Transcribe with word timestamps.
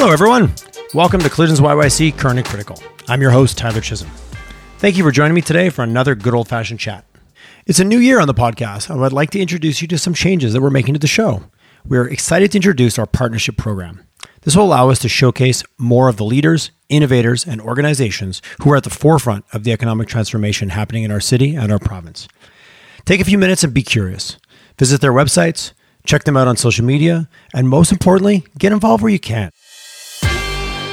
Hello, 0.00 0.12
everyone. 0.14 0.50
Welcome 0.94 1.20
to 1.20 1.28
Collisions 1.28 1.60
YYC 1.60 2.16
Current 2.16 2.38
and 2.38 2.48
Critical. 2.48 2.82
I'm 3.06 3.20
your 3.20 3.32
host, 3.32 3.58
Tyler 3.58 3.82
Chisholm. 3.82 4.10
Thank 4.78 4.96
you 4.96 5.04
for 5.04 5.10
joining 5.10 5.34
me 5.34 5.42
today 5.42 5.68
for 5.68 5.82
another 5.82 6.14
good 6.14 6.32
old 6.32 6.48
fashioned 6.48 6.80
chat. 6.80 7.04
It's 7.66 7.80
a 7.80 7.84
new 7.84 7.98
year 7.98 8.18
on 8.18 8.26
the 8.26 8.32
podcast, 8.32 8.88
and 8.88 9.04
I'd 9.04 9.12
like 9.12 9.28
to 9.32 9.40
introduce 9.40 9.82
you 9.82 9.88
to 9.88 9.98
some 9.98 10.14
changes 10.14 10.54
that 10.54 10.62
we're 10.62 10.70
making 10.70 10.94
to 10.94 11.00
the 11.00 11.06
show. 11.06 11.44
We're 11.84 12.08
excited 12.08 12.50
to 12.52 12.56
introduce 12.56 12.98
our 12.98 13.04
partnership 13.04 13.58
program. 13.58 14.06
This 14.40 14.56
will 14.56 14.64
allow 14.64 14.88
us 14.88 15.00
to 15.00 15.08
showcase 15.10 15.62
more 15.76 16.08
of 16.08 16.16
the 16.16 16.24
leaders, 16.24 16.70
innovators, 16.88 17.46
and 17.46 17.60
organizations 17.60 18.40
who 18.62 18.72
are 18.72 18.76
at 18.76 18.84
the 18.84 18.88
forefront 18.88 19.44
of 19.52 19.64
the 19.64 19.72
economic 19.72 20.08
transformation 20.08 20.70
happening 20.70 21.02
in 21.02 21.10
our 21.10 21.20
city 21.20 21.54
and 21.54 21.70
our 21.70 21.78
province. 21.78 22.26
Take 23.04 23.20
a 23.20 23.26
few 23.26 23.36
minutes 23.36 23.64
and 23.64 23.74
be 23.74 23.82
curious. 23.82 24.38
Visit 24.78 25.02
their 25.02 25.12
websites, 25.12 25.74
check 26.06 26.24
them 26.24 26.38
out 26.38 26.48
on 26.48 26.56
social 26.56 26.86
media, 26.86 27.28
and 27.52 27.68
most 27.68 27.92
importantly, 27.92 28.44
get 28.56 28.72
involved 28.72 29.02
where 29.02 29.12
you 29.12 29.20
can. 29.20 29.50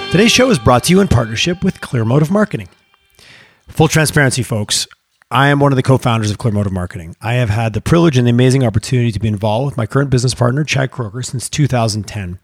Today's 0.10 0.32
show 0.32 0.50
is 0.50 0.58
brought 0.58 0.86
to 0.86 0.94
you 0.94 1.02
in 1.02 1.10
partnership 1.10 1.66
with 1.66 1.82
Clear 1.82 2.06
Motive 2.06 2.32
Marketing. 2.32 2.70
Full 3.68 3.90
transparency, 3.90 4.42
folks. 4.42 4.88
I 5.30 5.50
am 5.50 5.60
one 5.60 5.74
of 5.74 5.76
the 5.76 5.84
co-founders 5.84 6.32
of 6.32 6.38
Clear 6.38 6.54
Motive 6.54 6.72
Marketing. 6.72 7.14
I 7.22 7.34
have 7.34 7.50
had 7.50 7.74
the 7.74 7.82
privilege 7.82 8.18
and 8.18 8.26
the 8.26 8.32
amazing 8.32 8.64
opportunity 8.64 9.12
to 9.12 9.20
be 9.20 9.28
involved 9.28 9.66
with 9.66 9.78
my 9.78 9.86
current 9.86 10.10
business 10.10 10.34
partner, 10.34 10.64
Chad 10.64 10.92
Kroger, 10.92 11.26
since 11.26 11.50
2010. 11.50 12.40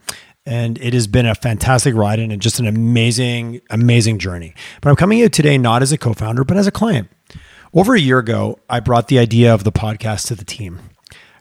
And 0.45 0.77
it 0.79 0.93
has 0.93 1.07
been 1.07 1.25
a 1.25 1.35
fantastic 1.35 1.95
ride 1.95 2.19
and 2.19 2.41
just 2.41 2.59
an 2.59 2.67
amazing, 2.67 3.61
amazing 3.69 4.19
journey. 4.19 4.53
But 4.81 4.89
I'm 4.89 4.97
coming 4.97 5.19
here 5.19 5.29
today 5.29 5.57
not 5.57 5.81
as 5.81 5.93
a 5.93 5.97
co-founder, 5.97 6.43
but 6.43 6.57
as 6.57 6.67
a 6.67 6.71
client. 6.71 7.07
Over 7.73 7.95
a 7.95 7.99
year 7.99 8.19
ago, 8.19 8.59
I 8.69 8.81
brought 8.81 9.07
the 9.07 9.19
idea 9.19 9.53
of 9.53 9.63
the 9.63 9.71
podcast 9.71 10.27
to 10.27 10.35
the 10.35 10.45
team 10.45 10.81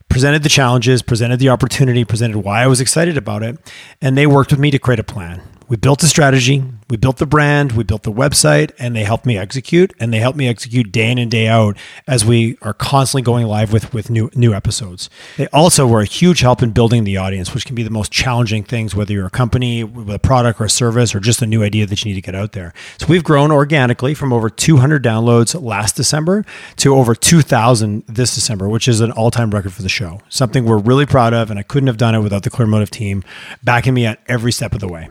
presented 0.08 0.42
the 0.42 0.48
challenges, 0.50 1.00
presented 1.00 1.38
the 1.38 1.48
opportunity, 1.48 2.04
presented 2.04 2.36
why 2.36 2.62
I 2.62 2.66
was 2.66 2.82
excited 2.82 3.16
about 3.16 3.42
it, 3.42 3.56
and 4.02 4.16
they 4.16 4.26
worked 4.26 4.50
with 4.50 4.60
me 4.60 4.70
to 4.70 4.78
create 4.78 5.00
a 5.00 5.04
plan 5.04 5.40
we 5.72 5.78
built 5.78 6.02
a 6.02 6.06
strategy, 6.06 6.62
we 6.90 6.98
built 6.98 7.16
the 7.16 7.24
brand, 7.24 7.72
we 7.72 7.82
built 7.82 8.02
the 8.02 8.12
website, 8.12 8.72
and 8.78 8.94
they 8.94 9.04
helped 9.04 9.24
me 9.24 9.38
execute. 9.38 9.94
And 9.98 10.12
they 10.12 10.18
helped 10.18 10.36
me 10.36 10.46
execute 10.46 10.92
day 10.92 11.10
in 11.10 11.16
and 11.16 11.30
day 11.30 11.48
out 11.48 11.78
as 12.06 12.26
we 12.26 12.58
are 12.60 12.74
constantly 12.74 13.22
going 13.22 13.46
live 13.46 13.72
with 13.72 13.94
with 13.94 14.10
new 14.10 14.30
new 14.34 14.52
episodes. 14.52 15.08
They 15.38 15.46
also 15.46 15.86
were 15.86 16.02
a 16.02 16.04
huge 16.04 16.40
help 16.40 16.62
in 16.62 16.72
building 16.72 17.04
the 17.04 17.16
audience, 17.16 17.54
which 17.54 17.64
can 17.64 17.74
be 17.74 17.82
the 17.82 17.88
most 17.88 18.12
challenging 18.12 18.64
things, 18.64 18.94
whether 18.94 19.14
you're 19.14 19.28
a 19.28 19.30
company 19.30 19.82
with 19.82 20.14
a 20.14 20.18
product 20.18 20.60
or 20.60 20.64
a 20.64 20.68
service 20.68 21.14
or 21.14 21.20
just 21.20 21.40
a 21.40 21.46
new 21.46 21.62
idea 21.62 21.86
that 21.86 22.04
you 22.04 22.10
need 22.10 22.16
to 22.16 22.20
get 22.20 22.34
out 22.34 22.52
there. 22.52 22.74
So 22.98 23.06
we've 23.06 23.24
grown 23.24 23.50
organically 23.50 24.12
from 24.12 24.30
over 24.30 24.50
200 24.50 25.02
downloads 25.02 25.58
last 25.58 25.96
December 25.96 26.44
to 26.76 26.94
over 26.94 27.14
2,000 27.14 28.04
this 28.06 28.34
December, 28.34 28.68
which 28.68 28.88
is 28.88 29.00
an 29.00 29.10
all 29.12 29.30
time 29.30 29.50
record 29.52 29.72
for 29.72 29.80
the 29.80 29.88
show. 29.88 30.20
Something 30.28 30.66
we're 30.66 30.76
really 30.76 31.06
proud 31.06 31.32
of, 31.32 31.50
and 31.50 31.58
I 31.58 31.62
couldn't 31.62 31.86
have 31.86 31.96
done 31.96 32.14
it 32.14 32.20
without 32.20 32.42
the 32.42 32.50
Clear 32.50 32.68
Motive 32.68 32.90
team 32.90 33.24
backing 33.64 33.94
me 33.94 34.04
at 34.04 34.20
every 34.28 34.52
step 34.52 34.74
of 34.74 34.80
the 34.80 34.88
way. 34.88 35.08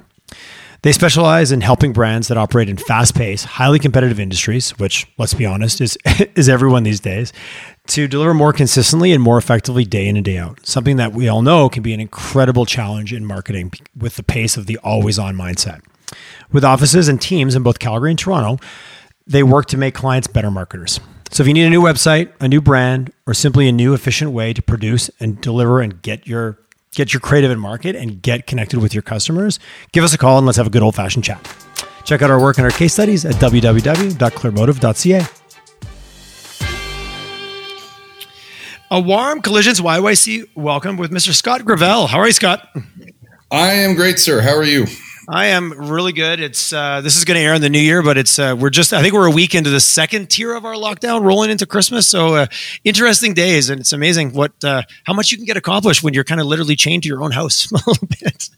They 0.83 0.91
specialize 0.91 1.51
in 1.51 1.61
helping 1.61 1.93
brands 1.93 2.27
that 2.29 2.37
operate 2.37 2.67
in 2.67 2.77
fast-paced, 2.77 3.45
highly 3.45 3.77
competitive 3.77 4.19
industries, 4.19 4.71
which 4.79 5.07
let's 5.19 5.35
be 5.35 5.45
honest 5.45 5.79
is 5.79 5.95
is 6.35 6.49
everyone 6.49 6.81
these 6.81 6.99
days, 6.99 7.31
to 7.87 8.07
deliver 8.07 8.33
more 8.33 8.51
consistently 8.51 9.11
and 9.11 9.21
more 9.21 9.37
effectively 9.37 9.85
day 9.85 10.07
in 10.07 10.15
and 10.15 10.25
day 10.25 10.37
out. 10.37 10.65
Something 10.65 10.97
that 10.97 11.13
we 11.13 11.27
all 11.27 11.43
know 11.43 11.69
can 11.69 11.83
be 11.83 11.93
an 11.93 11.99
incredible 11.99 12.65
challenge 12.65 13.13
in 13.13 13.25
marketing 13.25 13.73
with 13.95 14.15
the 14.15 14.23
pace 14.23 14.57
of 14.57 14.65
the 14.65 14.77
always-on 14.79 15.35
mindset. 15.35 15.81
With 16.51 16.65
offices 16.65 17.07
and 17.07 17.21
teams 17.21 17.55
in 17.55 17.61
both 17.61 17.77
Calgary 17.77 18.09
and 18.09 18.19
Toronto, 18.19 18.63
they 19.27 19.43
work 19.43 19.67
to 19.67 19.77
make 19.77 19.93
clients 19.93 20.27
better 20.27 20.49
marketers. 20.49 20.99
So 21.29 21.43
if 21.43 21.47
you 21.47 21.53
need 21.53 21.65
a 21.65 21.69
new 21.69 21.81
website, 21.81 22.33
a 22.39 22.47
new 22.47 22.59
brand, 22.59 23.13
or 23.27 23.35
simply 23.35 23.69
a 23.69 23.71
new 23.71 23.93
efficient 23.93 24.31
way 24.31 24.51
to 24.51 24.61
produce 24.63 25.11
and 25.19 25.39
deliver 25.39 25.79
and 25.79 26.01
get 26.01 26.25
your 26.27 26.57
get 26.93 27.13
your 27.13 27.21
creative 27.21 27.51
and 27.51 27.61
market 27.61 27.95
and 27.95 28.21
get 28.21 28.45
connected 28.47 28.79
with 28.79 28.93
your 28.93 29.01
customers, 29.01 29.59
give 29.91 30.03
us 30.03 30.13
a 30.13 30.17
call 30.17 30.37
and 30.37 30.45
let's 30.45 30.57
have 30.57 30.67
a 30.67 30.69
good 30.69 30.81
old 30.83 30.95
fashioned 30.95 31.23
chat. 31.23 31.55
Check 32.03 32.21
out 32.21 32.29
our 32.29 32.41
work 32.41 32.57
and 32.57 32.65
our 32.65 32.71
case 32.71 32.93
studies 32.93 33.25
at 33.25 33.35
www.clearmotive.ca. 33.35 35.27
A 38.93 38.99
warm 38.99 39.41
Collisions 39.41 39.79
YYC 39.79 40.49
welcome 40.53 40.97
with 40.97 41.11
Mr. 41.11 41.33
Scott 41.33 41.61
Gravelle. 41.61 42.09
How 42.09 42.19
are 42.19 42.27
you, 42.27 42.33
Scott? 42.33 42.67
I 43.49 43.71
am 43.71 43.95
great, 43.95 44.19
sir. 44.19 44.41
How 44.41 44.53
are 44.53 44.65
you? 44.65 44.85
I 45.31 45.47
am 45.47 45.71
really 45.71 46.11
good. 46.11 46.41
It's 46.41 46.73
uh, 46.73 46.99
this 46.99 47.15
is 47.15 47.23
going 47.23 47.35
to 47.35 47.41
air 47.41 47.53
in 47.53 47.61
the 47.61 47.69
new 47.69 47.79
year, 47.79 48.03
but 48.03 48.17
it's 48.17 48.37
uh, 48.37 48.53
we're 48.59 48.69
just 48.69 48.91
I 48.91 49.01
think 49.01 49.13
we're 49.13 49.27
a 49.27 49.31
week 49.31 49.55
into 49.55 49.69
the 49.69 49.79
second 49.79 50.29
tier 50.29 50.53
of 50.53 50.65
our 50.65 50.73
lockdown, 50.73 51.23
rolling 51.23 51.49
into 51.49 51.65
Christmas. 51.65 52.05
So 52.05 52.35
uh, 52.35 52.47
interesting 52.83 53.33
days, 53.33 53.69
and 53.69 53.79
it's 53.79 53.93
amazing 53.93 54.33
what 54.33 54.51
uh, 54.61 54.81
how 55.05 55.13
much 55.13 55.31
you 55.31 55.37
can 55.37 55.45
get 55.45 55.55
accomplished 55.55 56.03
when 56.03 56.13
you're 56.13 56.25
kind 56.25 56.41
of 56.41 56.47
literally 56.47 56.75
chained 56.75 57.03
to 57.03 57.09
your 57.09 57.23
own 57.23 57.31
house 57.31 57.71
a 57.71 57.75
little 57.75 58.07
bit. 58.07 58.49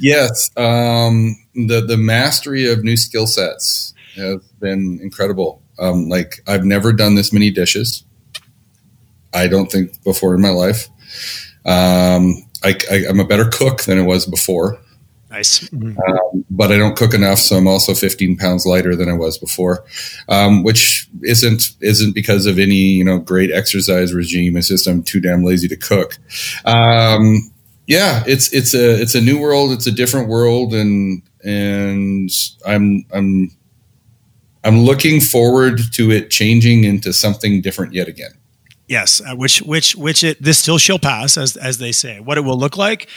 Yes, 0.00 0.50
um, 0.56 1.36
the 1.54 1.84
the 1.86 1.96
mastery 1.96 2.68
of 2.68 2.82
new 2.82 2.96
skill 2.96 3.28
sets 3.28 3.94
has 4.16 4.42
been 4.58 4.98
incredible. 5.00 5.62
Um, 5.78 6.08
like 6.08 6.40
I've 6.48 6.64
never 6.64 6.92
done 6.92 7.14
this 7.14 7.32
many 7.32 7.52
dishes. 7.52 8.04
I 9.32 9.46
don't 9.46 9.70
think 9.70 10.02
before 10.02 10.34
in 10.34 10.40
my 10.40 10.50
life. 10.50 10.88
Um, 11.64 12.44
I, 12.64 12.74
I'm 13.08 13.20
a 13.20 13.24
better 13.24 13.44
cook 13.44 13.82
than 13.82 13.98
I 13.98 14.02
was 14.02 14.26
before. 14.26 14.80
Nice. 15.34 15.68
Mm-hmm. 15.70 15.98
Um, 15.98 16.44
but 16.48 16.70
I 16.70 16.78
don't 16.78 16.96
cook 16.96 17.12
enough, 17.12 17.40
so 17.40 17.56
I'm 17.56 17.66
also 17.66 17.92
15 17.92 18.36
pounds 18.36 18.64
lighter 18.64 18.94
than 18.94 19.08
I 19.08 19.14
was 19.14 19.36
before, 19.36 19.84
um, 20.28 20.62
which 20.62 21.08
isn't 21.22 21.70
isn't 21.80 22.14
because 22.14 22.46
of 22.46 22.60
any 22.60 22.76
you 22.98 23.04
know 23.04 23.18
great 23.18 23.50
exercise 23.50 24.14
regime. 24.14 24.56
It's 24.56 24.68
just 24.68 24.86
I'm 24.86 25.02
too 25.02 25.20
damn 25.20 25.42
lazy 25.42 25.66
to 25.66 25.76
cook. 25.76 26.18
Um, 26.64 27.50
yeah, 27.88 28.22
it's 28.28 28.52
it's 28.52 28.74
a 28.74 29.02
it's 29.02 29.16
a 29.16 29.20
new 29.20 29.40
world. 29.40 29.72
It's 29.72 29.88
a 29.88 29.92
different 29.92 30.28
world, 30.28 30.72
and 30.72 31.20
and 31.42 32.30
I'm 32.64 33.04
I'm 33.12 33.50
I'm 34.62 34.78
looking 34.84 35.20
forward 35.20 35.80
to 35.94 36.12
it 36.12 36.30
changing 36.30 36.84
into 36.84 37.12
something 37.12 37.60
different 37.60 37.92
yet 37.92 38.06
again. 38.06 38.34
Yes, 38.86 39.22
uh, 39.22 39.34
which 39.34 39.62
which 39.62 39.96
which 39.96 40.22
it 40.22 40.42
this 40.42 40.58
still 40.58 40.76
shall 40.76 40.98
pass, 40.98 41.38
as 41.38 41.56
as 41.56 41.78
they 41.78 41.90
say. 41.90 42.20
What 42.20 42.36
it 42.36 42.42
will 42.42 42.58
look 42.58 42.76
like, 42.76 43.08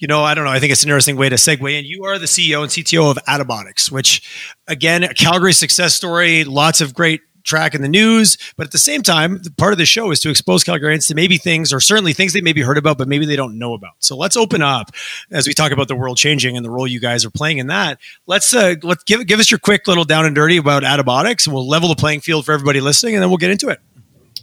you 0.00 0.08
know, 0.08 0.24
I 0.24 0.34
don't 0.34 0.44
know. 0.44 0.50
I 0.50 0.58
think 0.58 0.72
it's 0.72 0.82
an 0.82 0.88
interesting 0.88 1.16
way 1.16 1.28
to 1.28 1.36
segue 1.36 1.78
in. 1.78 1.84
You 1.84 2.04
are 2.04 2.18
the 2.18 2.26
CEO 2.26 2.62
and 2.62 2.70
CTO 2.70 3.08
of 3.08 3.18
Attabotics, 3.28 3.90
which 3.90 4.56
again, 4.66 5.04
a 5.04 5.14
Calgary 5.14 5.52
success 5.52 5.94
story. 5.94 6.42
Lots 6.42 6.80
of 6.80 6.92
great 6.92 7.20
track 7.44 7.74
in 7.74 7.82
the 7.82 7.88
news, 7.88 8.36
but 8.56 8.66
at 8.66 8.72
the 8.72 8.78
same 8.78 9.02
time, 9.02 9.40
part 9.56 9.72
of 9.72 9.78
the 9.78 9.86
show 9.86 10.10
is 10.10 10.20
to 10.20 10.30
expose 10.30 10.64
Calgarians 10.64 11.06
to 11.08 11.14
maybe 11.14 11.38
things, 11.38 11.72
or 11.72 11.80
certainly 11.80 12.12
things 12.12 12.32
they 12.32 12.40
maybe 12.40 12.62
heard 12.62 12.78
about, 12.78 12.98
but 12.98 13.08
maybe 13.08 13.26
they 13.26 13.36
don't 13.36 13.58
know 13.58 13.74
about. 13.74 13.94
So 13.98 14.16
let's 14.16 14.36
open 14.36 14.62
up 14.62 14.90
as 15.30 15.46
we 15.46 15.54
talk 15.54 15.72
about 15.72 15.88
the 15.88 15.96
world 15.96 16.16
changing 16.16 16.56
and 16.56 16.64
the 16.64 16.70
role 16.70 16.86
you 16.86 17.00
guys 17.00 17.24
are 17.24 17.30
playing 17.30 17.58
in 17.58 17.68
that. 17.68 17.98
Let's 18.26 18.52
uh, 18.54 18.74
let's 18.82 19.04
give 19.04 19.24
give 19.26 19.38
us 19.38 19.50
your 19.50 19.58
quick 19.58 19.86
little 19.86 20.04
down 20.04 20.26
and 20.26 20.34
dirty 20.34 20.56
about 20.56 20.82
Attabotics, 20.82 21.46
and 21.46 21.54
we'll 21.54 21.68
level 21.68 21.88
the 21.88 21.96
playing 21.96 22.20
field 22.20 22.44
for 22.44 22.52
everybody 22.52 22.80
listening, 22.80 23.14
and 23.14 23.22
then 23.22 23.30
we'll 23.30 23.38
get 23.38 23.50
into 23.50 23.68
it. 23.68 23.80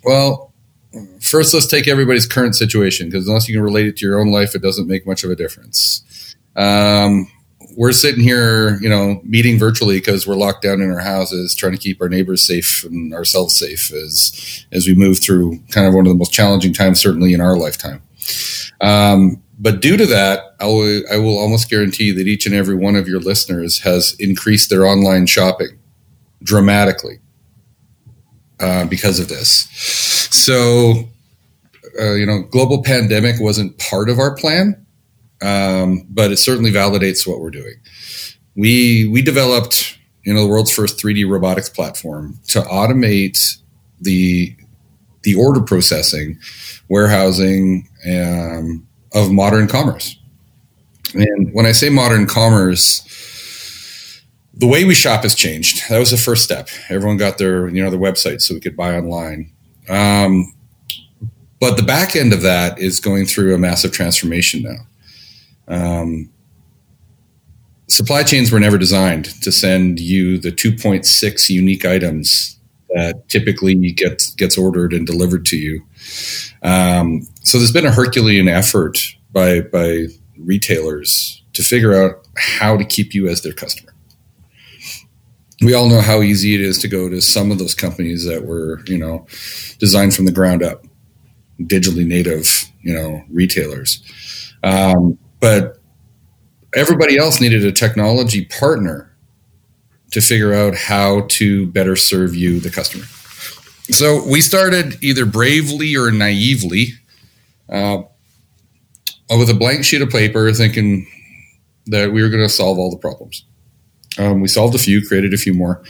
Well, 0.03 0.48
first 1.21 1.53
let's 1.53 1.67
take 1.67 1.87
everybody's 1.87 2.25
current 2.25 2.55
situation 2.55 3.07
because 3.07 3.27
unless 3.27 3.47
you 3.47 3.55
can 3.55 3.63
relate 3.63 3.85
it 3.85 3.95
to 3.97 4.05
your 4.05 4.19
own 4.19 4.31
life 4.31 4.55
it 4.55 4.61
doesn't 4.61 4.87
make 4.87 5.05
much 5.05 5.23
of 5.23 5.29
a 5.29 5.35
difference 5.35 6.35
um, 6.55 7.27
we're 7.77 7.91
sitting 7.91 8.23
here 8.23 8.79
you 8.81 8.89
know 8.89 9.21
meeting 9.23 9.59
virtually 9.59 9.99
because 9.99 10.25
we're 10.25 10.35
locked 10.35 10.63
down 10.63 10.81
in 10.81 10.91
our 10.91 10.99
houses 10.99 11.53
trying 11.53 11.73
to 11.73 11.77
keep 11.77 12.01
our 12.01 12.09
neighbors 12.09 12.45
safe 12.45 12.83
and 12.83 13.13
ourselves 13.13 13.57
safe 13.57 13.93
as 13.93 14.65
as 14.71 14.87
we 14.87 14.95
move 14.95 15.19
through 15.19 15.59
kind 15.69 15.87
of 15.87 15.93
one 15.93 16.05
of 16.05 16.11
the 16.11 16.17
most 16.17 16.33
challenging 16.33 16.73
times 16.73 16.99
certainly 16.99 17.33
in 17.33 17.41
our 17.41 17.55
lifetime 17.55 18.01
um, 18.81 19.41
but 19.59 19.81
due 19.81 19.97
to 19.97 20.05
that 20.05 20.55
I 20.59 20.65
will, 20.65 21.03
I 21.11 21.17
will 21.17 21.37
almost 21.37 21.69
guarantee 21.69 22.11
that 22.11 22.27
each 22.27 22.45
and 22.45 22.55
every 22.55 22.75
one 22.75 22.95
of 22.95 23.07
your 23.07 23.19
listeners 23.19 23.79
has 23.79 24.15
increased 24.17 24.69
their 24.69 24.85
online 24.85 25.25
shopping 25.25 25.77
dramatically 26.41 27.19
uh, 28.59 28.85
because 28.85 29.19
of 29.19 29.27
this. 29.27 30.18
So, 30.31 31.09
uh, 31.99 32.13
you 32.13 32.25
know, 32.25 32.43
global 32.43 32.83
pandemic 32.83 33.39
wasn't 33.39 33.77
part 33.77 34.09
of 34.09 34.19
our 34.19 34.35
plan, 34.35 34.85
um, 35.41 36.05
but 36.09 36.31
it 36.31 36.37
certainly 36.37 36.71
validates 36.71 37.27
what 37.27 37.39
we're 37.39 37.51
doing. 37.51 37.75
We 38.55 39.07
we 39.07 39.21
developed 39.21 39.97
you 40.23 40.33
know 40.33 40.41
the 40.41 40.47
world's 40.47 40.71
first 40.71 40.97
3D 40.97 41.29
robotics 41.29 41.69
platform 41.69 42.39
to 42.49 42.61
automate 42.61 43.57
the 44.01 44.55
the 45.23 45.35
order 45.35 45.61
processing, 45.61 46.39
warehousing 46.87 47.89
um, 48.09 48.87
of 49.13 49.31
modern 49.31 49.67
commerce. 49.67 50.17
And 51.13 51.53
when 51.53 51.65
I 51.65 51.71
say 51.71 51.89
modern 51.89 52.25
commerce, 52.27 53.01
the 54.53 54.67
way 54.67 54.83
we 54.85 54.93
shop 54.93 55.23
has 55.23 55.35
changed. 55.35 55.89
That 55.89 55.99
was 55.99 56.11
the 56.11 56.17
first 56.17 56.43
step. 56.43 56.69
Everyone 56.89 57.17
got 57.17 57.37
their 57.37 57.67
you 57.69 57.83
know 57.83 57.89
their 57.89 57.99
website 57.99 58.41
so 58.41 58.53
we 58.53 58.59
could 58.59 58.77
buy 58.77 58.95
online. 58.95 59.51
Um, 59.89 60.53
but 61.59 61.75
the 61.75 61.83
back 61.83 62.15
end 62.15 62.31
of 62.31 62.41
that 62.43 62.79
is 62.79 62.99
going 62.99 63.25
through 63.25 63.53
a 63.53 63.57
massive 63.57 63.91
transformation 63.91 64.63
now. 64.63 64.87
Um, 65.67 66.29
supply 67.87 68.23
chains 68.23 68.51
were 68.51 68.59
never 68.59 68.77
designed 68.77 69.25
to 69.41 69.51
send 69.51 69.99
you 69.99 70.37
the 70.37 70.51
2.6 70.51 71.49
unique 71.49 71.85
items 71.85 72.59
that 72.89 73.27
typically 73.29 73.75
gets 73.91 74.33
gets 74.35 74.57
ordered 74.57 74.93
and 74.93 75.05
delivered 75.05 75.45
to 75.45 75.57
you. 75.57 75.83
Um, 76.63 77.27
so 77.43 77.57
there's 77.57 77.71
been 77.71 77.85
a 77.85 77.91
Herculean 77.91 78.47
effort 78.47 78.97
by 79.31 79.61
by 79.61 80.07
retailers 80.37 81.43
to 81.53 81.63
figure 81.63 81.93
out 81.93 82.27
how 82.37 82.77
to 82.77 82.85
keep 82.85 83.13
you 83.13 83.27
as 83.27 83.41
their 83.41 83.53
customer. 83.53 83.88
We 85.61 85.73
all 85.73 85.89
know 85.89 86.01
how 86.01 86.21
easy 86.21 86.55
it 86.55 86.61
is 86.61 86.77
to 86.79 86.87
go 86.87 87.09
to 87.09 87.21
some 87.21 87.51
of 87.51 87.59
those 87.59 87.75
companies 87.75 88.25
that 88.25 88.45
were, 88.45 88.81
you 88.85 88.97
know, 88.97 89.27
designed 89.77 90.15
from 90.15 90.25
the 90.25 90.31
ground 90.31 90.63
up, 90.63 90.85
digitally 91.61 92.05
native, 92.05 92.47
you 92.81 92.93
know, 92.93 93.23
retailers. 93.29 94.01
Um, 94.63 95.17
but 95.39 95.79
everybody 96.75 97.17
else 97.17 97.41
needed 97.41 97.65
a 97.65 97.71
technology 97.71 98.45
partner 98.45 99.13
to 100.11 100.21
figure 100.21 100.53
out 100.53 100.75
how 100.75 101.25
to 101.29 101.67
better 101.67 101.95
serve 101.95 102.35
you, 102.35 102.59
the 102.59 102.69
customer. 102.69 103.05
So 103.91 104.23
we 104.27 104.41
started 104.41 105.03
either 105.03 105.25
bravely 105.25 105.95
or 105.95 106.11
naively 106.11 106.93
uh, 107.67 108.03
with 109.29 109.49
a 109.49 109.53
blank 109.53 109.83
sheet 109.83 110.01
of 110.01 110.09
paper, 110.09 110.51
thinking 110.53 111.07
that 111.87 112.11
we 112.11 112.21
were 112.21 112.29
going 112.29 112.43
to 112.43 112.49
solve 112.49 112.77
all 112.77 112.91
the 112.91 112.97
problems. 112.97 113.45
Um, 114.17 114.41
we 114.41 114.47
solved 114.47 114.75
a 114.75 114.79
few, 114.79 115.05
created 115.05 115.33
a 115.33 115.37
few 115.37 115.53
more. 115.53 115.81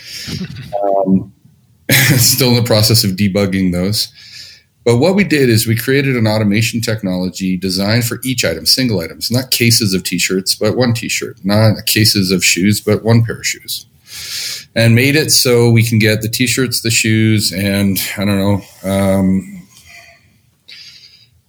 Um, 0.84 1.34
still 2.18 2.50
in 2.50 2.56
the 2.56 2.64
process 2.64 3.04
of 3.04 3.12
debugging 3.12 3.72
those. 3.72 4.12
But 4.86 4.98
what 4.98 5.16
we 5.16 5.24
did 5.24 5.50
is 5.50 5.68
we 5.68 5.76
created 5.76 6.16
an 6.16 6.28
automation 6.28 6.82
technology 6.82 7.58
designed 7.58 8.06
for 8.06 8.20
each 8.24 8.46
item, 8.46 8.66
single 8.66 9.02
items, 9.02 9.30
not 9.30 9.52
cases 9.52 9.94
of 9.94 10.04
t-shirts, 10.04 10.56
but 10.56 10.76
one 10.76 10.94
t-shirt, 10.94 11.44
not 11.44 11.86
cases 11.86 12.32
of 12.32 12.44
shoes, 12.44 12.80
but 12.82 13.04
one 13.04 13.24
pair 13.24 13.38
of 13.38 13.46
shoes. 13.46 13.86
And 14.76 14.96
made 14.96 15.16
it 15.16 15.32
so 15.32 15.70
we 15.70 15.84
can 15.84 16.00
get 16.00 16.22
the 16.22 16.30
t-shirts, 16.30 16.82
the 16.82 16.92
shoes, 16.92 17.52
and 17.52 18.00
I 18.18 18.26
don't 18.26 18.38
know, 18.38 18.62
um, 18.90 19.68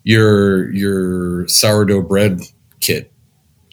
your 0.02 0.72
your 0.72 1.46
sourdough 1.46 2.02
bread 2.02 2.40
kit 2.80 3.12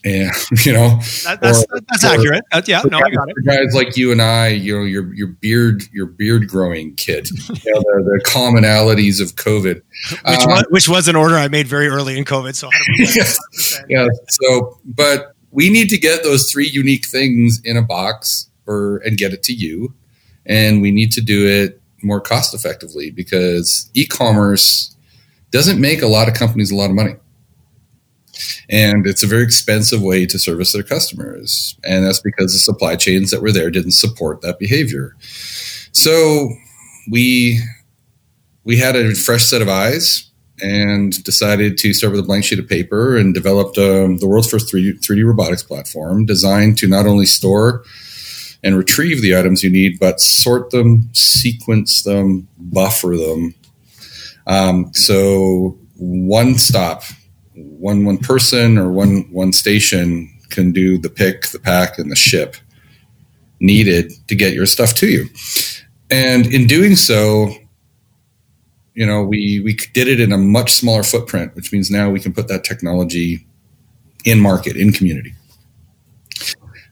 and 0.04 0.32
you 0.66 0.74
know 0.74 1.00
that, 1.24 1.40
that's 1.42 1.64
or, 1.72 1.80
that's 1.90 2.04
or, 2.04 2.08
accurate. 2.08 2.44
Uh, 2.52 2.62
yeah, 2.66 2.82
no, 2.84 3.00
guys, 3.00 3.10
I 3.12 3.16
got 3.16 3.30
it. 3.30 3.46
guys 3.46 3.76
like 3.76 3.98
you 3.98 4.12
and 4.12 4.22
I, 4.22 4.50
you 4.50 4.78
know, 4.78 4.84
your 4.84 5.14
your 5.14 5.28
beard 5.28 5.84
your 5.92 6.06
beard 6.06 6.48
growing 6.48 6.96
kit, 6.96 7.30
you 7.66 7.74
know, 7.74 7.82
the, 7.82 8.04
the, 8.04 8.24
commonalities 8.26 9.22
of 9.22 9.36
COVID, 9.36 9.76
which, 9.76 10.22
um, 10.26 10.50
was, 10.50 10.66
which 10.70 10.90
was 10.90 11.08
an 11.08 11.16
order 11.16 11.36
I 11.36 11.48
made 11.48 11.68
very 11.68 11.88
early 11.88 12.18
in 12.18 12.26
COVID. 12.26 12.56
So 12.56 12.70
yeah, 12.98 13.84
yeah. 13.90 14.08
So, 14.30 14.80
but 14.86 15.34
we 15.52 15.70
need 15.70 15.90
to 15.90 15.98
get 15.98 16.24
those 16.24 16.52
three 16.52 16.68
unique 16.68 17.06
things 17.06 17.62
in 17.64 17.78
a 17.78 17.82
box 17.82 18.50
or 18.66 18.98
and 18.98 19.18
get 19.18 19.34
it 19.34 19.44
to 19.44 19.54
you, 19.54 19.94
and 20.46 20.82
we 20.82 20.92
need 20.92 21.12
to 21.14 21.22
do 21.22 21.48
it 21.48 21.82
more 22.04 22.22
cost 22.22 22.54
effectively 22.54 23.10
because 23.10 23.90
e-commerce 23.96 24.96
doesn't 25.50 25.82
make 25.82 26.04
a 26.04 26.08
lot 26.08 26.28
of 26.28 26.36
companies 26.36 26.70
a 26.70 26.76
lot 26.76 26.92
of 26.92 26.96
money 26.96 27.16
and 28.70 29.08
it's 29.08 29.24
a 29.24 29.28
very 29.28 29.44
expensive 29.44 30.02
way 30.02 30.26
to 30.26 30.38
service 30.38 30.74
their 30.74 30.84
customers. 30.84 31.78
And 31.84 32.06
that's 32.06 32.20
because 32.20 32.54
the 32.54 32.60
supply 32.60 32.96
chains 32.96 33.32
that 33.32 33.42
were 33.42 33.52
there 33.52 33.70
didn't 33.70 33.92
support 33.92 34.42
that 34.42 34.60
behavior. 34.60 35.16
So 35.92 36.50
we 37.10 37.62
we 38.64 38.78
had 38.78 38.96
a 38.96 39.16
fresh 39.16 39.46
set 39.46 39.62
of 39.62 39.70
eyes 39.70 40.30
and 40.62 41.24
decided 41.24 41.78
to 41.78 41.94
start 41.94 42.12
with 42.12 42.20
a 42.20 42.28
blank 42.28 42.44
sheet 42.44 42.60
of 42.60 42.68
paper 42.68 43.16
and 43.16 43.34
developed 43.34 43.78
um, 43.78 44.18
the 44.18 44.28
world's 44.28 44.50
first 44.50 44.74
3D, 44.74 45.00
3D 45.00 45.26
robotics 45.26 45.64
platform 45.64 46.26
designed 46.26 46.78
to 46.80 46.88
not 46.88 47.06
only 47.06 47.26
store 47.26 47.84
and 48.64 48.76
retrieve 48.76 49.22
the 49.22 49.38
items 49.38 49.64
you 49.64 49.70
need, 49.70 50.00
but 50.00 50.20
sort 50.20 50.72
them, 50.72 51.10
sequence 51.14 52.04
them, 52.04 52.48
buffer 52.58 53.16
them. 53.16 53.54
Um, 54.48 54.92
so 54.94 55.78
one 55.96 56.56
stop 56.56 57.04
one 57.58 58.06
one 58.06 58.18
person 58.18 58.78
or 58.78 58.92
one 58.92 59.28
one 59.32 59.52
station 59.52 60.32
can 60.50 60.72
do 60.72 60.98
the 60.98 61.10
pick, 61.10 61.48
the 61.48 61.60
pack, 61.60 61.98
and 61.98 62.12
the 62.12 62.16
ship 62.16 62.56
needed 63.60 64.14
to 64.28 64.36
get 64.36 64.54
your 64.54 64.66
stuff 64.66 64.94
to 64.96 65.08
you. 65.08 65.26
And 66.10 66.46
in 66.48 66.68
doing 66.68 66.96
so, 66.96 67.50
you 68.94 69.06
know, 69.06 69.24
we 69.24 69.60
we 69.64 69.74
did 69.94 70.08
it 70.08 70.20
in 70.20 70.32
a 70.32 70.38
much 70.38 70.72
smaller 70.72 71.04
footprint, 71.04 71.56
which 71.56 71.72
means 71.72 71.92
now 71.92 72.10
we 72.10 72.20
can 72.20 72.34
put 72.34 72.48
that 72.48 72.64
technology 72.64 73.46
in 74.26 74.40
market, 74.40 74.76
in 74.76 74.92
community. 74.92 75.34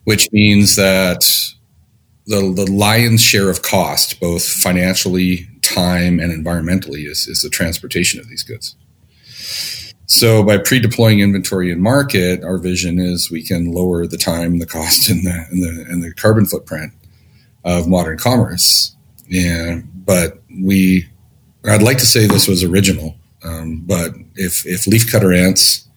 Which 0.04 0.32
means 0.32 0.76
that 0.76 1.24
the 2.28 2.52
the 2.54 2.72
lion's 2.72 3.22
share 3.22 3.50
of 3.50 3.62
cost, 3.62 4.20
both 4.20 4.48
financially, 4.48 5.48
time, 5.62 6.20
and 6.20 6.32
environmentally, 6.32 7.10
is, 7.10 7.28
is 7.28 7.42
the 7.42 7.50
transportation 7.50 8.20
of 8.20 8.30
these 8.30 8.44
goods. 8.44 8.76
So 10.08 10.44
by 10.44 10.58
pre-deploying 10.60 11.20
inventory 11.20 11.72
in 11.72 11.82
market, 11.82 12.44
our 12.44 12.58
vision 12.58 13.00
is 13.00 13.32
we 13.32 13.44
can 13.44 13.72
lower 13.72 14.06
the 14.06 14.18
time, 14.18 14.60
the 14.60 14.66
cost, 14.66 15.10
and 15.10 15.26
the 15.26 15.46
and 15.50 15.64
the, 15.64 15.86
and 15.90 16.04
the 16.04 16.14
carbon 16.14 16.46
footprint 16.46 16.94
of 17.64 17.88
modern 17.88 18.18
commerce. 18.18 18.96
Yeah, 19.28 19.82
but 19.94 20.42
we, 20.64 21.08
I'd 21.68 21.82
like 21.82 21.98
to 21.98 22.06
say 22.06 22.28
this 22.28 22.48
was 22.48 22.64
original, 22.64 23.16
um, 23.44 23.82
but 23.86 24.14
if 24.36 24.66
if 24.66 24.86
Leafcutter 24.86 25.36
Ants 25.36 25.88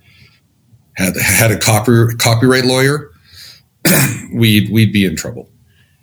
had 0.95 1.15
had 1.17 1.51
a 1.51 1.59
copy, 1.59 1.93
copyright 2.17 2.65
lawyer, 2.65 3.11
we'd 4.33 4.71
we'd 4.73 4.93
be 4.93 5.05
in 5.05 5.17
trouble. 5.17 5.51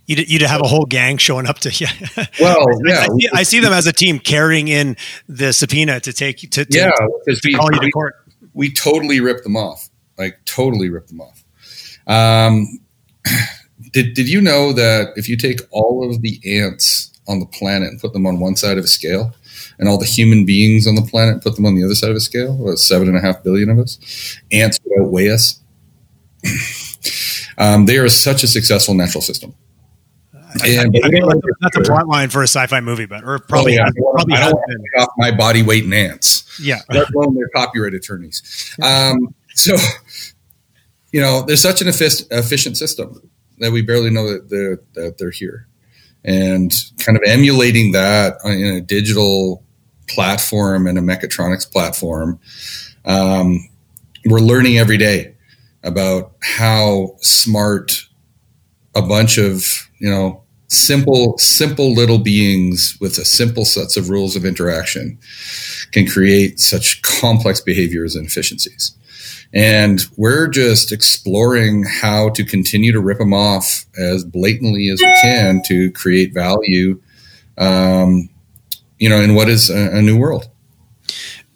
You'd, 0.08 0.30
you'd 0.30 0.42
have 0.44 0.62
a 0.62 0.68
whole 0.68 0.86
gang 0.86 1.18
showing 1.18 1.48
up 1.48 1.60
to 1.60 1.72
yeah. 1.72 1.92
Well, 2.40 2.66
yeah, 2.86 2.96
I, 2.96 3.02
I, 3.02 3.08
see, 3.08 3.30
I, 3.34 3.44
see, 3.44 3.60
them 3.60 3.74
as 3.74 3.88
a 3.88 3.94
team 3.94 4.20
carrying 4.20 4.68
in 4.68 4.98
the 5.28 5.52
subpoena 5.52 6.00
to 6.02 6.14
take 6.14 6.38
to, 6.52 6.66
to 6.66 6.68
yeah, 6.70 6.92
to 6.92 7.42
we, 7.44 7.54
call 7.54 7.74
you 7.74 7.80
to 7.80 7.92
court. 7.92 8.16
We, 8.54 8.68
we 8.68 8.74
totally 8.74 9.20
ripped 9.20 9.44
them 9.44 9.58
off, 9.58 9.90
like 10.18 10.38
totally 10.46 10.90
ripped 10.90 11.10
them 11.10 11.22
off. 11.22 11.44
Um, 12.06 12.80
did 13.94 14.14
did 14.14 14.30
you 14.30 14.42
know 14.42 14.74
that 14.74 15.14
if 15.16 15.28
you 15.28 15.38
take 15.38 15.62
all 15.72 16.08
of 16.08 16.22
the 16.22 16.40
ants 16.46 17.12
on 17.28 17.40
the 17.40 17.48
planet 17.48 17.90
and 17.90 18.00
put 18.00 18.14
them 18.14 18.28
on 18.28 18.40
one 18.40 18.56
side 18.56 18.78
of 18.78 18.84
a 18.84 18.88
scale, 18.88 19.34
and 19.80 19.90
all 19.90 19.98
the 19.98 20.06
human 20.06 20.46
beings 20.46 20.86
on 20.86 20.94
the 20.94 21.02
planet 21.02 21.42
put 21.42 21.56
them 21.56 21.66
on 21.66 21.74
the 21.74 21.84
other 21.84 21.96
side 21.96 22.12
of 22.12 22.16
a 22.16 22.22
scale, 22.22 22.56
what, 22.56 22.78
seven 22.78 23.08
and 23.08 23.18
a 23.18 23.22
half 23.22 23.44
billion 23.44 23.72
of 23.72 23.80
us, 23.80 24.38
ants 24.52 24.78
would 24.84 25.02
outweigh 25.02 25.30
us. 25.30 25.60
um, 27.58 27.88
they 27.88 27.98
are 27.98 28.08
such 28.08 28.44
a 28.44 28.48
successful 28.48 28.94
natural 28.94 29.22
system 29.24 29.56
and 30.64 30.96
I, 31.04 31.08
I 31.08 31.10
mean, 31.10 31.42
that's 31.62 31.78
a 31.78 31.82
plot 31.82 32.08
line 32.08 32.30
for 32.30 32.42
a 32.42 32.48
sci-fi 32.48 32.80
movie, 32.80 33.06
but 33.06 33.24
or 33.24 33.40
probably, 33.40 33.80
oh, 33.80 33.84
yeah. 33.86 33.92
probably 34.14 34.36
I 34.36 34.46
don't 34.46 34.54
want 34.54 34.72
to 34.96 35.02
off 35.02 35.10
my 35.18 35.32
body 35.32 35.64
weight 35.64 35.84
in 35.84 35.94
ants. 35.94 36.60
Yeah, 36.62 36.80
let 36.90 37.14
alone 37.14 37.36
their 37.36 37.50
copyright 37.50 37.94
attorneys. 37.94 38.76
Um, 38.82 39.36
so, 39.54 39.76
you 41.12 41.22
know, 41.22 41.44
there's 41.44 41.62
such 41.62 41.82
an 41.82 41.88
efficient 41.88 42.78
system 42.78 43.30
that 43.58 43.72
we 43.72 43.82
barely 43.82 44.10
know 44.10 44.32
that 44.32 44.50
they're, 44.50 44.82
that 44.94 45.18
they're 45.18 45.32
here, 45.32 45.68
and 46.24 46.74
kind 47.00 47.18
of 47.18 47.24
emulating 47.26 47.92
that 47.94 48.38
in 48.46 48.76
a 48.76 48.82
digital 48.82 49.64
platform 50.08 50.88
and 50.88 50.98
a 50.98 51.02
mechatronics 51.02 51.70
platform. 51.70 52.40
Um, 53.06 53.70
we're 54.26 54.40
learning 54.40 54.78
every 54.78 54.98
day 54.98 55.36
about 55.84 56.34
how 56.42 57.16
smart 57.20 58.08
a 58.96 59.02
bunch 59.02 59.38
of 59.38 59.90
you 60.00 60.10
know 60.10 60.44
simple 60.68 61.38
simple 61.38 61.94
little 61.94 62.18
beings 62.18 62.98
with 63.00 63.18
a 63.18 63.26
simple 63.26 63.66
sets 63.66 63.98
of 63.98 64.10
rules 64.10 64.36
of 64.36 64.46
interaction 64.46 65.18
can 65.92 66.08
create 66.08 66.60
such 66.60 67.02
complex 67.04 67.62
behaviors 67.62 68.16
and 68.16 68.26
efficiencies 68.26 68.96
and 69.54 70.06
we're 70.18 70.48
just 70.48 70.92
exploring 70.92 71.86
how 71.86 72.30
to 72.30 72.44
continue 72.44 72.92
to 72.92 73.00
rip 73.00 73.20
them 73.20 73.34
off 73.34 73.86
as 73.98 74.26
blatantly 74.26 74.90
as 74.90 75.00
we 75.00 75.14
can 75.22 75.62
to 75.66 75.92
create 75.92 76.34
value 76.34 77.00
um, 77.58 78.28
you 78.98 79.08
know 79.08 79.22
in 79.22 79.36
what 79.36 79.48
is 79.48 79.70
a, 79.70 79.98
a 79.98 80.02
new 80.02 80.18
world 80.18 80.50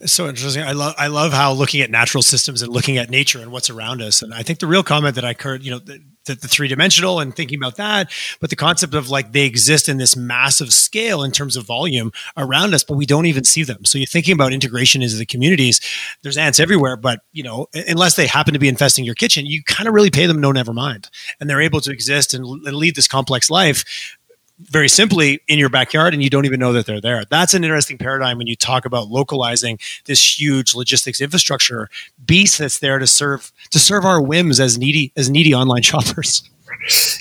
so 0.05 0.29
interesting. 0.29 0.63
I 0.63 0.71
love 0.71 0.95
I 0.97 1.07
love 1.07 1.33
how 1.33 1.51
looking 1.51 1.81
at 1.81 1.91
natural 1.91 2.23
systems 2.23 2.61
and 2.61 2.71
looking 2.71 2.97
at 2.97 3.09
nature 3.09 3.39
and 3.39 3.51
what's 3.51 3.69
around 3.69 4.01
us. 4.01 4.21
And 4.21 4.33
I 4.33 4.43
think 4.43 4.59
the 4.59 4.67
real 4.67 4.83
comment 4.83 5.15
that 5.15 5.25
I 5.25 5.35
heard, 5.37 5.61
you 5.61 5.71
know, 5.71 5.81
the, 6.25 6.35
the 6.35 6.47
three 6.47 6.67
dimensional 6.67 7.19
and 7.19 7.35
thinking 7.35 7.57
about 7.57 7.77
that, 7.77 8.11
but 8.39 8.49
the 8.49 8.55
concept 8.55 8.93
of 8.93 9.09
like 9.09 9.31
they 9.31 9.45
exist 9.45 9.89
in 9.89 9.97
this 9.97 10.15
massive 10.15 10.73
scale 10.73 11.23
in 11.23 11.31
terms 11.31 11.55
of 11.55 11.65
volume 11.65 12.11
around 12.37 12.73
us, 12.73 12.83
but 12.83 12.95
we 12.95 13.05
don't 13.05 13.25
even 13.25 13.43
see 13.43 13.63
them. 13.63 13.85
So 13.85 13.97
you're 13.97 14.05
thinking 14.05 14.33
about 14.33 14.53
integration 14.53 15.01
into 15.01 15.15
the 15.15 15.25
communities. 15.25 15.81
There's 16.23 16.37
ants 16.37 16.59
everywhere, 16.59 16.97
but 16.97 17.21
you 17.31 17.43
know, 17.43 17.67
unless 17.73 18.15
they 18.15 18.27
happen 18.27 18.53
to 18.53 18.59
be 18.59 18.69
infesting 18.69 19.05
your 19.05 19.15
kitchen, 19.15 19.45
you 19.45 19.63
kind 19.63 19.87
of 19.87 19.93
really 19.93 20.11
pay 20.11 20.25
them 20.25 20.41
no 20.41 20.51
never 20.51 20.73
mind, 20.73 21.09
and 21.39 21.49
they're 21.49 21.61
able 21.61 21.81
to 21.81 21.91
exist 21.91 22.33
and, 22.33 22.45
and 22.45 22.75
lead 22.75 22.95
this 22.95 23.07
complex 23.07 23.49
life 23.49 24.17
very 24.59 24.89
simply 24.89 25.39
in 25.47 25.57
your 25.57 25.69
backyard 25.69 26.13
and 26.13 26.21
you 26.21 26.29
don't 26.29 26.45
even 26.45 26.59
know 26.59 26.73
that 26.73 26.85
they're 26.85 27.01
there. 27.01 27.23
That's 27.25 27.53
an 27.53 27.63
interesting 27.63 27.97
paradigm 27.97 28.37
when 28.37 28.47
you 28.47 28.55
talk 28.55 28.85
about 28.85 29.07
localizing 29.07 29.79
this 30.05 30.39
huge 30.39 30.75
logistics 30.75 31.21
infrastructure 31.21 31.89
beast 32.25 32.57
that's 32.57 32.79
there 32.79 32.99
to 32.99 33.07
serve 33.07 33.51
to 33.71 33.79
serve 33.79 34.05
our 34.05 34.21
whims 34.21 34.59
as 34.59 34.77
needy 34.77 35.11
as 35.15 35.29
needy 35.29 35.53
online 35.53 35.81
shoppers. 35.83 36.49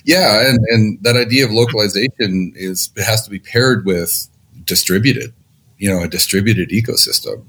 Yeah, 0.04 0.49
and, 0.49 0.59
and 0.68 1.02
that 1.02 1.16
idea 1.16 1.45
of 1.45 1.50
localization 1.50 2.52
is 2.54 2.90
has 2.97 3.23
to 3.25 3.30
be 3.30 3.38
paired 3.38 3.85
with 3.85 4.28
distributed. 4.64 5.33
You 5.78 5.88
know 5.88 6.02
a 6.02 6.08
distributed 6.08 6.70
ecosystem. 6.70 7.44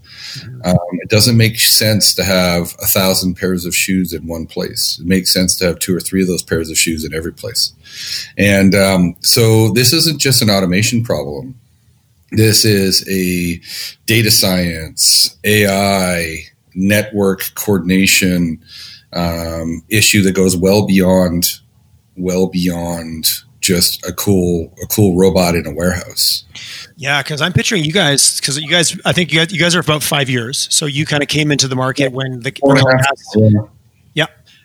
Um, 0.64 0.78
it 1.02 1.10
doesn't 1.10 1.38
make 1.38 1.60
sense 1.60 2.14
to 2.16 2.24
have 2.24 2.76
a 2.82 2.86
thousand 2.86 3.36
pairs 3.36 3.66
of 3.66 3.76
shoes 3.76 4.14
in 4.14 4.28
one 4.28 4.46
place. 4.46 5.00
It 5.00 5.08
makes 5.08 5.34
sense 5.34 5.56
to 5.58 5.66
have 5.66 5.80
two 5.80 5.96
or 5.96 6.00
three 6.00 6.22
of 6.22 6.28
those 6.28 6.44
pairs 6.44 6.70
of 6.70 6.78
shoes 6.78 7.04
in 7.04 7.14
every 7.14 7.34
place. 7.34 7.74
And 8.38 8.76
um, 8.76 9.16
so 9.22 9.72
this 9.72 9.94
isn't 9.94 10.20
just 10.20 10.42
an 10.42 10.50
automation 10.50 11.04
problem. 11.04 11.60
This 12.32 12.64
is 12.64 13.08
a 13.10 13.60
data 14.06 14.30
science, 14.30 15.36
AI, 15.44 16.44
network 16.76 17.42
coordination 17.56 18.64
um, 19.14 19.84
issue 19.90 20.22
that 20.24 20.34
goes 20.34 20.56
well 20.56 20.86
beyond 20.86 21.60
well 22.16 22.48
beyond 22.48 23.26
just 23.70 24.04
a 24.04 24.12
cool 24.12 24.74
a 24.82 24.88
cool 24.88 25.16
robot 25.16 25.54
in 25.54 25.68
a 25.68 25.72
warehouse. 25.72 26.44
Yeah, 26.98 27.22
because 27.22 27.40
I'm 27.40 27.54
picturing 27.54 27.84
you 27.84 27.94
guys 27.94 28.40
because 28.40 28.60
you 28.60 28.68
guys 28.68 29.00
I 29.06 29.14
think 29.14 29.32
you 29.32 29.40
guys, 29.40 29.54
you 29.54 29.60
guys 29.60 29.76
are 29.76 29.80
about 29.80 30.02
five 30.02 30.28
years, 30.28 30.68
so 30.74 30.88
you 30.88 31.06
kind 31.06 31.22
of 31.22 31.30
came 31.30 31.52
into 31.52 31.68
the 31.68 31.76
market 31.76 32.12
when 32.12 32.40
the, 32.40 32.52
when 32.62 32.78
the 32.78 33.30
yeah, 33.38 33.62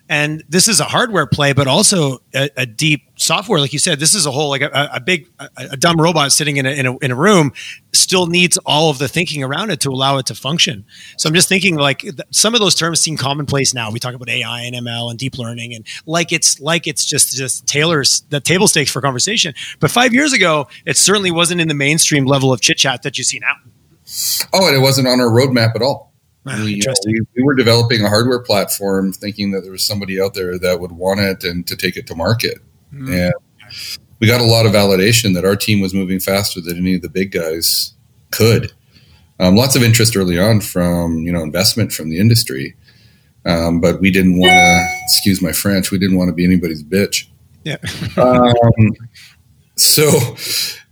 and 0.09 0.45
this 0.49 0.69
is 0.69 0.81
a 0.81 0.85
hardware 0.85 1.27
play, 1.27 1.55
but 1.55 1.67
also 1.67 2.19
a, 2.35 2.51
a, 2.59 2.67
deep 2.67 3.09
software. 3.17 3.59
Like 3.59 3.73
you 3.73 3.79
said, 3.79 4.01
this 4.01 4.15
is 4.15 4.27
a 4.27 4.31
whole 4.31 4.51
like 4.51 4.61
a, 4.61 4.91
a 4.93 5.01
big 5.01 5.31
a, 5.39 5.49
a, 5.57 5.77
dumb 5.79 5.99
robot 5.99 6.31
sitting 6.31 6.59
in 6.59 6.67
in 6.67 6.87
a 6.87 6.99
in 6.99 7.11
a 7.11 7.15
room 7.15 7.53
still 7.95 8.27
needs 8.27 8.59
all 8.67 8.91
of 8.91 8.99
the 8.99 9.09
thinking 9.09 9.43
around 9.43 9.71
it 9.71 9.81
to 9.81 9.91
allow 9.91 10.19
it 10.19 10.27
to 10.27 10.35
function. 10.35 10.85
So 11.17 11.29
I'm 11.29 11.35
just 11.35 11.49
thinking 11.49 11.77
like 11.77 12.05
some 12.31 12.55
of 12.55 12.61
those 12.61 12.75
terms 12.75 13.01
seem 13.01 13.17
commonplace 13.17 13.73
now. 13.73 13.91
We 13.91 13.99
talk 13.99 14.15
about 14.15 14.29
AI 14.29 14.63
and 14.63 14.75
ML 14.77 15.11
and 15.11 15.19
deep 15.19 15.39
learning 15.39 15.75
and 15.75 15.87
like 16.05 16.33
it's 16.33 16.61
like 16.61 16.87
it's 16.87 17.05
just 17.05 17.35
just 17.35 17.67
tailors 17.67 18.25
the 18.29 18.41
table 18.41 18.69
stakes 18.69 18.91
for 18.91 19.01
conversation. 19.01 19.55
But 19.81 19.91
five 19.91 20.13
years 20.13 20.35
ago, 20.35 20.69
it 20.85 20.99
certainly 20.99 21.31
wasn't 21.31 21.63
in 21.63 21.69
the 21.69 21.75
mainstream 21.75 22.27
level 22.27 22.53
of 22.53 22.61
chit 22.61 22.77
chat 22.77 23.03
that 23.03 23.17
you 23.17 23.25
see 23.25 23.39
now. 23.39 23.55
Oh, 24.53 24.69
and 24.69 24.77
it 24.77 24.81
wasn't 24.81 25.09
on 25.09 25.19
our 25.21 25.29
roadmap 25.29 25.75
at 25.75 25.83
all. 25.83 26.14
We, 26.47 26.83
we, 27.07 27.21
we, 27.37 27.43
were 27.43 27.55
developing 27.55 28.05
a 28.05 28.09
hardware 28.09 28.41
platform 28.41 29.13
thinking 29.13 29.53
that 29.53 29.63
there 29.63 29.73
was 29.73 29.83
somebody 29.83 30.21
out 30.21 30.35
there 30.35 30.59
that 30.59 30.79
would 30.79 30.93
want 30.93 31.21
it 31.21 31.43
and 31.43 31.67
to 31.67 31.77
take 31.77 31.97
it 31.97 32.07
to 32.09 32.15
market. 32.15 32.59
Mm. 32.93 33.29
And 33.29 33.35
we 34.21 34.27
got 34.27 34.41
a 34.41 34.45
lot 34.45 34.67
of 34.67 34.73
validation 34.73 35.35
that 35.35 35.45
our 35.45 35.57
team 35.57 35.81
was 35.81 35.95
moving 35.95 36.21
faster 36.21 36.61
than 36.61 36.77
any 36.77 36.97
of 36.97 37.03
the 37.03 37.09
big 37.09 37.33
guys 37.33 37.95
could. 38.31 38.73
Um, 39.41 39.57
lots 39.57 39.75
of 39.75 39.83
interest 39.83 40.17
early 40.17 40.39
on 40.39 40.61
from 40.61 41.19
you 41.19 41.33
know 41.33 41.43
investment 41.43 41.93
from 41.93 42.09
the 42.09 42.19
industry, 42.19 42.77
um, 43.45 43.81
but 43.81 44.01
we 44.01 44.11
didn't 44.11 44.39
want 44.39 44.53
to. 44.53 44.87
Excuse 45.05 45.43
my 45.43 45.53
French. 45.53 45.91
We 45.91 45.99
didn't 45.99 46.17
want 46.17 46.29
to 46.29 46.35
be 46.35 46.45
anybody's 46.45 46.83
bitch. 46.83 47.27
Yeah. 47.65 47.77
um, 48.17 48.93
so 49.77 50.09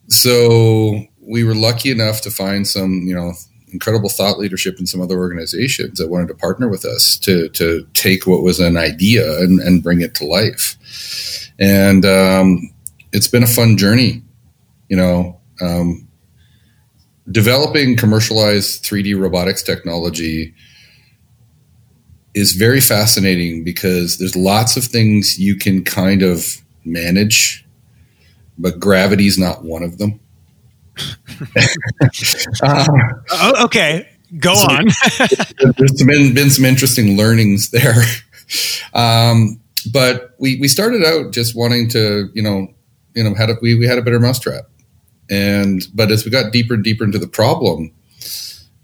so 0.09 1.07
we 1.21 1.45
were 1.45 1.55
lucky 1.55 1.91
enough 1.91 2.21
to 2.23 2.31
find 2.31 2.67
some 2.67 3.03
you 3.07 3.15
know 3.15 3.33
incredible 3.73 4.09
thought 4.09 4.39
leadership 4.39 4.79
in 4.79 4.87
some 4.87 5.01
other 5.01 5.19
organizations 5.19 5.99
that 5.99 6.09
wanted 6.09 6.29
to 6.29 6.35
partner 6.35 6.69
with 6.69 6.85
us 6.85 7.19
to 7.19 7.49
to 7.51 7.87
take 7.95 8.27
what 8.27 8.43
was 8.43 8.61
an 8.61 8.77
idea 8.77 9.39
and, 9.41 9.61
and 9.61 9.83
bring 9.83 10.01
it 10.01 10.15
to 10.17 10.25
life. 10.25 10.77
And 11.59 12.05
um, 12.05 12.73
it's 13.13 13.29
been 13.29 13.43
a 13.43 13.49
fun 13.49 13.77
journey, 13.77 14.23
you 14.89 14.97
know. 14.97 15.41
Um, 15.61 16.09
developing 17.31 17.97
commercialized 17.97 18.85
3D 18.85 19.19
robotics 19.19 19.63
technology 19.63 20.55
is 22.35 22.53
very 22.53 22.81
fascinating 22.81 23.63
because 23.63 24.19
there's 24.19 24.35
lots 24.35 24.77
of 24.77 24.85
things 24.85 25.39
you 25.39 25.55
can 25.57 25.85
kind 25.85 26.23
of 26.23 26.63
manage, 26.85 27.67
but 28.59 28.81
gravity 28.81 29.27
is 29.27 29.39
not 29.39 29.65
one 29.65 29.83
of 29.83 29.99
them. 29.99 30.19
uh, 32.63 33.65
okay, 33.65 34.09
go 34.39 34.55
so 34.55 34.67
on. 34.69 34.87
there's 35.79 36.03
been 36.05 36.35
been 36.35 36.51
some 36.51 36.65
interesting 36.65 37.17
learnings 37.17 37.71
there, 37.71 37.95
um, 38.95 39.61
but 39.93 40.35
we 40.39 40.59
we 40.61 40.69
started 40.69 41.05
out 41.05 41.33
just 41.33 41.57
wanting 41.57 41.89
to 41.91 42.31
you 42.35 42.43
know 42.43 42.69
you 43.15 43.25
know 43.25 43.35
had 43.35 43.51
a, 43.51 43.57
we 43.61 43.75
we 43.75 43.87
had 43.87 43.99
a 43.99 44.03
better 44.03 44.21
mousetrap, 44.21 44.65
and 45.31 45.87
but 45.95 46.11
as 46.11 46.25
we 46.25 46.31
got 46.31 46.53
deeper 46.53 46.75
and 46.75 46.85
deeper 46.85 47.05
into 47.05 47.19
the 47.19 47.29
problem, 47.29 47.93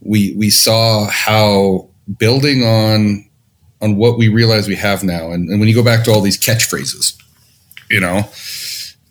we 0.01 0.35
we 0.37 0.51
saw 0.51 1.07
how 1.07 1.89
building 2.19 2.63
on 2.65 3.25
on 3.81 3.97
what 3.97 4.19
we 4.19 4.29
realize 4.29 4.67
we 4.67 4.77
have 4.77 5.05
now, 5.05 5.31
and, 5.31 5.49
and 5.49 5.61
when 5.61 5.69
you 5.69 5.75
go 5.75 5.85
back 5.85 6.05
to 6.05 6.11
all 6.11 6.21
these 6.21 6.39
catchphrases, 6.39 7.17
you 7.89 8.01
know, 8.01 8.23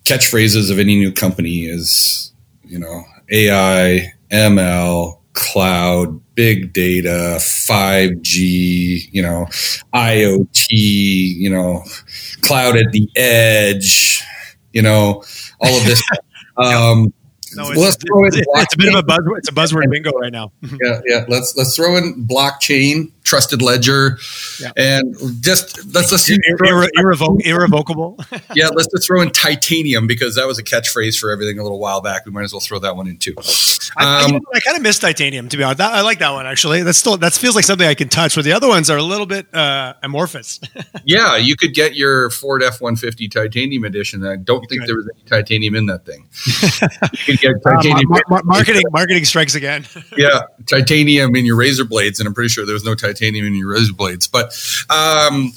catchphrases 0.04 0.70
of 0.70 0.78
any 0.78 0.96
new 0.96 1.12
company 1.12 1.64
is 1.66 2.32
you 2.68 2.78
know, 2.78 3.02
AI, 3.30 4.12
ML, 4.30 5.18
cloud, 5.32 6.20
big 6.34 6.72
data, 6.72 7.36
5G, 7.38 9.08
you 9.12 9.22
know, 9.22 9.46
IoT, 9.94 10.68
you 10.70 11.50
know, 11.50 11.82
cloud 12.42 12.76
at 12.76 12.92
the 12.92 13.08
edge, 13.16 14.22
you 14.72 14.82
know, 14.82 15.22
all 15.60 15.76
of 15.76 15.84
this. 15.84 16.02
um, 16.56 17.12
no, 17.54 17.70
it's, 17.70 17.80
let's 17.80 17.96
throw 17.96 18.24
in 18.24 18.28
it's, 18.28 18.36
it's 18.36 18.74
a 18.74 18.76
bit 18.76 18.88
of 18.88 18.96
a 18.96 19.02
buzz. 19.02 19.18
It's 19.38 19.48
a 19.48 19.52
buzzword 19.52 19.90
bingo 19.90 20.10
right 20.10 20.32
now. 20.32 20.52
yeah, 20.62 21.00
yeah. 21.06 21.24
Let's 21.28 21.56
let's 21.56 21.74
throw 21.74 21.96
in 21.96 22.26
blockchain, 22.26 23.10
trusted 23.28 23.60
ledger, 23.60 24.18
yeah. 24.58 24.72
and 24.76 25.14
just 25.42 25.84
let's 25.94 26.10
let's 26.10 26.28
Irre- 26.30 26.88
irrevoc- 26.96 27.44
irrevocable. 27.44 28.18
yeah, 28.54 28.68
let's 28.68 28.88
just 28.88 29.06
throw 29.06 29.20
in 29.20 29.30
titanium 29.30 30.06
because 30.06 30.34
that 30.36 30.46
was 30.46 30.58
a 30.58 30.64
catchphrase 30.64 31.18
for 31.18 31.30
everything 31.30 31.58
a 31.58 31.62
little 31.62 31.78
while 31.78 32.00
back. 32.00 32.24
We 32.24 32.32
might 32.32 32.44
as 32.44 32.52
well 32.52 32.60
throw 32.60 32.78
that 32.78 32.96
one 32.96 33.06
in 33.06 33.18
too. 33.18 33.34
Um, 33.36 33.44
I, 33.98 34.32
I, 34.32 34.40
I 34.54 34.60
kind 34.60 34.76
of 34.76 34.82
miss 34.82 34.98
titanium 34.98 35.48
to 35.50 35.56
be 35.56 35.62
honest. 35.62 35.78
That, 35.78 35.92
I 35.92 36.00
like 36.00 36.18
that 36.20 36.30
one 36.30 36.46
actually. 36.46 36.82
That's 36.82 36.98
still 36.98 37.18
that 37.18 37.34
feels 37.34 37.54
like 37.54 37.64
something 37.64 37.86
I 37.86 37.94
can 37.94 38.08
touch. 38.08 38.36
Where 38.36 38.42
the 38.42 38.52
other 38.52 38.68
ones 38.68 38.88
are 38.88 38.96
a 38.96 39.02
little 39.02 39.26
bit 39.26 39.54
uh, 39.54 39.94
amorphous. 40.02 40.60
yeah, 41.04 41.36
you 41.36 41.54
could 41.54 41.74
get 41.74 41.94
your 41.94 42.30
Ford 42.30 42.62
F 42.62 42.80
one 42.80 42.96
fifty 42.96 43.28
titanium 43.28 43.84
edition. 43.84 44.26
I 44.26 44.36
don't 44.36 44.66
think 44.68 44.86
there 44.86 44.96
was 44.96 45.08
any 45.14 45.24
titanium 45.24 45.74
in 45.74 45.86
that 45.86 46.06
thing. 46.06 46.26
get 47.38 47.62
titanium. 47.62 48.10
Uh, 48.10 48.20
ma- 48.28 48.36
ma- 48.36 48.42
marketing, 48.44 48.84
marketing 48.90 49.26
strikes 49.26 49.54
again. 49.54 49.84
yeah, 50.16 50.40
titanium 50.66 51.36
in 51.36 51.44
your 51.44 51.56
razor 51.56 51.84
blades, 51.84 52.20
and 52.20 52.26
I'm 52.26 52.34
pretty 52.34 52.48
sure 52.48 52.64
there 52.64 52.72
was 52.72 52.84
no 52.84 52.94
titanium 52.94 53.17
in 53.22 53.54
your 53.54 53.72
razor 53.72 53.92
blades. 53.92 54.26
But 54.26 54.56
um, 54.90 55.52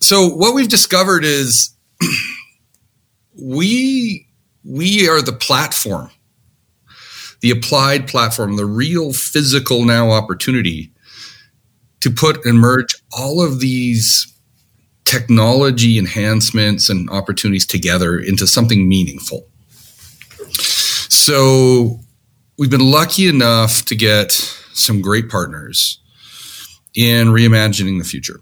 so 0.00 0.28
what 0.28 0.54
we've 0.54 0.68
discovered 0.68 1.24
is 1.24 1.70
we 3.40 4.26
we 4.64 5.08
are 5.08 5.22
the 5.22 5.32
platform, 5.32 6.10
the 7.40 7.50
applied 7.50 8.08
platform, 8.08 8.56
the 8.56 8.66
real 8.66 9.12
physical 9.12 9.84
now 9.84 10.10
opportunity 10.10 10.92
to 12.00 12.10
put 12.10 12.44
and 12.44 12.58
merge 12.58 12.94
all 13.16 13.42
of 13.42 13.60
these 13.60 14.32
technology 15.04 15.98
enhancements 15.98 16.90
and 16.90 17.08
opportunities 17.10 17.66
together 17.66 18.18
into 18.18 18.46
something 18.46 18.88
meaningful. 18.88 19.48
So 21.08 22.00
we've 22.58 22.70
been 22.70 22.90
lucky 22.90 23.26
enough 23.26 23.84
to 23.86 23.96
get 23.96 24.32
some 24.32 25.00
great 25.00 25.28
partners 25.30 25.98
in 26.98 27.28
reimagining 27.28 27.98
the 27.98 28.04
future. 28.04 28.40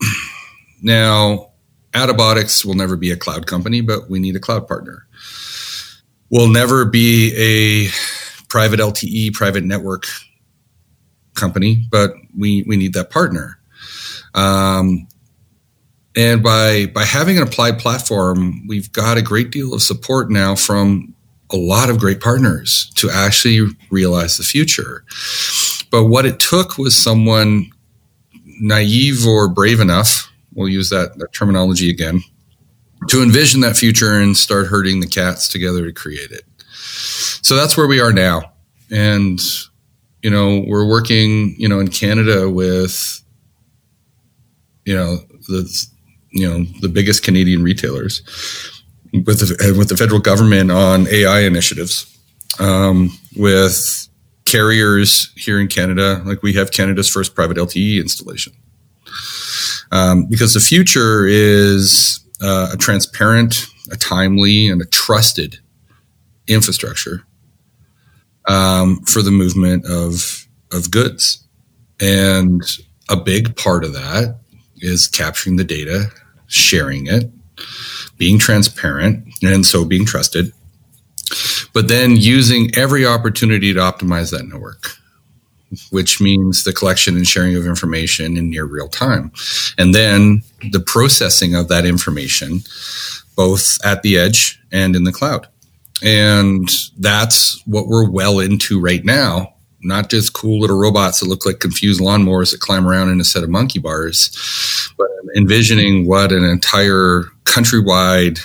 now, 0.82 1.50
Attabotics 1.92 2.64
will 2.64 2.74
never 2.74 2.94
be 2.96 3.10
a 3.10 3.16
cloud 3.16 3.48
company, 3.48 3.80
but 3.80 4.08
we 4.08 4.20
need 4.20 4.36
a 4.36 4.40
cloud 4.40 4.68
partner. 4.68 5.08
We'll 6.30 6.48
never 6.48 6.84
be 6.84 7.34
a 7.34 7.90
private 8.48 8.78
LTE, 8.78 9.32
private 9.34 9.64
network 9.64 10.04
company, 11.34 11.86
but 11.90 12.12
we, 12.36 12.62
we 12.68 12.76
need 12.76 12.92
that 12.92 13.10
partner. 13.10 13.58
Um, 14.32 15.08
and 16.14 16.40
by 16.40 16.86
by 16.86 17.04
having 17.04 17.36
an 17.36 17.42
applied 17.42 17.78
platform, 17.78 18.66
we've 18.68 18.92
got 18.92 19.18
a 19.18 19.22
great 19.22 19.50
deal 19.50 19.74
of 19.74 19.82
support 19.82 20.30
now 20.30 20.54
from 20.54 21.14
a 21.50 21.56
lot 21.56 21.90
of 21.90 21.98
great 21.98 22.20
partners 22.20 22.90
to 22.96 23.10
actually 23.10 23.68
realize 23.90 24.36
the 24.36 24.44
future. 24.44 25.04
But 25.90 26.04
what 26.04 26.26
it 26.26 26.38
took 26.38 26.76
was 26.76 26.96
someone 26.96 27.70
naive 28.60 29.26
or 29.26 29.48
brave 29.48 29.80
enough, 29.80 30.30
we'll 30.54 30.68
use 30.68 30.90
that, 30.90 31.18
that 31.18 31.32
terminology 31.32 31.90
again, 31.90 32.22
to 33.08 33.22
envision 33.22 33.60
that 33.60 33.76
future 33.76 34.18
and 34.18 34.36
start 34.36 34.66
herding 34.66 35.00
the 35.00 35.06
cats 35.06 35.48
together 35.48 35.86
to 35.86 35.92
create 35.92 36.30
it. 36.30 36.42
So 36.62 37.54
that's 37.54 37.76
where 37.76 37.86
we 37.86 38.00
are 38.00 38.12
now. 38.12 38.52
And, 38.90 39.40
you 40.22 40.30
know, 40.30 40.64
we're 40.66 40.88
working, 40.88 41.54
you 41.58 41.68
know, 41.68 41.78
in 41.80 41.88
Canada 41.88 42.50
with, 42.50 43.22
you 44.84 44.96
know, 44.96 45.18
the, 45.48 45.86
you 46.30 46.48
know, 46.48 46.64
the 46.80 46.88
biggest 46.88 47.22
Canadian 47.22 47.62
retailers 47.62 48.22
with 49.12 49.40
the, 49.40 49.74
with 49.76 49.88
the 49.88 49.96
federal 49.96 50.20
government 50.20 50.70
on 50.70 51.06
AI 51.08 51.40
initiatives, 51.40 52.18
um, 52.58 53.10
with 53.36 54.07
carriers 54.50 55.32
here 55.36 55.60
in 55.60 55.68
Canada. 55.68 56.22
Like 56.24 56.42
we 56.42 56.54
have 56.54 56.70
Canada's 56.70 57.08
first 57.08 57.34
private 57.34 57.56
LTE 57.56 58.00
installation, 58.00 58.52
um, 59.92 60.26
because 60.26 60.54
the 60.54 60.60
future 60.60 61.26
is 61.26 62.20
uh, 62.42 62.70
a 62.72 62.76
transparent, 62.76 63.66
a 63.92 63.96
timely, 63.96 64.68
and 64.68 64.80
a 64.80 64.86
trusted 64.86 65.58
infrastructure 66.46 67.24
um, 68.48 69.00
for 69.02 69.22
the 69.22 69.30
movement 69.30 69.84
of 69.86 70.46
of 70.72 70.90
goods, 70.90 71.46
and 72.00 72.62
a 73.08 73.16
big 73.16 73.56
part 73.56 73.84
of 73.84 73.92
that 73.92 74.38
is 74.76 75.08
capturing 75.08 75.56
the 75.56 75.64
data, 75.64 76.10
sharing 76.46 77.06
it, 77.06 77.30
being 78.16 78.38
transparent, 78.38 79.26
and 79.42 79.66
so 79.66 79.84
being 79.84 80.04
trusted. 80.04 80.52
But 81.72 81.88
then 81.88 82.16
using 82.16 82.70
every 82.76 83.06
opportunity 83.06 83.72
to 83.74 83.80
optimize 83.80 84.30
that 84.30 84.46
network 84.46 84.98
which 85.90 86.20
means 86.20 86.64
the 86.64 86.72
collection 86.72 87.16
and 87.16 87.26
sharing 87.26 87.56
of 87.56 87.66
information 87.66 88.36
in 88.36 88.50
near 88.50 88.64
real 88.64 88.88
time. 88.88 89.32
And 89.76 89.94
then 89.94 90.42
the 90.72 90.80
processing 90.80 91.54
of 91.54 91.68
that 91.68 91.84
information, 91.84 92.60
both 93.36 93.78
at 93.84 94.02
the 94.02 94.18
edge 94.18 94.60
and 94.72 94.96
in 94.96 95.04
the 95.04 95.12
cloud. 95.12 95.46
And 96.02 96.68
that's 96.98 97.60
what 97.66 97.86
we're 97.88 98.08
well 98.08 98.38
into 98.38 98.80
right 98.80 99.04
now. 99.04 99.54
Not 99.80 100.10
just 100.10 100.32
cool 100.32 100.60
little 100.60 100.78
robots 100.78 101.20
that 101.20 101.28
look 101.28 101.46
like 101.46 101.60
confused 101.60 102.00
lawnmowers 102.00 102.50
that 102.50 102.60
climb 102.60 102.88
around 102.88 103.10
in 103.10 103.20
a 103.20 103.24
set 103.24 103.44
of 103.44 103.50
monkey 103.50 103.78
bars, 103.78 104.92
but 104.96 105.08
envisioning 105.36 106.06
what 106.06 106.32
an 106.32 106.44
entire 106.44 107.24
countrywide 107.44 108.40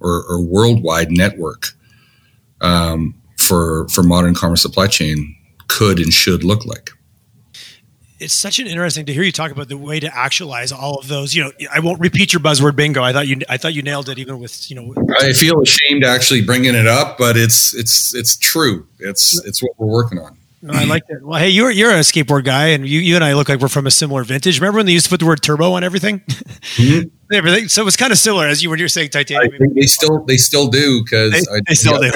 or, 0.00 0.24
or 0.28 0.42
worldwide 0.42 1.10
network 1.10 1.68
um, 2.60 3.14
for 3.36 3.88
for 3.88 4.02
modern 4.02 4.34
commerce 4.34 4.62
supply 4.62 4.86
chain 4.86 5.34
could 5.68 5.98
and 5.98 6.12
should 6.12 6.44
look 6.44 6.64
like 6.64 6.90
it's 8.20 8.34
such 8.34 8.58
an 8.58 8.66
interesting 8.66 9.06
to 9.06 9.12
hear 9.12 9.22
you 9.22 9.32
talk 9.32 9.52
about 9.52 9.68
the 9.68 9.76
way 9.76 10.00
to 10.00 10.14
actualize 10.16 10.72
all 10.72 10.98
of 10.98 11.08
those. 11.08 11.34
You 11.34 11.44
know, 11.44 11.52
I 11.72 11.80
won't 11.80 12.00
repeat 12.00 12.32
your 12.32 12.40
buzzword 12.40 12.74
bingo. 12.76 13.02
I 13.02 13.12
thought 13.12 13.28
you, 13.28 13.40
I 13.48 13.56
thought 13.56 13.74
you 13.74 13.82
nailed 13.82 14.08
it, 14.08 14.18
even 14.18 14.40
with 14.40 14.70
you 14.70 14.76
know. 14.76 14.94
I 15.20 15.32
feel 15.32 15.60
ashamed 15.60 16.04
actually 16.04 16.42
bringing 16.42 16.74
it 16.74 16.86
up, 16.86 17.18
but 17.18 17.36
it's 17.36 17.74
it's 17.74 18.14
it's 18.14 18.36
true. 18.36 18.86
It's 18.98 19.44
it's 19.44 19.62
what 19.62 19.72
we're 19.78 19.86
working 19.86 20.18
on. 20.18 20.36
No, 20.60 20.74
I 20.74 20.84
like 20.84 21.06
that. 21.06 21.22
Well, 21.22 21.38
hey, 21.38 21.50
you're 21.50 21.70
you're 21.70 21.92
a 21.92 22.00
skateboard 22.00 22.44
guy, 22.44 22.68
and 22.68 22.86
you 22.86 22.98
you 22.98 23.14
and 23.14 23.22
I 23.22 23.34
look 23.34 23.48
like 23.48 23.60
we're 23.60 23.68
from 23.68 23.86
a 23.86 23.92
similar 23.92 24.24
vintage. 24.24 24.58
Remember 24.60 24.78
when 24.78 24.86
they 24.86 24.92
used 24.92 25.06
to 25.06 25.10
put 25.10 25.20
the 25.20 25.26
word 25.26 25.40
turbo 25.40 25.72
on 25.72 25.84
everything? 25.84 26.18
Mm-hmm. 26.18 27.08
everything. 27.32 27.68
So 27.68 27.82
it 27.82 27.84
was 27.84 27.96
kind 27.96 28.10
of 28.10 28.18
similar 28.18 28.48
as 28.48 28.64
you 28.64 28.70
were 28.70 28.88
saying 28.88 29.10
titanium. 29.10 29.74
They 29.74 29.82
still 29.82 30.24
they 30.24 30.36
still 30.36 30.66
do 30.66 31.04
because 31.04 31.30
they, 31.30 31.60
they, 31.68 31.74
still 31.74 32.00
do 32.00 32.10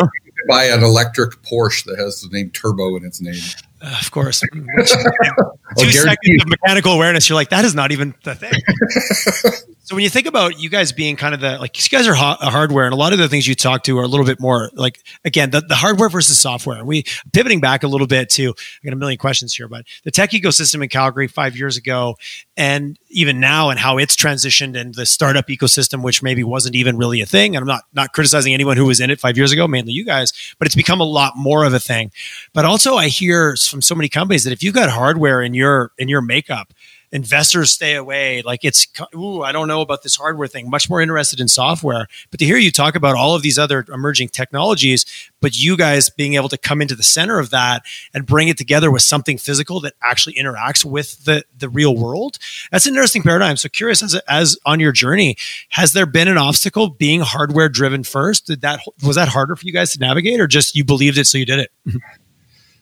buy 0.48 0.64
an 0.64 0.82
electric 0.82 1.42
Porsche 1.42 1.84
that 1.84 1.98
has 1.98 2.22
the 2.22 2.28
name 2.30 2.50
Turbo 2.50 2.96
in 2.96 3.04
its 3.04 3.20
name. 3.20 3.40
Uh, 3.82 3.98
of 4.00 4.10
course. 4.10 4.40
Two 4.52 5.90
seconds 5.90 6.42
of 6.42 6.48
mechanical 6.48 6.92
awareness, 6.92 7.28
you're 7.28 7.34
like, 7.34 7.50
that 7.50 7.64
is 7.64 7.74
not 7.74 7.90
even 7.90 8.14
the 8.22 8.34
thing. 8.34 8.52
so 9.82 9.96
when 9.96 10.04
you 10.04 10.10
think 10.10 10.26
about 10.26 10.60
you 10.60 10.70
guys 10.70 10.92
being 10.92 11.16
kind 11.16 11.34
of 11.34 11.40
the 11.40 11.58
like, 11.58 11.76
you 11.82 11.88
guys 11.96 12.06
are 12.06 12.14
ha- 12.14 12.38
hardware, 12.40 12.84
and 12.84 12.92
a 12.92 12.96
lot 12.96 13.12
of 13.12 13.18
the 13.18 13.28
things 13.28 13.46
you 13.48 13.56
talk 13.56 13.82
to 13.84 13.98
are 13.98 14.04
a 14.04 14.06
little 14.06 14.26
bit 14.26 14.38
more 14.38 14.70
like 14.74 15.00
again 15.24 15.50
the, 15.50 15.62
the 15.62 15.74
hardware 15.74 16.08
versus 16.08 16.38
software. 16.38 16.78
And 16.78 16.86
we 16.86 17.04
pivoting 17.32 17.60
back 17.60 17.82
a 17.82 17.88
little 17.88 18.06
bit 18.06 18.30
to 18.30 18.50
I 18.50 18.84
got 18.84 18.92
a 18.92 18.96
million 18.96 19.18
questions 19.18 19.54
here, 19.54 19.66
but 19.66 19.84
the 20.04 20.12
tech 20.12 20.30
ecosystem 20.30 20.82
in 20.82 20.88
Calgary 20.88 21.26
five 21.26 21.56
years 21.56 21.76
ago, 21.76 22.16
and 22.56 22.98
even 23.08 23.40
now, 23.40 23.70
and 23.70 23.78
how 23.78 23.98
it's 23.98 24.14
transitioned, 24.14 24.78
and 24.78 24.94
the 24.94 25.06
startup 25.06 25.46
ecosystem, 25.46 26.02
which 26.02 26.22
maybe 26.22 26.44
wasn't 26.44 26.74
even 26.74 26.98
really 26.98 27.20
a 27.20 27.26
thing. 27.26 27.56
And 27.56 27.62
I'm 27.62 27.68
not 27.68 27.84
not 27.92 28.12
criticizing 28.12 28.52
anyone 28.52 28.76
who 28.76 28.86
was 28.86 29.00
in 29.00 29.10
it 29.10 29.20
five 29.20 29.36
years 29.36 29.52
ago, 29.52 29.66
mainly 29.66 29.92
you 29.92 30.04
guys, 30.04 30.32
but 30.58 30.66
it's 30.66 30.74
become 30.74 31.00
a 31.00 31.04
lot 31.04 31.32
more 31.36 31.64
of 31.64 31.72
a 31.72 31.80
thing. 31.80 32.10
But 32.52 32.64
also, 32.64 32.96
I 32.96 33.08
hear 33.08 33.56
from 33.56 33.80
so 33.82 33.94
many 33.94 34.08
companies 34.08 34.44
that 34.44 34.52
if 34.52 34.62
you've 34.62 34.74
got 34.74 34.90
hardware 34.90 35.42
in 35.42 35.54
your 35.54 35.92
in 35.98 36.08
your 36.08 36.20
makeup 36.20 36.72
investors 37.12 37.70
stay 37.70 37.94
away. 37.94 38.42
Like 38.42 38.64
it's, 38.64 38.86
ooh, 39.14 39.42
I 39.42 39.52
don't 39.52 39.68
know 39.68 39.82
about 39.82 40.02
this 40.02 40.16
hardware 40.16 40.48
thing. 40.48 40.70
Much 40.70 40.88
more 40.88 41.00
interested 41.00 41.40
in 41.40 41.46
software. 41.46 42.08
But 42.30 42.40
to 42.40 42.46
hear 42.46 42.56
you 42.56 42.72
talk 42.72 42.96
about 42.96 43.16
all 43.16 43.36
of 43.36 43.42
these 43.42 43.58
other 43.58 43.84
emerging 43.92 44.30
technologies, 44.30 45.04
but 45.40 45.56
you 45.56 45.76
guys 45.76 46.08
being 46.08 46.34
able 46.34 46.48
to 46.48 46.56
come 46.56 46.80
into 46.80 46.94
the 46.94 47.02
center 47.02 47.38
of 47.38 47.50
that 47.50 47.82
and 48.14 48.24
bring 48.24 48.48
it 48.48 48.56
together 48.56 48.90
with 48.90 49.02
something 49.02 49.36
physical 49.36 49.80
that 49.80 49.92
actually 50.02 50.34
interacts 50.34 50.84
with 50.84 51.24
the 51.24 51.44
the 51.56 51.68
real 51.68 51.94
world, 51.94 52.38
that's 52.70 52.86
an 52.86 52.94
interesting 52.94 53.22
paradigm. 53.22 53.56
So 53.56 53.68
curious 53.68 54.02
as 54.02 54.14
as 54.28 54.56
on 54.64 54.80
your 54.80 54.92
journey, 54.92 55.36
has 55.70 55.92
there 55.92 56.06
been 56.06 56.28
an 56.28 56.38
obstacle 56.38 56.88
being 56.88 57.20
hardware 57.20 57.68
driven 57.68 58.04
first? 58.04 58.46
Did 58.46 58.62
that 58.62 58.80
was 59.04 59.16
that 59.16 59.28
harder 59.28 59.54
for 59.54 59.66
you 59.66 59.72
guys 59.72 59.92
to 59.92 59.98
navigate, 59.98 60.40
or 60.40 60.46
just 60.46 60.74
you 60.74 60.84
believed 60.84 61.18
it 61.18 61.26
so 61.26 61.36
you 61.36 61.44
did 61.46 61.58
it? 61.58 61.72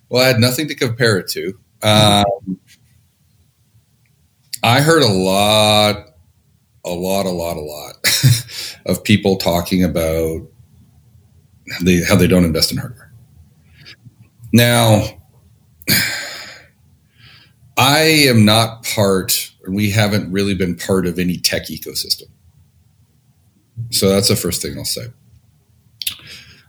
well, 0.09 0.23
I 0.23 0.29
had 0.29 0.39
nothing 0.39 0.69
to 0.69 0.75
compare 0.75 1.19
it 1.19 1.29
to. 1.29 1.59
Um, 1.83 2.60
I 4.63 4.81
heard 4.81 5.03
a 5.03 5.09
lot, 5.09 6.11
a 6.85 6.91
lot, 6.91 7.27
a 7.27 7.31
lot, 7.31 7.57
a 7.57 7.61
lot 7.61 7.95
of 8.87 9.03
people 9.05 9.37
talking 9.37 9.83
about 9.85 10.43
they, 11.83 12.03
how 12.03 12.17
they 12.17 12.27
don't 12.27 12.45
invest 12.45 12.73
in 12.73 12.79
hardware. 12.79 13.13
Now, 14.53 15.05
I 17.79 18.01
am 18.29 18.45
not 18.45 18.85
part, 18.85 19.51
we 19.67 19.91
haven't 19.91 20.31
really 20.31 20.55
been 20.55 20.77
part 20.77 21.07
of 21.07 21.19
any 21.19 21.39
tech 21.39 21.67
ecosystem. 21.67 22.29
So 23.91 24.11
that's 24.11 24.29
the 24.29 24.37
first 24.37 24.61
thing 24.61 24.77
I'll 24.77 24.85
say. 24.85 25.07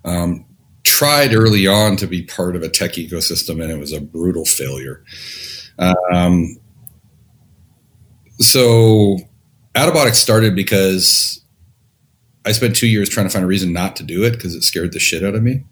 Um, 0.05 0.45
tried 0.83 1.33
early 1.33 1.67
on 1.67 1.97
to 1.97 2.07
be 2.07 2.23
part 2.23 2.55
of 2.55 2.63
a 2.63 2.69
tech 2.69 2.91
ecosystem 2.93 3.61
and 3.61 3.69
it 3.69 3.77
was 3.77 3.91
a 3.91 3.99
brutal 3.99 4.45
failure. 4.45 5.03
Um, 5.77 6.60
so 8.41 9.17
Attabotics 9.75 10.15
started 10.15 10.55
because 10.55 11.41
I 12.45 12.51
spent 12.51 12.75
two 12.75 12.87
years 12.87 13.09
trying 13.09 13.27
to 13.27 13.29
find 13.29 13.45
a 13.45 13.47
reason 13.47 13.71
not 13.71 13.95
to 13.97 14.03
do 14.03 14.23
it 14.23 14.31
because 14.31 14.55
it 14.55 14.63
scared 14.63 14.93
the 14.93 14.99
shit 14.99 15.23
out 15.23 15.35
of 15.35 15.43
me. 15.43 15.63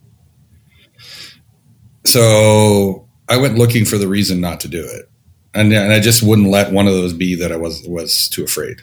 So 2.06 3.08
I 3.28 3.38
went 3.38 3.58
looking 3.58 3.86
for 3.86 3.98
the 3.98 4.08
reason 4.08 4.40
not 4.40 4.60
to 4.62 4.68
do 4.68 4.84
it, 4.84 5.10
and, 5.54 5.74
and 5.74 5.92
I 5.92 6.00
just 6.00 6.24
wouldn't 6.24 6.50
let 6.50 6.72
one 6.72 6.88
of 6.88 6.94
those 6.94 7.14
be 7.14 7.36
that 7.36 7.52
I 7.52 7.58
was 7.58 7.86
was 7.88 8.30
too 8.30 8.44
afraid. 8.44 8.78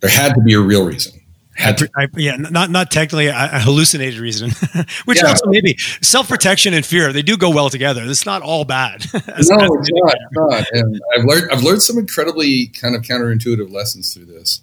There 0.00 0.10
had 0.10 0.34
to 0.34 0.40
be 0.42 0.54
a 0.54 0.60
real 0.60 0.84
reason. 0.84 1.20
I, 1.58 2.08
yeah, 2.16 2.36
not 2.36 2.70
not 2.70 2.90
technically 2.90 3.26
a, 3.26 3.34
hallucinated 3.34 4.18
reason, 4.18 4.50
which 5.04 5.22
yeah. 5.22 5.28
also 5.28 5.46
maybe 5.46 5.76
self 6.00 6.28
protection 6.28 6.72
and 6.72 6.84
fear 6.84 7.12
they 7.12 7.22
do 7.22 7.36
go 7.36 7.50
well 7.50 7.68
together. 7.68 8.02
It's 8.04 8.24
not 8.24 8.42
all 8.42 8.64
bad. 8.64 9.04
no, 9.14 9.20
it's 9.36 9.50
not, 9.50 10.14
not. 10.32 10.64
And 10.72 11.00
I've 11.16 11.24
learned 11.24 11.52
I've 11.52 11.62
learned 11.62 11.82
some 11.82 11.98
incredibly 11.98 12.68
kind 12.68 12.94
of 12.94 13.02
counterintuitive 13.02 13.70
lessons 13.70 14.14
through 14.14 14.26
this 14.26 14.62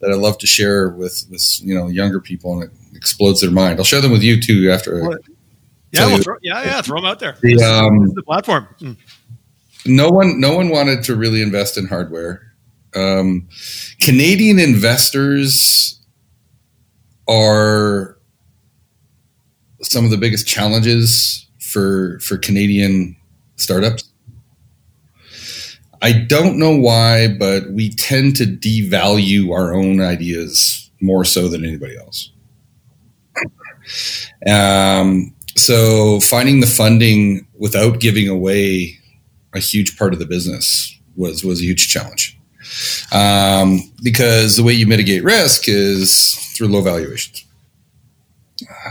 that 0.00 0.10
I 0.10 0.14
love 0.14 0.38
to 0.38 0.46
share 0.46 0.88
with 0.88 1.26
with 1.30 1.60
you 1.62 1.74
know 1.74 1.86
younger 1.86 2.20
people, 2.20 2.60
and 2.60 2.64
it 2.64 2.96
explodes 2.96 3.40
their 3.40 3.52
mind. 3.52 3.78
I'll 3.78 3.84
share 3.84 4.00
them 4.00 4.10
with 4.10 4.22
you 4.22 4.40
too 4.40 4.70
after. 4.70 5.00
Well, 5.00 5.18
yeah, 5.92 6.06
we'll 6.06 6.22
throw, 6.22 6.36
yeah, 6.42 6.62
yeah, 6.64 6.82
throw 6.82 6.98
them 6.98 7.06
out 7.06 7.20
there. 7.20 7.36
The, 7.40 7.62
um, 7.62 8.12
the 8.14 8.22
platform. 8.22 8.66
Mm. 8.80 8.96
No 9.86 10.10
one, 10.10 10.40
no 10.40 10.54
one 10.54 10.68
wanted 10.68 11.04
to 11.04 11.14
really 11.14 11.42
invest 11.42 11.78
in 11.78 11.86
hardware. 11.86 12.42
Um, 12.94 13.48
Canadian 14.00 14.58
investors 14.58 15.85
are 17.28 18.18
some 19.82 20.04
of 20.04 20.10
the 20.10 20.16
biggest 20.16 20.46
challenges 20.46 21.46
for 21.60 22.18
for 22.20 22.36
Canadian 22.38 23.16
startups. 23.56 24.10
I 26.02 26.12
don't 26.12 26.58
know 26.58 26.76
why, 26.76 27.28
but 27.28 27.70
we 27.70 27.90
tend 27.90 28.36
to 28.36 28.44
devalue 28.44 29.52
our 29.52 29.74
own 29.74 30.00
ideas 30.00 30.90
more 31.00 31.24
so 31.24 31.48
than 31.48 31.64
anybody 31.64 31.96
else. 31.96 32.30
Um, 34.46 35.34
so 35.56 36.20
finding 36.20 36.60
the 36.60 36.66
funding 36.66 37.46
without 37.58 38.00
giving 38.00 38.28
away 38.28 38.98
a 39.54 39.58
huge 39.58 39.96
part 39.96 40.12
of 40.12 40.18
the 40.18 40.26
business 40.26 40.96
was 41.16 41.42
was 41.44 41.60
a 41.60 41.64
huge 41.64 41.88
challenge. 41.88 42.35
Um, 43.12 43.80
because 44.02 44.56
the 44.56 44.62
way 44.62 44.72
you 44.72 44.86
mitigate 44.86 45.24
risk 45.24 45.68
is 45.68 46.34
through 46.56 46.68
low 46.68 46.80
valuations. 46.82 47.44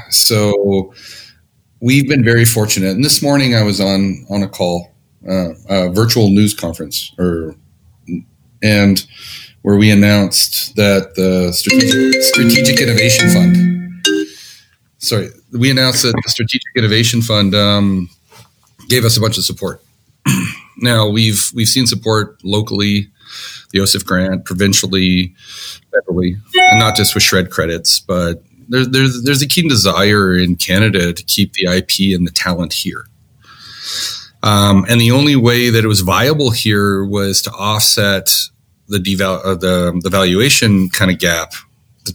So 0.10 0.93
we've 1.82 2.08
been 2.08 2.24
very 2.24 2.45
fortunate. 2.45 2.91
And 2.91 3.04
this 3.04 3.21
morning 3.21 3.56
I 3.56 3.63
was 3.63 3.80
on 3.82 4.26
on 4.30 4.43
a 4.43 4.48
call, 4.48 4.91
uh, 5.28 5.54
a 5.69 5.89
virtual 5.89 6.30
news 6.30 6.54
conference, 6.54 7.13
or 7.17 7.56
and 8.63 9.06
where 9.62 9.78
we 9.78 9.89
announced 9.89 10.76
that 10.76 11.15
the 11.15 11.52
strategic, 11.52 12.21
strategic 12.21 12.82
innovation 12.82 13.30
fund. 13.30 14.06
Sorry, 14.98 15.30
we 15.52 15.69
announced 15.69 16.04
that 16.04 16.13
the 16.13 16.30
strategic 16.30 16.69
innovation 16.76 17.21
fund 17.21 17.54
um, 17.54 18.10
gave 18.89 19.06
us 19.06 19.17
a 19.17 19.21
bunch 19.21 19.38
of 19.38 19.43
support. 19.43 19.82
now 20.78 21.08
we've 21.10 21.52
we've 21.54 21.67
seen 21.67 21.88
support 21.88 22.38
locally 22.43 23.12
the 23.71 23.80
OSIF 23.80 24.06
grant 24.06 24.45
provincially, 24.45 25.34
federally, 25.93 26.36
and 26.56 26.80
not 26.80 26.95
just 26.95 27.13
with 27.15 27.24
SR&ED 27.24 27.52
credits, 27.52 28.00
but 28.00 28.43
there's 28.67 28.89
there's 28.89 29.24
there's 29.24 29.41
a 29.41 29.48
keen 29.48 29.67
desire 29.67 30.38
in 30.38 30.56
Canada 30.56 31.13
to 31.13 31.24
keep 31.24 31.54
the 31.54 31.65
IP 31.65 32.15
and 32.17 32.28
the 32.28 32.32
talent 32.32 32.74
here. 32.74 33.06
Um, 34.43 34.86
and 34.88 35.02
the 35.02 35.12
only 35.12 35.36
way 35.36 35.69
that 35.69 35.84
it 35.84 35.88
was 35.88 36.02
viable 36.02 36.52
here 36.52 37.04
was 37.04 37.41
to 37.43 37.52
offset 37.52 38.30
the 38.88 39.00
deval- 39.00 39.43
uh, 39.43 39.56
the 39.56 40.00
the 40.04 40.10
valuation 40.10 40.89
kind 40.89 41.12
of 41.12 41.17
gap 41.19 41.54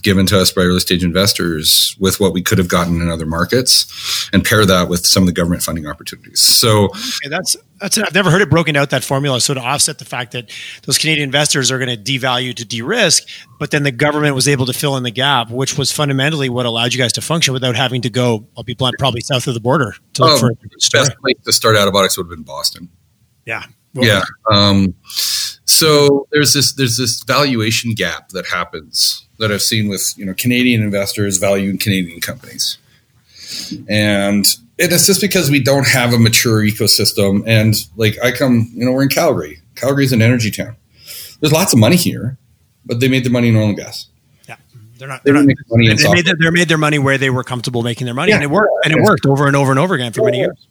given 0.03 0.27
to 0.27 0.39
us 0.39 0.53
by 0.53 0.63
early 0.63 0.81
stage 0.81 1.03
investors 1.03 1.97
with 1.99 2.21
what 2.21 2.33
we 2.33 2.43
could 2.43 2.59
have 2.59 2.69
gotten 2.69 3.01
in 3.01 3.11
other 3.11 3.27
markets 3.27 4.29
and 4.33 4.45
pair 4.45 4.65
that 4.65 4.89
with 4.89 5.05
some 5.05 5.23
of 5.23 5.27
the 5.27 5.33
government 5.33 5.63
funding 5.63 5.87
opportunities. 5.87 6.41
So 6.41 6.87
okay, 6.87 7.29
that's 7.29 7.57
that's 7.81 7.99
I've 7.99 8.15
never 8.15 8.31
heard 8.31 8.43
it 8.43 8.51
broken 8.51 8.77
out 8.77 8.91
that 8.91 9.05
formula. 9.05 9.41
So 9.41 9.55
to 9.55 9.61
offset 9.61 9.99
the 9.99 10.05
fact 10.05 10.33
that 10.33 10.51
those 10.87 10.99
Canadian 10.99 11.25
investors 11.25 11.71
are 11.71 11.79
going 11.79 11.89
to 11.89 11.97
devalue 11.97 12.55
to 12.55 12.65
de-risk, 12.65 13.27
but 13.59 13.71
then 13.71 13.83
the 13.83 13.93
government 13.93 14.35
was 14.35 14.49
able 14.49 14.67
to 14.67 14.73
fill 14.73 14.97
in 14.97 15.03
the 15.03 15.11
gap, 15.11 15.51
which 15.51 15.77
was 15.77 15.91
fundamentally 15.91 16.49
what 16.49 16.67
allowed 16.67 16.93
you 16.93 16.99
guys 16.99 17.13
to 17.15 17.21
function 17.21 17.53
without 17.53 17.77
having 17.77 18.03
to 18.03 18.11
go. 18.11 18.47
I'll 18.57 18.65
be 18.65 18.75
blunt, 18.75 18.97
probably 18.99 19.21
south 19.21 19.47
of 19.47 19.55
the 19.55 19.61
border 19.61 19.95
to 20.15 20.23
look 20.23 20.33
um, 20.33 20.39
for 20.39 20.53
best 20.93 21.17
place 21.19 21.37
to 21.45 21.53
start 21.53 21.77
Attabotics 21.77 22.17
would 22.17 22.25
have 22.25 22.31
been 22.31 22.43
Boston. 22.43 22.89
Yeah, 23.47 23.65
well, 23.95 24.07
yeah. 24.07 24.23
Um, 24.53 24.95
so 25.65 26.29
there's 26.31 26.53
this 26.53 26.75
there's 26.75 26.97
this 26.97 27.23
valuation 27.25 27.95
gap 27.95 28.29
that 28.31 28.47
happens 28.47 29.27
that 29.41 29.51
I've 29.51 29.63
seen 29.63 29.89
with 29.89 30.15
you 30.17 30.25
know 30.25 30.35
Canadian 30.35 30.83
investors 30.83 31.39
valuing 31.39 31.79
Canadian 31.79 32.21
companies, 32.21 32.79
and 33.89 34.47
it's 34.79 35.07
just 35.07 35.21
because 35.21 35.51
we 35.51 35.63
don't 35.63 35.87
have 35.87 36.13
a 36.13 36.19
mature 36.19 36.63
ecosystem. 36.63 37.43
And 37.47 37.75
like 37.97 38.17
I 38.23 38.31
come, 38.31 38.71
you 38.75 38.85
know, 38.85 38.93
we're 38.93 39.03
in 39.03 39.09
Calgary. 39.09 39.61
Calgary 39.75 40.05
is 40.05 40.13
an 40.13 40.23
energy 40.23 40.51
town. 40.51 40.77
There's 41.41 41.53
lots 41.53 41.73
of 41.73 41.79
money 41.79 41.97
here, 41.97 42.39
but 42.85 43.01
they 43.01 43.09
made 43.09 43.25
their 43.25 43.33
money 43.33 43.49
in 43.49 43.57
oil 43.57 43.69
and 43.69 43.77
gas. 43.77 44.07
Yeah, 44.47 44.57
they're 44.99 45.09
not. 45.09 45.25
They're 45.25 45.35
they 45.35 45.41
not. 45.41 45.57
Money 45.71 45.89
they, 45.89 45.95
they 45.95 46.13
made 46.13 46.27
their, 46.27 46.37
they 46.37 46.51
made 46.51 46.69
their 46.69 46.79
money 46.79 46.99
where 46.99 47.19
they 47.19 47.31
were 47.31 47.45
comfortable 47.45 47.83
making 47.83 48.05
their 48.05 48.15
money, 48.15 48.31
yeah. 48.31 48.37
and 48.37 48.45
it 48.45 48.51
worked. 48.51 48.73
And 48.85 48.95
it 48.95 49.03
worked 49.03 49.27
over 49.27 49.47
and 49.47 49.57
over 49.57 49.73
and 49.73 49.79
over 49.79 49.95
again 49.95 50.13
for 50.13 50.25
many 50.25 50.39
years. 50.39 50.67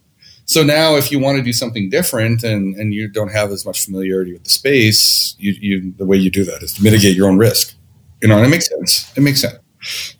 So 0.50 0.64
now, 0.64 0.96
if 0.96 1.12
you 1.12 1.20
want 1.20 1.38
to 1.38 1.44
do 1.44 1.52
something 1.52 1.90
different 1.90 2.42
and, 2.42 2.74
and 2.74 2.92
you 2.92 3.06
don't 3.06 3.30
have 3.30 3.52
as 3.52 3.64
much 3.64 3.84
familiarity 3.84 4.32
with 4.32 4.42
the 4.42 4.50
space, 4.50 5.36
you, 5.38 5.52
you 5.60 5.92
the 5.96 6.04
way 6.04 6.16
you 6.16 6.28
do 6.28 6.42
that 6.42 6.60
is 6.62 6.74
to 6.74 6.82
mitigate 6.82 7.14
your 7.16 7.28
own 7.28 7.38
risk. 7.38 7.76
You 8.22 8.28
know, 8.28 8.36
and 8.36 8.46
it 8.46 8.50
makes 8.50 8.68
sense. 8.68 9.16
It 9.16 9.20
makes 9.20 9.40
sense. 9.40 9.58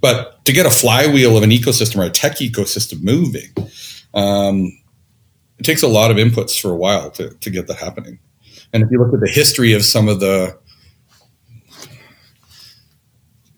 But 0.01 0.45
to 0.47 0.53
get 0.53 0.67
a 0.67 0.71
flywheel 0.71 1.37
of 1.37 1.43
an 1.43 1.51
ecosystem 1.51 1.99
or 1.99 2.05
a 2.05 2.11
tech 2.11 2.37
ecosystem 2.37 3.03
moving, 3.03 3.51
um, 4.15 4.73
it 5.59 5.65
takes 5.65 5.83
a 5.83 5.89
lot 5.89 6.11
of 6.11 6.17
inputs 6.17 6.59
for 6.59 6.71
a 6.71 6.77
while 6.77 7.11
to, 7.13 7.31
to 7.31 7.51
get 7.51 7.67
that 7.67 7.77
happening. 7.77 8.19
And 8.73 8.83
if 8.83 8.91
you 8.91 8.99
look 8.99 9.13
at 9.13 9.21
the 9.21 9.29
history 9.29 9.75
of 9.75 9.85
some 9.85 10.09
of 10.09 10.21
the, 10.21 10.59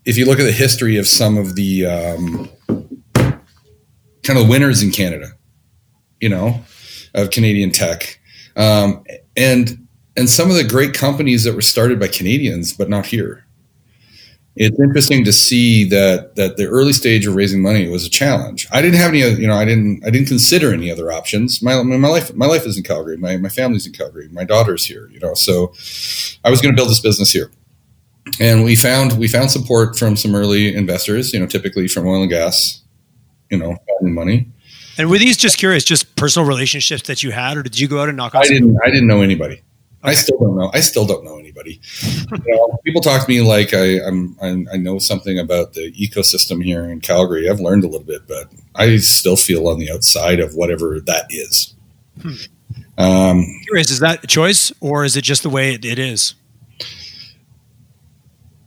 if 0.04 0.16
you 0.16 0.26
look 0.26 0.40
at 0.40 0.44
the 0.44 0.52
history 0.52 0.96
of 0.96 1.06
some 1.06 1.38
of 1.38 1.54
the 1.54 1.86
um, 1.86 2.50
kind 3.14 4.38
of 4.38 4.48
winners 4.48 4.82
in 4.82 4.90
Canada, 4.90 5.28
you 6.20 6.28
know, 6.28 6.64
of 7.14 7.30
Canadian 7.30 7.70
tech, 7.70 8.18
um, 8.56 9.04
and 9.36 9.86
and 10.16 10.28
some 10.28 10.50
of 10.50 10.56
the 10.56 10.64
great 10.64 10.92
companies 10.92 11.44
that 11.44 11.54
were 11.54 11.62
started 11.62 11.98
by 11.98 12.08
Canadians, 12.08 12.72
but 12.72 12.90
not 12.90 13.06
here 13.06 13.41
it's 14.54 14.78
interesting 14.78 15.24
to 15.24 15.32
see 15.32 15.84
that 15.84 16.36
that 16.36 16.56
the 16.56 16.66
early 16.66 16.92
stage 16.92 17.26
of 17.26 17.34
raising 17.34 17.62
money 17.62 17.88
was 17.88 18.04
a 18.04 18.10
challenge. 18.10 18.66
I 18.70 18.82
didn't 18.82 18.98
have 18.98 19.08
any, 19.08 19.20
you 19.20 19.46
know, 19.46 19.54
I 19.56 19.64
didn't 19.64 20.04
I 20.06 20.10
didn't 20.10 20.28
consider 20.28 20.72
any 20.72 20.90
other 20.90 21.10
options. 21.10 21.62
My 21.62 21.82
my 21.82 22.08
life 22.08 22.34
my 22.34 22.46
life 22.46 22.66
is 22.66 22.76
in 22.76 22.82
Calgary. 22.82 23.16
My 23.16 23.36
my 23.38 23.48
family's 23.48 23.86
in 23.86 23.92
Calgary. 23.92 24.28
My 24.28 24.44
daughter's 24.44 24.84
here, 24.84 25.08
you 25.10 25.20
know. 25.20 25.34
So 25.34 25.72
I 26.44 26.50
was 26.50 26.60
going 26.60 26.74
to 26.74 26.76
build 26.76 26.90
this 26.90 27.00
business 27.00 27.30
here, 27.30 27.50
and 28.40 28.62
we 28.62 28.76
found 28.76 29.18
we 29.18 29.26
found 29.26 29.50
support 29.50 29.98
from 29.98 30.16
some 30.16 30.34
early 30.34 30.74
investors. 30.74 31.32
You 31.32 31.40
know, 31.40 31.46
typically 31.46 31.88
from 31.88 32.06
oil 32.06 32.20
and 32.20 32.30
gas, 32.30 32.82
you 33.50 33.56
know, 33.58 33.76
money. 34.02 34.48
And 34.98 35.08
were 35.08 35.16
these 35.16 35.38
just 35.38 35.56
curious, 35.56 35.84
just 35.84 36.14
personal 36.16 36.46
relationships 36.46 37.04
that 37.04 37.22
you 37.22 37.30
had, 37.30 37.56
or 37.56 37.62
did 37.62 37.80
you 37.80 37.88
go 37.88 38.02
out 38.02 38.08
and 38.08 38.18
knock 38.18 38.34
on? 38.34 38.42
I 38.42 38.48
didn't. 38.48 38.78
I 38.84 38.90
didn't 38.90 39.06
know 39.06 39.22
anybody. 39.22 39.62
I 40.02 40.12
still 40.12 40.36
don't 40.38 40.56
know. 40.56 40.70
I 40.74 40.80
still 40.80 41.06
don't 41.06 41.24
know 41.24 41.38
anybody. 41.52 41.80
You 42.44 42.54
know, 42.54 42.78
people 42.84 43.00
talk 43.00 43.24
to 43.24 43.28
me 43.28 43.40
like 43.40 43.74
I, 43.74 44.00
I'm, 44.06 44.36
I'm, 44.40 44.68
i 44.72 44.76
know 44.76 44.98
something 44.98 45.38
about 45.38 45.74
the 45.74 45.92
ecosystem 45.92 46.62
here 46.64 46.84
in 46.84 47.00
Calgary. 47.00 47.48
I've 47.48 47.60
learned 47.60 47.84
a 47.84 47.88
little 47.88 48.06
bit, 48.06 48.26
but 48.26 48.50
I 48.74 48.96
still 48.98 49.36
feel 49.36 49.68
on 49.68 49.78
the 49.78 49.90
outside 49.90 50.40
of 50.40 50.54
whatever 50.54 51.00
that 51.00 51.26
is. 51.30 51.74
Hmm. 52.20 52.32
Um, 52.98 53.44
Curious, 53.64 53.90
is 53.90 54.00
that 54.00 54.22
a 54.24 54.26
choice 54.26 54.72
or 54.80 55.04
is 55.04 55.16
it 55.16 55.22
just 55.22 55.42
the 55.42 55.50
way 55.50 55.74
it, 55.74 55.84
it 55.84 55.98
is? 55.98 56.34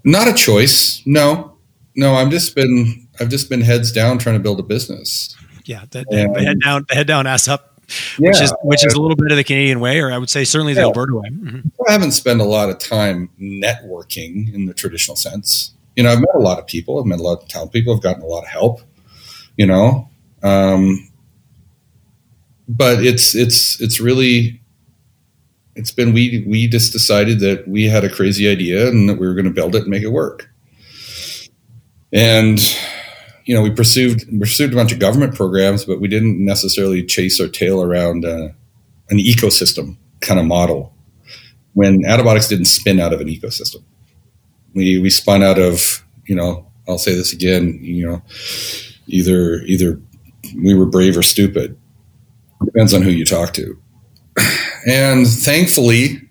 Not 0.04 0.28
a 0.28 0.34
choice. 0.34 1.02
No, 1.06 1.58
no. 1.96 2.16
I'm 2.16 2.30
just 2.30 2.56
been 2.56 3.08
I've 3.20 3.30
just 3.30 3.50
been 3.50 3.62
heads 3.62 3.92
down 3.92 4.20
trying 4.20 4.36
to 4.36 4.40
build 4.40 4.60
a 4.60 4.64
business. 4.64 5.36
Yeah, 5.66 5.86
the, 5.90 6.06
the 6.10 6.44
head 6.44 6.60
down, 6.64 6.86
the 6.88 6.94
head 6.94 7.08
down, 7.08 7.26
ass 7.26 7.48
up 7.48 7.75
yeah, 8.18 8.30
which 8.30 8.42
is 8.42 8.54
which 8.64 8.86
is 8.86 8.94
a 8.94 9.02
little 9.02 9.16
bit 9.16 9.32
of 9.32 9.38
the 9.38 9.44
Canadian 9.44 9.80
way, 9.80 10.00
or 10.00 10.12
I 10.12 10.18
would 10.18 10.30
say 10.30 10.44
certainly 10.44 10.74
the 10.74 10.82
yeah. 10.82 10.88
Alberta 10.88 11.16
way. 11.16 11.30
Mm-hmm. 11.30 11.70
I 11.88 11.92
haven't 11.92 12.12
spent 12.12 12.42
a 12.42 12.46
lot 12.46 12.70
of 12.70 12.80
time 12.80 13.30
networking 13.40 14.54
in 14.54 14.66
the 14.66 14.74
traditional 14.74 15.16
sense. 15.16 15.74
You 15.96 16.04
know, 16.04 16.12
I've 16.12 16.20
met 16.20 16.36
a 16.36 16.40
lot 16.40 16.60
of 16.60 16.68
people. 16.68 17.00
I've 17.00 17.06
met 17.06 17.20
a 17.20 17.24
lot 17.24 17.42
of 17.42 17.48
talented 17.48 17.74
people. 17.74 17.96
I've 17.96 18.02
gotten 18.02 18.24
a 18.24 18.28
lot 18.28 18.44
of 18.44 18.50
help. 18.50 18.82
You 19.58 19.66
know, 19.66 20.10
um, 20.44 21.10
but 22.68 23.04
it's 23.04 23.36
it's 23.36 23.80
it's 23.80 24.00
really 24.00 24.62
it's 25.76 25.92
been 25.92 26.14
we 26.14 26.44
we 26.48 26.68
just 26.68 26.92
decided 26.94 27.40
that 27.42 27.68
we 27.68 27.86
had 27.86 28.04
a 28.04 28.10
crazy 28.10 28.50
idea 28.50 28.88
and 28.88 29.10
that 29.10 29.20
we 29.20 29.28
were 29.28 29.34
going 29.34 29.46
to 29.46 29.52
build 29.52 29.76
it 29.76 29.84
and 29.84 29.90
make 29.90 30.04
it 30.04 30.10
work. 30.10 30.50
And 32.12 32.60
you 33.46 33.54
know, 33.54 33.62
we 33.62 33.70
pursued 33.70 34.24
pursued 34.40 34.74
a 34.74 34.76
bunch 34.76 34.92
of 34.92 35.00
government 35.00 35.36
programs, 35.36 35.86
but 35.86 36.02
we 36.02 36.08
didn't 36.08 36.44
necessarily 36.44 37.04
chase 37.04 37.40
our 37.40 37.48
tail 37.48 37.82
around 37.82 38.26
uh, 38.26 38.50
an 39.10 39.18
ecosystem 39.18 39.98
kind 40.22 40.40
of 40.40 40.46
model. 40.46 40.94
When 41.74 42.04
Attabotics 42.04 42.50
didn't 42.50 42.66
spin 42.66 43.00
out 43.00 43.14
of 43.14 43.22
an 43.22 43.28
ecosystem, 43.28 43.84
we 44.74 45.00
we 45.00 45.10
spun 45.10 45.44
out 45.44 45.60
of 45.60 46.04
you 46.26 46.36
know 46.36 46.68
I'll 46.88 46.98
say 46.98 47.14
this 47.14 47.34
again 47.34 47.80
you 47.82 48.08
know 48.08 48.22
either 49.08 49.62
either 49.62 50.02
we 50.62 50.74
were 50.74 50.86
brave 50.86 51.18
or 51.18 51.22
stupid. 51.22 51.78
Depends 52.64 52.94
on 52.94 53.04
who 53.04 53.12
you 53.12 53.26
talk 53.26 53.54
to, 53.54 53.78
and 54.88 55.28
thankfully, 55.28 56.22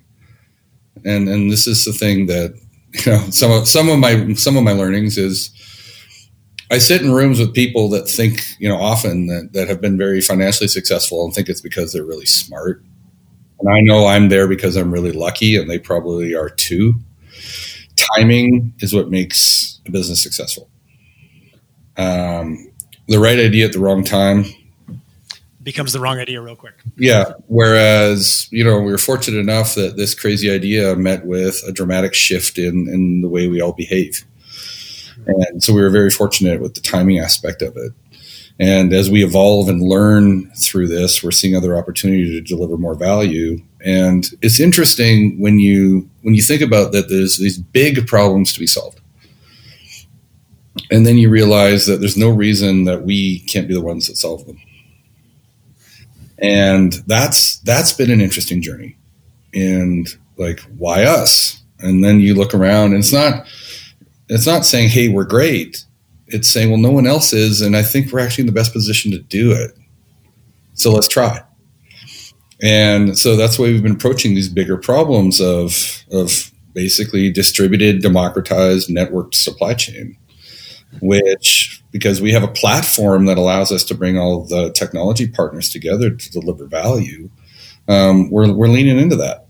and 1.05 1.29
and 1.29 1.53
this 1.53 1.69
is 1.69 1.85
the 1.85 1.93
thing 1.93 2.27
that 2.27 2.55
you 3.07 3.13
know 3.13 3.19
some 3.31 3.53
of 3.53 3.69
some 3.69 3.89
of 3.89 4.01
my 4.01 4.33
some 4.35 4.57
of 4.57 4.65
my 4.65 4.73
learnings 4.73 5.17
is 5.17 5.51
I 6.71 6.79
sit 6.79 7.03
in 7.03 7.13
rooms 7.13 7.39
with 7.39 7.55
people 7.55 7.89
that 7.91 8.09
think, 8.09 8.43
you 8.59 8.69
know, 8.69 8.77
often 8.77 9.27
that, 9.27 9.53
that 9.53 9.69
have 9.69 9.81
been 9.81 9.99
very 9.99 10.21
financially 10.21 10.69
successful 10.69 11.25
and 11.25 11.35
think 11.35 11.49
it's 11.49 11.61
because 11.61 11.93
they're 11.93 12.05
really 12.05 12.27
smart. 12.27 12.83
And 13.61 13.69
I 13.69 13.81
know 13.81 14.07
I'm 14.07 14.29
there 14.29 14.49
because 14.49 14.77
I'm 14.77 14.93
really 14.93 15.13
lucky, 15.13 15.57
and 15.57 15.71
they 15.71 15.79
probably 15.79 16.35
are 16.35 16.51
too. 16.51 16.95
Timing 18.17 18.75
is 18.81 18.93
what 18.93 19.11
makes 19.11 19.81
a 19.87 19.91
business 19.91 20.23
successful. 20.23 20.69
Um, 21.97 22.73
the 23.09 23.19
right 23.19 23.39
idea 23.39 23.67
at 23.67 23.73
the 23.73 23.79
wrong 23.79 24.03
time 24.03 24.45
becomes 25.63 25.93
the 25.93 26.01
wrong 26.01 26.19
idea 26.19 26.41
real 26.41 26.57
quick. 26.57 26.75
Yeah. 26.97 27.33
Whereas, 27.47 28.49
you 28.51 28.65
know, 28.65 28.81
we 28.81 28.93
were 28.93 28.99
fortunate 28.99 29.39
enough 29.39 29.75
that 29.77 29.97
this 29.97 30.15
crazy 30.15 30.51
idea 30.51 30.95
met 30.97 31.25
with 31.25 31.63
a 31.67 31.73
dramatic 31.73 32.15
shift 32.15 32.59
in, 32.59 32.89
in 32.89 33.23
the 33.23 33.29
way 33.29 33.49
we 33.49 33.61
all 33.61 33.73
behave. 33.73 34.25
And 35.27 35.63
so 35.63 35.73
we 35.73 35.83
were 35.83 35.91
very 35.91 36.11
fortunate 36.11 36.61
with 36.61 36.75
the 36.75 36.81
timing 36.81 37.19
aspect 37.19 37.63
of 37.63 37.77
it. 37.77 37.93
And 38.59 38.93
as 38.93 39.11
we 39.11 39.25
evolve 39.25 39.69
and 39.69 39.83
learn 39.83 40.51
through 40.53 40.89
this, 40.89 41.23
we're 41.23 41.33
seeing 41.33 41.57
other 41.57 41.77
opportunity 41.77 42.31
to 42.31 42.41
deliver 42.41 42.77
more 42.77 42.95
value. 42.95 43.61
And 43.85 44.29
it's 44.43 44.61
interesting 44.61 45.41
when 45.41 45.59
you 45.59 46.09
when 46.23 46.35
you 46.35 46.43
think 46.43 46.63
about 46.63 46.93
that 46.93 47.09
there's 47.09 47.37
these 47.37 47.59
big 47.59 48.07
problems 48.07 48.53
to 48.53 48.61
be 48.61 48.67
solved. 48.67 49.01
And 50.91 51.05
then 51.07 51.19
you 51.19 51.31
realize 51.31 51.87
that 51.87 51.99
there's 51.99 52.17
no 52.17 52.31
reason 52.31 52.85
that 52.85 53.03
we 53.03 53.41
can't 53.41 53.69
be 53.69 53.75
the 53.75 53.81
ones 53.81 54.07
that 54.07 54.17
solve 54.17 54.47
them. 54.47 54.61
And 56.39 56.93
that's 57.07 57.59
that's 57.59 57.93
been 57.93 58.11
an 58.11 58.21
interesting 58.21 58.63
journey. 58.63 58.97
And 59.53 60.09
like 60.37 60.61
why 60.79 61.05
us? 61.05 61.61
And 61.81 62.05
then 62.05 62.21
you 62.21 62.35
look 62.35 62.55
around 62.55 62.93
and 62.93 62.99
it's 62.99 63.13
not 63.13 63.47
it's 64.29 64.47
not 64.47 64.65
saying, 64.65 64.89
hey, 64.89 65.09
we're 65.09 65.25
great. 65.25 65.85
It's 66.29 66.49
saying, 66.49 66.71
well, 66.71 66.81
no 66.81 66.91
one 66.91 67.07
else 67.07 67.33
is. 67.33 67.61
And 67.61 67.77
I 67.77 67.83
think 67.83 68.13
we're 68.13 68.21
actually 68.21 68.43
in 68.43 68.47
the 68.47 68.53
best 68.53 68.73
position 68.73 69.11
to 69.13 69.19
do 69.19 69.53
it. 69.53 69.73
So 70.75 70.93
let's 70.93 71.09
try. 71.09 71.43
And 72.63 73.19
so 73.19 73.37
that's 73.37 73.59
why 73.59 73.67
we've 73.67 73.83
been 73.83 73.93
approaching 73.93 74.35
these 74.35 74.49
bigger 74.49 74.77
problems 74.77 75.41
of, 75.41 76.05
of 76.11 76.51
basically 76.73 77.31
distributed, 77.31 78.01
democratized, 78.01 78.89
networked 78.89 79.35
supply 79.35 79.75
chain, 79.75 80.17
which, 81.01 81.83
because 81.91 82.21
we 82.21 82.33
have 82.33 82.43
a 82.43 82.49
platform 82.49 83.27
that 83.27 83.39
allows 83.39 83.71
us 83.71 83.85
to 83.85 83.95
bring 83.95 84.19
all 84.19 84.45
the 84.45 84.73
technology 84.73 85.29
partners 85.29 85.69
together 85.69 86.11
to 86.11 86.31
deliver 86.31 86.67
value, 86.67 87.31
um, 87.89 88.31
we're, 88.31 88.53
we're 88.53 88.69
leaning 88.69 88.99
into 88.99 89.17
that. 89.17 89.44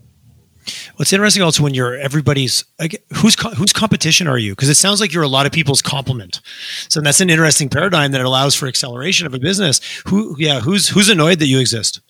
What's 0.97 1.13
interesting 1.13 1.43
also 1.43 1.63
when 1.63 1.75
you're 1.75 1.97
everybody's 1.99 2.65
like, 2.79 3.05
whose 3.15 3.35
whose 3.57 3.73
competition 3.73 4.27
are 4.29 4.39
you? 4.39 4.53
Because 4.53 4.69
it 4.69 4.77
sounds 4.77 5.01
like 5.01 5.13
you're 5.13 5.25
a 5.25 5.29
lot 5.29 5.47
of 5.47 5.53
people's 5.53 5.83
complement. 5.83 6.41
So 6.89 7.01
that's 7.01 7.21
an 7.21 7.31
interesting 7.31 7.69
paradigm 7.69 8.13
that 8.13 8.21
allows 8.21 8.55
for 8.55 8.69
acceleration 8.69 9.27
of 9.27 9.35
a 9.35 9.39
business. 9.39 9.81
Who, 10.07 10.37
yeah, 10.39 10.61
who's 10.61 10.89
who's 10.89 11.09
annoyed 11.09 11.41
that 11.41 11.47
you 11.47 11.59
exist? 11.59 12.01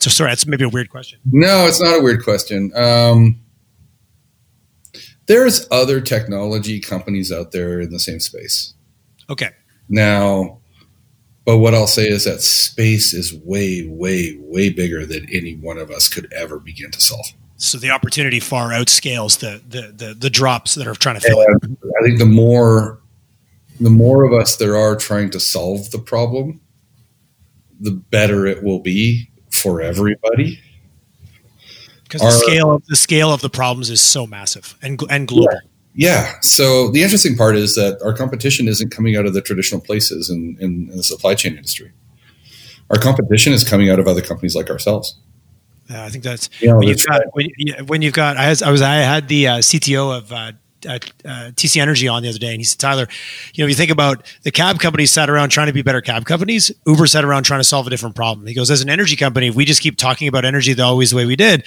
So 0.00 0.10
sorry, 0.10 0.30
that's 0.30 0.46
maybe 0.46 0.64
a 0.64 0.68
weird 0.68 0.90
question. 0.90 1.20
No, 1.30 1.66
it's 1.66 1.80
not 1.80 2.00
a 2.00 2.02
weird 2.02 2.24
question. 2.24 2.72
Um, 2.74 3.40
There's 5.26 5.66
other 5.70 6.00
technology 6.00 6.80
companies 6.80 7.32
out 7.32 7.52
there 7.52 7.80
in 7.80 7.90
the 7.90 8.00
same 8.00 8.20
space. 8.20 8.74
Okay. 9.30 9.50
Now, 9.88 10.60
but 11.44 11.58
what 11.58 11.74
I'll 11.74 11.86
say 11.86 12.08
is 12.08 12.24
that 12.24 12.40
space 12.40 13.14
is 13.14 13.32
way, 13.32 13.86
way, 13.86 14.36
way 14.38 14.70
bigger 14.70 15.06
than 15.06 15.26
any 15.30 15.56
one 15.56 15.78
of 15.78 15.90
us 15.90 16.08
could 16.08 16.32
ever 16.32 16.58
begin 16.58 16.90
to 16.90 17.00
solve. 17.00 17.26
So 17.56 17.78
the 17.78 17.90
opportunity 17.90 18.40
far 18.40 18.70
outscales 18.70 19.38
the 19.38 19.62
the 19.68 19.92
the, 19.92 20.14
the 20.14 20.30
drops 20.30 20.74
that 20.74 20.86
are 20.86 20.94
trying 20.94 21.16
to 21.16 21.20
fill 21.20 21.40
it. 21.40 21.48
I 22.00 22.04
think 22.04 22.18
the 22.18 22.26
more 22.26 23.00
the 23.80 23.90
more 23.90 24.24
of 24.24 24.32
us 24.32 24.56
there 24.56 24.76
are 24.76 24.96
trying 24.96 25.30
to 25.30 25.40
solve 25.40 25.90
the 25.90 25.98
problem, 25.98 26.60
the 27.80 27.92
better 27.92 28.46
it 28.46 28.62
will 28.62 28.80
be 28.80 29.30
for 29.50 29.80
everybody. 29.80 30.60
Because 32.02 32.20
the 32.20 32.30
scale 32.30 32.72
of 32.72 32.84
the 32.86 32.96
scale 32.96 33.32
of 33.32 33.40
the 33.40 33.50
problems 33.50 33.90
is 33.90 34.00
so 34.00 34.26
massive 34.26 34.76
and 34.82 35.00
and 35.10 35.28
global. 35.28 35.52
Yeah. 35.52 35.60
Yeah. 35.94 36.40
So 36.40 36.90
the 36.90 37.02
interesting 37.02 37.36
part 37.36 37.54
is 37.54 37.76
that 37.76 38.02
our 38.02 38.12
competition 38.12 38.66
isn't 38.66 38.90
coming 38.90 39.16
out 39.16 39.26
of 39.26 39.34
the 39.34 39.40
traditional 39.40 39.80
places 39.80 40.28
in, 40.28 40.56
in, 40.60 40.90
in 40.90 40.96
the 40.96 41.04
supply 41.04 41.36
chain 41.36 41.56
industry. 41.56 41.92
Our 42.90 42.98
competition 42.98 43.52
is 43.52 43.62
coming 43.62 43.90
out 43.90 44.00
of 44.00 44.08
other 44.08 44.20
companies 44.20 44.56
like 44.56 44.70
ourselves. 44.70 45.16
I 45.90 46.08
think 46.08 46.24
that's 46.24 46.48
know, 46.62 46.78
when, 46.78 46.88
you've 46.88 47.04
got, 47.06 47.22
when, 47.32 47.48
when, 47.86 48.02
you've 48.02 48.14
got. 48.14 48.36
I 48.36 48.48
was 48.48 48.62
I, 48.62 48.70
was, 48.70 48.82
I 48.82 48.96
had 48.96 49.28
the 49.28 49.48
uh, 49.48 49.58
CTO 49.58 50.16
of 50.16 50.32
uh, 50.32 50.52
uh, 50.86 50.98
uh 51.24 51.50
TC 51.52 51.80
Energy 51.80 52.08
on 52.08 52.22
the 52.22 52.28
other 52.28 52.38
day, 52.38 52.50
and 52.50 52.58
he 52.58 52.64
said, 52.64 52.78
Tyler, 52.78 53.06
you 53.52 53.62
know, 53.62 53.66
if 53.66 53.70
you 53.70 53.74
think 53.74 53.90
about 53.90 54.24
the 54.42 54.50
cab 54.50 54.78
companies 54.78 55.10
sat 55.10 55.28
around 55.28 55.50
trying 55.50 55.66
to 55.66 55.72
be 55.72 55.82
better 55.82 56.00
cab 56.00 56.24
companies, 56.24 56.72
Uber 56.86 57.06
sat 57.06 57.24
around 57.24 57.42
trying 57.42 57.60
to 57.60 57.64
solve 57.64 57.86
a 57.86 57.90
different 57.90 58.16
problem. 58.16 58.46
He 58.46 58.54
goes, 58.54 58.70
as 58.70 58.80
an 58.80 58.88
energy 58.88 59.16
company, 59.16 59.48
if 59.48 59.54
we 59.54 59.64
just 59.64 59.82
keep 59.82 59.96
talking 59.96 60.28
about 60.28 60.44
energy 60.44 60.72
the 60.72 60.82
always 60.82 61.10
the 61.10 61.16
way 61.16 61.26
we 61.26 61.36
did, 61.36 61.64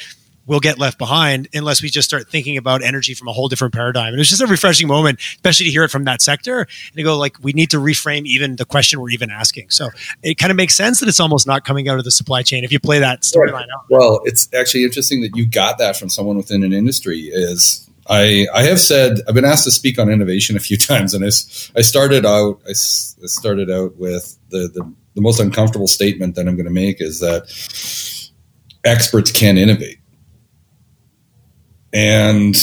we'll 0.48 0.60
get 0.60 0.80
left 0.80 0.98
behind 0.98 1.48
unless 1.54 1.84
we 1.84 1.90
just 1.90 2.08
start 2.08 2.30
thinking 2.30 2.58
about 2.58 2.82
energy 2.82 3.14
from 3.14 3.28
a 3.28 3.34
whole 3.34 3.48
different 3.48 3.74
paradigm. 3.74 4.08
And 4.08 4.16
it 4.16 4.20
was 4.20 4.30
just 4.30 4.42
a 4.42 4.48
refreshing 4.48 4.88
moment, 4.88 5.20
especially 5.20 5.66
to 5.66 5.72
hear 5.72 5.84
it 5.84 5.92
from 5.92 6.06
that 6.06 6.22
sector 6.22 6.62
and 6.62 6.96
to 6.96 7.04
go 7.04 7.18
like, 7.18 7.38
we 7.44 7.54
need 7.54 7.70
to 7.72 7.78
reframe 7.78 8.26
even 8.26 8.56
the 8.56 8.66
question 8.66 9.00
we're 9.00 9.10
even 9.10 9.30
asking. 9.30 9.70
So 9.70 9.90
it 10.24 10.36
kind 10.36 10.50
of 10.50 10.58
makes 10.58 10.76
sense 10.76 11.00
that 11.02 11.10
it's 11.10 11.20
almost 11.20 11.46
not 11.46 11.66
coming 11.66 11.90
out 11.90 12.00
of 12.00 12.06
the 12.06 12.12
supply 12.12 12.42
chain 12.42 12.64
if 12.64 12.72
you 12.72 12.80
play 12.80 13.00
that 13.00 13.22
storyline 13.22 13.68
out. 13.74 13.86
Well, 13.90 14.22
it's 14.24 14.52
actually 14.54 14.86
interesting 14.86 15.22
that 15.22 15.36
you 15.36 15.46
got 15.46 15.78
that 15.78 15.98
from 15.98 16.10
someone 16.10 16.38
within 16.38 16.64
an 16.64 16.74
industry 16.74 17.20
is 17.20 17.88
I, 18.10 18.48
I 18.54 18.64
have 18.64 18.80
said 18.80 19.20
I've 19.28 19.36
been 19.36 19.46
asked 19.46 19.66
to 19.66 19.72
speak 19.72 20.00
on 20.00 20.10
innovation 20.10 20.56
a 20.56 20.60
few 20.60 20.78
times, 20.78 21.14
and 21.14 21.24
I, 21.24 21.28
I 21.28 21.82
started 21.82 22.26
out 22.26 22.62
I 22.68 22.74
started 22.74 23.70
out 23.70 23.98
with 23.98 24.38
the, 24.50 24.70
the, 24.74 24.94
the 25.16 25.22
most 25.22 25.40
uncomfortable 25.40 25.88
statement 25.88 26.36
that 26.36 26.48
I'm 26.48 26.56
going 26.56 26.68
to 26.68 26.72
make 26.72 27.02
is 27.02 27.20
that 27.20 27.48
experts 28.86 29.32
can 29.32 29.58
innovate 29.58 29.97
and 31.98 32.56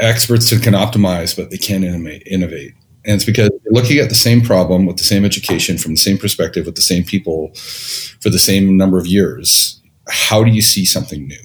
experts 0.00 0.50
can 0.58 0.74
optimize, 0.74 1.36
but 1.36 1.50
they 1.50 1.56
can't 1.56 1.84
innovate. 1.84 2.74
And 3.04 3.14
it's 3.14 3.24
because 3.24 3.50
looking 3.66 3.98
at 3.98 4.08
the 4.08 4.16
same 4.16 4.40
problem 4.40 4.86
with 4.86 4.96
the 4.96 5.04
same 5.04 5.24
education 5.24 5.78
from 5.78 5.92
the 5.92 6.00
same 6.00 6.18
perspective 6.18 6.66
with 6.66 6.74
the 6.74 6.82
same 6.82 7.04
people 7.04 7.54
for 7.54 8.28
the 8.28 8.38
same 8.40 8.76
number 8.76 8.98
of 8.98 9.06
years. 9.06 9.80
How 10.08 10.42
do 10.42 10.50
you 10.50 10.62
see 10.62 10.84
something 10.84 11.28
new? 11.28 11.38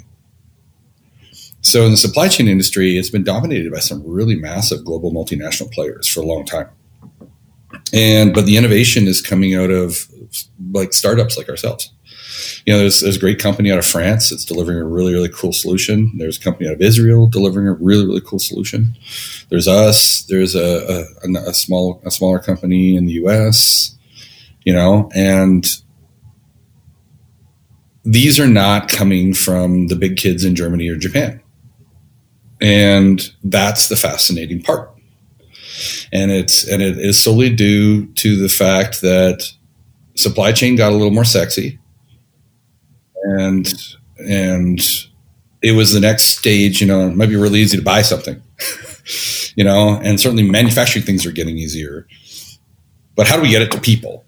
So 1.62 1.86
in 1.86 1.92
the 1.92 1.98
supply 1.98 2.28
chain 2.28 2.48
industry, 2.48 2.98
it's 2.98 3.12
been 3.12 3.24
dominated 3.24 3.72
by 3.72 3.80
some 3.80 4.04
really 4.06 4.36
massive 4.36 4.84
global 4.84 5.12
multinational 5.12 5.72
players 5.72 6.08
for 6.08 6.22
a 6.22 6.26
long 6.26 6.44
time. 6.44 6.70
And 7.94 8.34
but 8.34 8.48
the 8.48 8.58
innovation 8.58 9.08
is 9.08 9.22
coming 9.22 9.54
out 9.54 9.70
of 9.70 10.08
like 10.72 10.92
startups 10.92 11.38
like 11.38 11.50
ourselves 11.50 11.92
you 12.66 12.74
know, 12.74 12.80
there's, 12.80 13.02
there's 13.02 13.18
a 13.18 13.20
great 13.20 13.40
company 13.40 13.72
out 13.72 13.80
of 13.80 13.86
France 13.86 14.30
that's 14.30 14.46
delivering 14.46 14.78
a 14.78 14.86
really, 14.86 15.14
really 15.14 15.30
cool 15.30 15.54
solution. 15.54 16.12
There's 16.18 16.38
a 16.38 16.42
company 16.42 16.68
out 16.68 16.76
of 16.76 16.82
Israel 16.82 17.28
delivering 17.28 17.68
a 17.68 17.74
really, 17.74 18.06
really 18.06 18.22
cool 18.22 18.40
solution. 18.40 18.96
There's 19.50 19.68
us. 19.68 20.24
There's 20.24 20.56
a, 20.56 21.06
a, 21.24 21.50
a 21.50 21.54
small, 21.54 22.02
a 22.06 22.12
smaller 22.12 22.40
company 22.40 22.96
in 22.96 23.06
the 23.06 23.14
U.S. 23.14 23.98
You 24.64 24.74
know, 24.74 25.10
and 25.14 25.66
these 28.06 28.40
are 28.40 28.48
not 28.48 28.88
coming 28.88 29.34
from 29.34 29.88
the 29.88 29.96
big 29.96 30.18
kids 30.18 30.46
in 30.46 30.56
Germany 30.56 30.88
or 30.90 30.96
Japan, 30.96 31.42
and 32.62 33.30
that's 33.44 33.90
the 33.90 33.96
fascinating 33.96 34.62
part. 34.62 34.90
And 36.14 36.32
it's 36.32 36.68
and 36.68 36.82
it 36.82 36.98
is 36.98 37.22
solely 37.22 37.54
due 37.54 38.08
to 38.14 38.38
the 38.38 38.48
fact 38.48 39.02
that 39.02 39.44
supply 40.16 40.52
chain 40.52 40.76
got 40.76 40.92
a 40.92 40.96
little 40.96 41.12
more 41.12 41.26
sexy 41.26 41.80
and 43.24 43.74
and 44.20 44.82
it 45.62 45.74
was 45.74 45.94
the 45.94 46.00
next 46.00 46.38
stage. 46.38 46.82
You 46.82 46.88
know, 46.88 47.08
it 47.08 47.16
might 47.16 47.30
be 47.30 47.36
really 47.36 47.60
easy 47.60 47.78
to 47.78 47.84
buy 47.84 48.02
something, 48.02 48.42
you 49.56 49.64
know, 49.64 50.00
and 50.04 50.20
certainly 50.20 50.44
manufacturing 50.44 51.06
things 51.06 51.26
are 51.26 51.32
getting 51.32 51.58
easier. 51.58 52.08
But 53.16 53.28
how 53.28 53.36
do 53.36 53.42
we 53.44 53.50
get 53.50 53.62
it 53.62 53.72
to 53.72 53.82
people? 53.82 54.23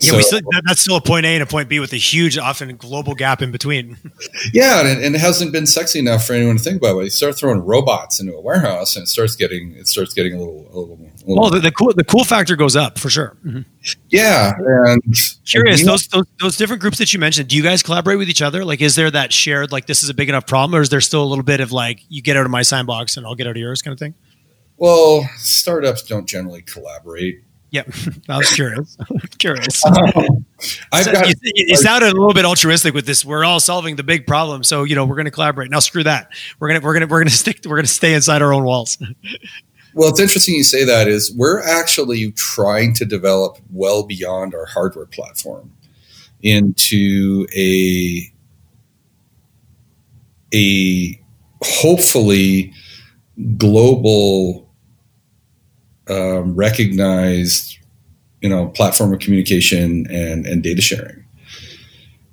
Yeah, 0.00 0.12
so, 0.12 0.20
still, 0.20 0.40
that's 0.64 0.80
still 0.80 0.96
a 0.96 1.00
point 1.00 1.26
A 1.26 1.30
and 1.30 1.42
a 1.42 1.46
point 1.46 1.68
B 1.68 1.80
with 1.80 1.92
a 1.92 1.96
huge, 1.96 2.38
often 2.38 2.76
global 2.76 3.16
gap 3.16 3.42
in 3.42 3.50
between. 3.50 3.96
yeah, 4.52 4.86
and, 4.86 5.02
and, 5.02 5.16
it 5.16 5.18
hasn't 5.18 5.50
been 5.50 5.66
sexy 5.66 5.98
enough 5.98 6.24
for 6.24 6.34
anyone 6.34 6.56
to 6.56 6.62
think 6.62 6.76
about. 6.76 6.94
But 6.94 7.00
you 7.00 7.10
start 7.10 7.36
throwing 7.36 7.58
robots 7.64 8.20
into 8.20 8.32
a 8.32 8.40
warehouse, 8.40 8.94
and 8.94 9.02
it 9.02 9.08
starts 9.08 9.34
getting 9.34 9.72
it 9.72 9.88
starts 9.88 10.14
getting 10.14 10.34
a 10.34 10.38
little 10.38 10.68
a 10.72 10.78
little. 10.78 10.94
A 10.94 11.26
little 11.26 11.42
well, 11.42 11.50
the, 11.50 11.58
the, 11.58 11.72
cool 11.72 11.92
the 11.92 12.04
cool 12.04 12.22
factor 12.22 12.54
goes 12.54 12.76
up 12.76 12.96
for 12.96 13.10
sure. 13.10 13.36
Mm-hmm. 13.44 13.62
Yeah, 14.08 14.52
and 14.56 15.02
curious 15.44 15.84
those, 15.84 16.06
those 16.06 16.26
those 16.40 16.56
different 16.56 16.80
groups 16.80 16.98
that 16.98 17.12
you 17.12 17.18
mentioned. 17.18 17.48
Do 17.48 17.56
you 17.56 17.64
guys 17.64 17.82
collaborate 17.82 18.18
with 18.18 18.28
each 18.28 18.42
other? 18.42 18.64
Like, 18.64 18.80
is 18.80 18.94
there 18.94 19.10
that 19.10 19.32
shared 19.32 19.72
like 19.72 19.86
this 19.86 20.04
is 20.04 20.10
a 20.10 20.14
big 20.14 20.28
enough 20.28 20.46
problem, 20.46 20.78
or 20.78 20.82
is 20.82 20.90
there 20.90 21.00
still 21.00 21.24
a 21.24 21.26
little 21.26 21.44
bit 21.44 21.58
of 21.58 21.72
like 21.72 22.02
you 22.08 22.22
get 22.22 22.36
out 22.36 22.44
of 22.44 22.52
my 22.52 22.62
sandbox 22.62 23.16
and 23.16 23.26
I'll 23.26 23.34
get 23.34 23.48
out 23.48 23.56
of 23.56 23.56
yours 23.56 23.82
kind 23.82 23.92
of 23.92 23.98
thing? 23.98 24.14
Well, 24.76 25.28
startups 25.38 26.04
don't 26.04 26.28
generally 26.28 26.62
collaborate 26.62 27.42
Yep, 27.70 27.88
I 28.28 28.38
was 28.38 28.50
curious. 28.52 28.96
curious. 29.38 29.84
Um, 29.84 30.46
I've 30.92 31.04
so 31.04 31.12
got, 31.12 31.28
you, 31.28 31.34
you 31.42 31.76
sounded 31.76 32.08
a 32.08 32.14
little 32.14 32.34
bit 32.34 32.44
altruistic 32.44 32.94
with 32.94 33.06
this. 33.06 33.24
We're 33.24 33.44
all 33.44 33.60
solving 33.60 33.96
the 33.96 34.02
big 34.02 34.26
problem, 34.26 34.64
so 34.64 34.84
you 34.84 34.94
know 34.94 35.04
we're 35.04 35.16
going 35.16 35.26
to 35.26 35.30
collaborate. 35.30 35.70
Now, 35.70 35.80
screw 35.80 36.02
that. 36.04 36.30
We're 36.58 36.68
gonna 36.68 36.80
we're 36.80 36.94
gonna 36.94 37.06
we're 37.06 37.20
gonna 37.20 37.30
stick. 37.30 37.60
We're 37.64 37.76
gonna 37.76 37.86
stay 37.86 38.14
inside 38.14 38.42
our 38.42 38.52
own 38.52 38.64
walls. 38.64 38.98
well, 39.94 40.08
it's 40.08 40.20
interesting 40.20 40.54
you 40.54 40.64
say 40.64 40.84
that. 40.84 41.08
Is 41.08 41.34
we're 41.36 41.62
actually 41.62 42.32
trying 42.32 42.94
to 42.94 43.04
develop 43.04 43.58
well 43.70 44.02
beyond 44.02 44.54
our 44.54 44.66
hardware 44.66 45.06
platform 45.06 45.72
into 46.42 47.46
a 47.54 48.32
a 50.54 51.20
hopefully 51.62 52.72
global 53.56 54.67
um, 56.08 56.54
recognized, 56.54 57.78
you 58.40 58.48
know, 58.48 58.68
platform 58.68 59.12
of 59.12 59.20
communication 59.20 60.06
and, 60.10 60.46
and 60.46 60.62
data 60.62 60.80
sharing. 60.80 61.24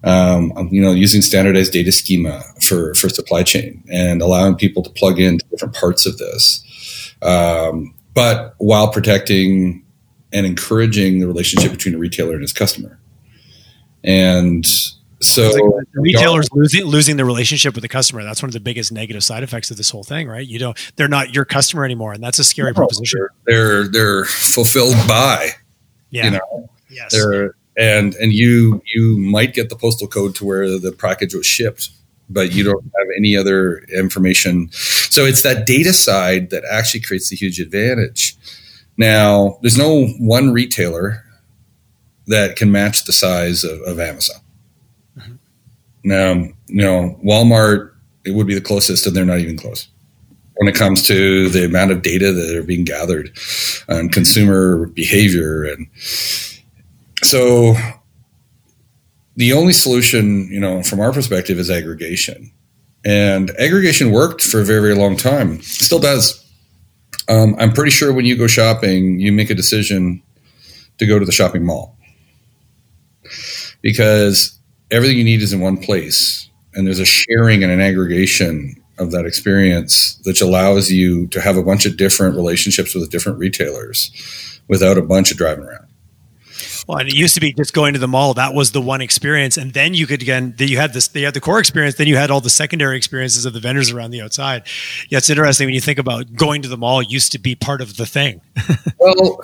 Um, 0.04 0.54
you 0.72 0.82
know, 0.82 0.92
using 0.92 1.24
standardized 1.24 1.74
data 1.74 1.92
schema 1.92 2.44
for, 2.62 2.94
for 2.94 3.10
supply 3.10 3.42
chain 3.42 3.84
and 3.92 4.22
allowing 4.22 4.56
people 4.56 4.84
to 4.84 4.90
plug 4.92 5.20
into 5.20 5.44
different 5.50 5.74
parts 5.74 6.06
of 6.06 6.20
this. 6.20 6.64
Um, 7.24 7.96
but 8.14 8.54
while 8.60 8.92
protecting 8.92 9.84
and 10.36 10.46
encouraging 10.46 11.20
the 11.20 11.28
relationship 11.28 11.72
between 11.72 11.96
a 11.96 11.98
retailer 11.98 12.34
and 12.34 12.42
his 12.42 12.54
customer. 12.54 13.00
And 14.04 14.66
so 15.34 15.50
like 15.50 15.88
retailers 15.94 16.50
losing 16.52 16.86
losing 16.86 17.18
the 17.18 17.26
relationship 17.26 17.76
with 17.76 17.82
the 17.82 17.88
customer. 17.88 18.24
That's 18.24 18.42
one 18.42 18.50
of 18.50 18.54
the 18.54 18.60
biggest 18.60 18.92
negative 18.92 19.24
side 19.24 19.44
effects 19.44 19.72
of 19.72 19.78
this 19.78 19.90
whole 19.90 20.04
thing, 20.04 20.28
right? 20.28 20.46
You 20.46 20.60
don't 20.60 20.92
they're 20.96 21.08
not 21.08 21.34
your 21.34 21.46
customer 21.46 21.86
anymore, 21.86 22.14
and 22.14 22.24
that's 22.24 22.40
a 22.40 22.44
scary 22.44 22.72
no, 22.72 22.76
proposition. 22.76 23.28
They're, 23.46 23.84
they're, 23.84 23.88
they're 23.88 24.26
fulfilled 24.26 24.96
by, 25.08 25.52
yeah, 26.10 26.26
you 26.26 26.32
know, 26.32 26.70
yes, 26.90 27.12
they're 27.12 27.56
and 27.78 28.16
and 28.16 28.34
you 28.34 28.82
you 28.94 29.18
might 29.18 29.54
get 29.54 29.70
the 29.70 29.76
postal 29.76 30.08
code 30.08 30.36
to 30.36 30.46
where 30.46 30.80
the 30.80 30.92
package 30.92 31.34
was 31.34 31.46
shipped, 31.46 31.90
but 32.30 32.54
you 32.54 32.64
don't 32.64 32.84
have 32.84 33.08
any 33.18 33.36
other 33.36 33.80
information. 33.94 34.70
So 34.72 35.26
it's 35.26 35.42
that 35.44 35.66
data 35.66 35.94
side 35.94 36.50
that 36.50 36.64
actually 36.70 37.02
creates 37.02 37.30
the 37.30 37.36
huge 37.36 37.60
advantage. 37.60 38.36
Now, 38.98 39.58
there's 39.62 39.78
no 39.78 40.08
one 40.20 40.54
retailer 40.54 41.24
that 42.28 42.56
can 42.56 42.72
match 42.72 43.06
the 43.06 43.14
size 43.14 43.64
of, 43.64 43.82
of 43.82 44.00
Amazon 44.00 44.38
now, 46.06 46.34
you 46.68 46.82
know, 46.82 47.20
Walmart, 47.24 47.92
it 48.26 48.34
would 48.34 48.48
be 48.48 48.56
the 48.56 48.62
closest, 48.62 49.06
and 49.06 49.16
they're 49.16 49.26
not 49.26 49.40
even 49.40 49.58
close 49.58 49.88
when 50.56 50.70
it 50.70 50.76
comes 50.76 51.04
to 51.04 51.50
the 51.50 51.66
amount 51.66 51.92
of 51.92 52.02
data 52.02 52.32
that 52.32 52.56
are 52.56 52.64
being 52.64 52.86
gathered 52.86 53.38
on 53.90 54.10
consumer 54.10 54.88
behavior. 54.88 55.66
And 55.66 55.88
so 57.24 57.76
the 59.36 59.52
only 59.54 59.74
solution, 59.74 60.48
you 60.50 60.60
know, 60.60 60.82
from 60.82 61.02
our 61.02 61.12
perspective 61.12 61.60
is 61.60 61.70
aggregation. 61.70 62.52
And 63.04 63.52
aggregation 63.60 64.12
worked 64.12 64.42
for 64.42 64.62
a 64.62 64.64
very, 64.64 64.82
very 64.82 64.96
long 64.96 65.18
time, 65.18 65.62
still 65.62 66.00
does. 66.00 66.42
Um, 67.28 67.56
I'm 67.60 67.74
pretty 67.74 67.92
sure 67.92 68.14
when 68.14 68.26
you 68.26 68.38
go 68.38 68.48
shopping, 68.48 69.20
you 69.20 69.32
make 69.34 69.50
a 69.50 69.56
decision 69.56 70.24
to 71.00 71.06
go 71.06 71.20
to 71.20 71.26
the 71.26 71.32
shopping 71.32 71.66
mall 71.66 71.98
because 73.82 74.58
everything 74.92 75.18
you 75.18 75.24
need 75.24 75.42
is 75.42 75.54
in 75.54 75.60
one 75.60 75.78
place 75.78 76.50
and 76.76 76.86
there's 76.86 77.00
a 77.00 77.06
sharing 77.06 77.64
and 77.64 77.72
an 77.72 77.82
aggregation 77.82 78.76
of 78.98 79.12
that 79.12 79.26
experience, 79.26 80.20
which 80.26 80.42
allows 80.42 80.92
you 80.92 81.28
to 81.28 81.42
have 81.42 81.58
a 81.58 81.64
bunch 81.64 81.86
of 81.86 81.98
different 81.98 82.36
relationships 82.36 82.94
with 82.94 83.10
different 83.10 83.40
retailers 83.40 84.12
without 84.68 84.98
a 84.98 85.02
bunch 85.02 85.32
of 85.32 85.38
driving 85.38 85.66
around. 85.66 85.88
Well, 86.88 87.00
and 87.00 87.10
it 87.10 87.16
used 87.16 87.34
to 87.34 87.42
be 87.42 87.52
just 87.52 87.74
going 87.74 87.94
to 87.94 88.00
the 88.00 88.08
mall. 88.08 88.36
That 88.36 88.54
was 88.54 88.72
the 88.72 88.82
one 88.82 89.02
experience, 89.02 89.58
and 89.58 89.74
then 89.74 89.96
you 89.96 90.06
could 90.06 90.22
again. 90.22 90.54
You 90.60 90.78
had 90.78 90.94
this. 90.94 91.08
They 91.08 91.22
had 91.22 91.34
the 91.34 91.42
core 91.42 91.60
experience. 91.60 91.96
Then 91.96 92.06
you 92.06 92.16
had 92.16 92.30
all 92.30 92.42
the 92.42 92.50
secondary 92.50 92.96
experiences 92.96 93.44
of 93.44 93.54
the 93.54 93.60
vendors 93.60 93.90
around 93.90 94.12
the 94.12 94.22
outside. 94.22 94.68
Yeah, 95.10 95.18
it's 95.18 95.30
interesting 95.30 95.66
when 95.66 95.74
you 95.74 95.82
think 95.82 95.98
about 95.98 96.32
going 96.36 96.62
to 96.62 96.68
the 96.68 96.78
mall. 96.78 97.02
Used 97.02 97.32
to 97.32 97.40
be 97.40 97.56
part 97.56 97.82
of 97.82 97.98
the 97.98 98.06
thing. 98.06 98.40
well, 99.00 99.40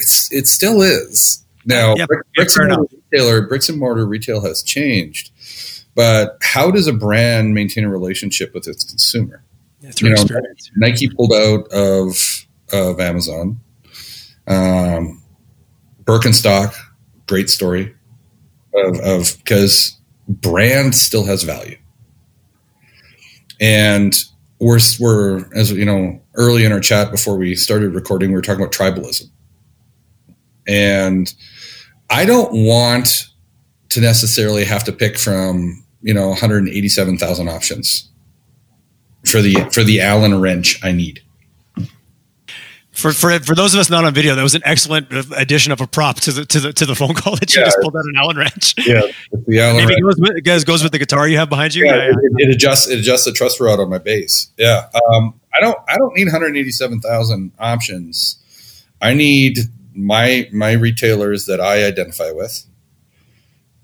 it's, 0.00 0.30
it 0.32 0.46
still 0.46 0.82
is 0.82 1.41
now. 1.64 1.94
Yeah, 1.96 2.06
bricks 2.34 2.56
and 2.56 2.68
mortar 2.70 2.96
retailer, 3.12 3.46
bricks 3.46 3.68
and 3.68 3.78
mortar 3.78 4.06
retail 4.06 4.40
has 4.42 4.62
changed, 4.62 5.30
but 5.94 6.38
how 6.42 6.70
does 6.70 6.86
a 6.86 6.92
brand 6.92 7.54
maintain 7.54 7.84
a 7.84 7.90
relationship 7.90 8.54
with 8.54 8.66
its 8.68 8.84
consumer? 8.84 9.44
Yeah, 9.80 9.90
you 9.98 10.10
know, 10.10 10.24
Nike 10.76 11.08
pulled 11.08 11.32
out 11.32 11.66
of 11.72 12.46
of 12.72 13.00
Amazon. 13.00 13.60
Um, 14.46 15.22
Birkenstock, 16.04 16.74
great 17.26 17.50
story 17.50 17.94
of 18.74 19.36
because 19.38 19.98
brand 20.28 20.94
still 20.94 21.24
has 21.24 21.42
value, 21.42 21.76
and 23.60 24.14
we're 24.60 24.78
we're 25.00 25.44
as 25.54 25.72
you 25.72 25.84
know 25.84 26.20
early 26.34 26.64
in 26.64 26.72
our 26.72 26.80
chat 26.80 27.10
before 27.10 27.36
we 27.36 27.54
started 27.54 27.94
recording, 27.94 28.30
we 28.30 28.34
were 28.34 28.42
talking 28.42 28.62
about 28.62 28.72
tribalism, 28.72 29.30
and 30.66 31.32
I 32.10 32.24
don't 32.24 32.52
want 32.52 33.28
to 33.90 34.00
necessarily 34.00 34.64
have 34.64 34.84
to 34.84 34.92
pick 34.92 35.18
from 35.18 35.84
you 36.02 36.14
know 36.14 36.28
187,000 36.28 37.48
options 37.48 38.08
for 39.24 39.40
the 39.40 39.54
for 39.72 39.82
the 39.82 40.00
Allen 40.00 40.40
wrench 40.40 40.82
I 40.84 40.92
need 40.92 41.22
for, 42.92 43.10
for 43.12 43.38
for 43.40 43.54
those 43.54 43.72
of 43.72 43.80
us 43.80 43.88
not 43.88 44.04
on 44.04 44.12
video, 44.12 44.34
that 44.34 44.42
was 44.42 44.54
an 44.54 44.60
excellent 44.66 45.08
addition 45.34 45.72
of 45.72 45.80
a 45.80 45.86
prop 45.86 46.20
to 46.20 46.32
the 46.32 46.44
to 46.44 46.60
the 46.60 46.72
to 46.74 46.84
the 46.84 46.94
phone 46.94 47.14
call 47.14 47.36
that 47.40 47.54
you 47.54 47.60
yeah, 47.60 47.66
just 47.66 47.78
pulled 47.80 47.96
out 47.96 48.04
an 48.04 48.12
Allen 48.16 48.36
wrench. 48.36 48.74
Yeah, 48.86 49.02
the 49.46 49.60
Allen 49.60 49.76
Maybe 49.76 49.94
wrench. 49.94 50.02
Goes 50.02 50.20
with, 50.20 50.44
goes, 50.44 50.64
goes 50.64 50.82
with 50.82 50.92
the 50.92 50.98
guitar 50.98 51.26
you 51.26 51.38
have 51.38 51.48
behind 51.48 51.74
you. 51.74 51.86
Yeah, 51.86 51.96
yeah, 51.96 52.02
yeah. 52.02 52.10
It, 52.10 52.48
it, 52.48 52.54
adjusts 52.54 52.88
it 52.88 52.98
adjusts 52.98 53.24
the 53.24 53.32
truss 53.32 53.58
rod 53.60 53.80
on 53.80 53.88
my 53.88 53.96
bass. 53.96 54.50
Yeah, 54.58 54.88
um, 55.10 55.40
I 55.54 55.60
don't 55.60 55.78
I 55.88 55.96
don't 55.96 56.14
need 56.14 56.26
187,000 56.26 57.52
options. 57.58 58.38
I 59.00 59.14
need 59.14 59.58
my 59.94 60.48
my 60.52 60.72
retailers 60.72 61.46
that 61.46 61.60
I 61.60 61.84
identify 61.84 62.30
with, 62.32 62.64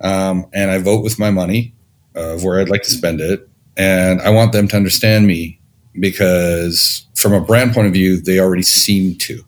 um, 0.01 0.47
and 0.53 0.71
I 0.71 0.79
vote 0.79 1.03
with 1.03 1.19
my 1.19 1.31
money 1.31 1.75
of 2.15 2.45
where 2.45 2.61
I'd 2.61 2.69
like 2.69 2.83
to 2.83 2.91
spend 2.91 3.21
it, 3.21 3.49
and 3.77 4.21
I 4.21 4.31
want 4.31 4.53
them 4.53 4.69
to 4.69 4.77
understand 4.77 5.27
me 5.27 5.61
because 5.99 7.07
from 7.15 7.33
a 7.33 7.41
brand 7.41 7.75
point 7.75 7.87
of 7.87 7.93
view, 7.93 8.21
they 8.21 8.39
already 8.39 8.63
seem 8.63 9.17
to. 9.17 9.45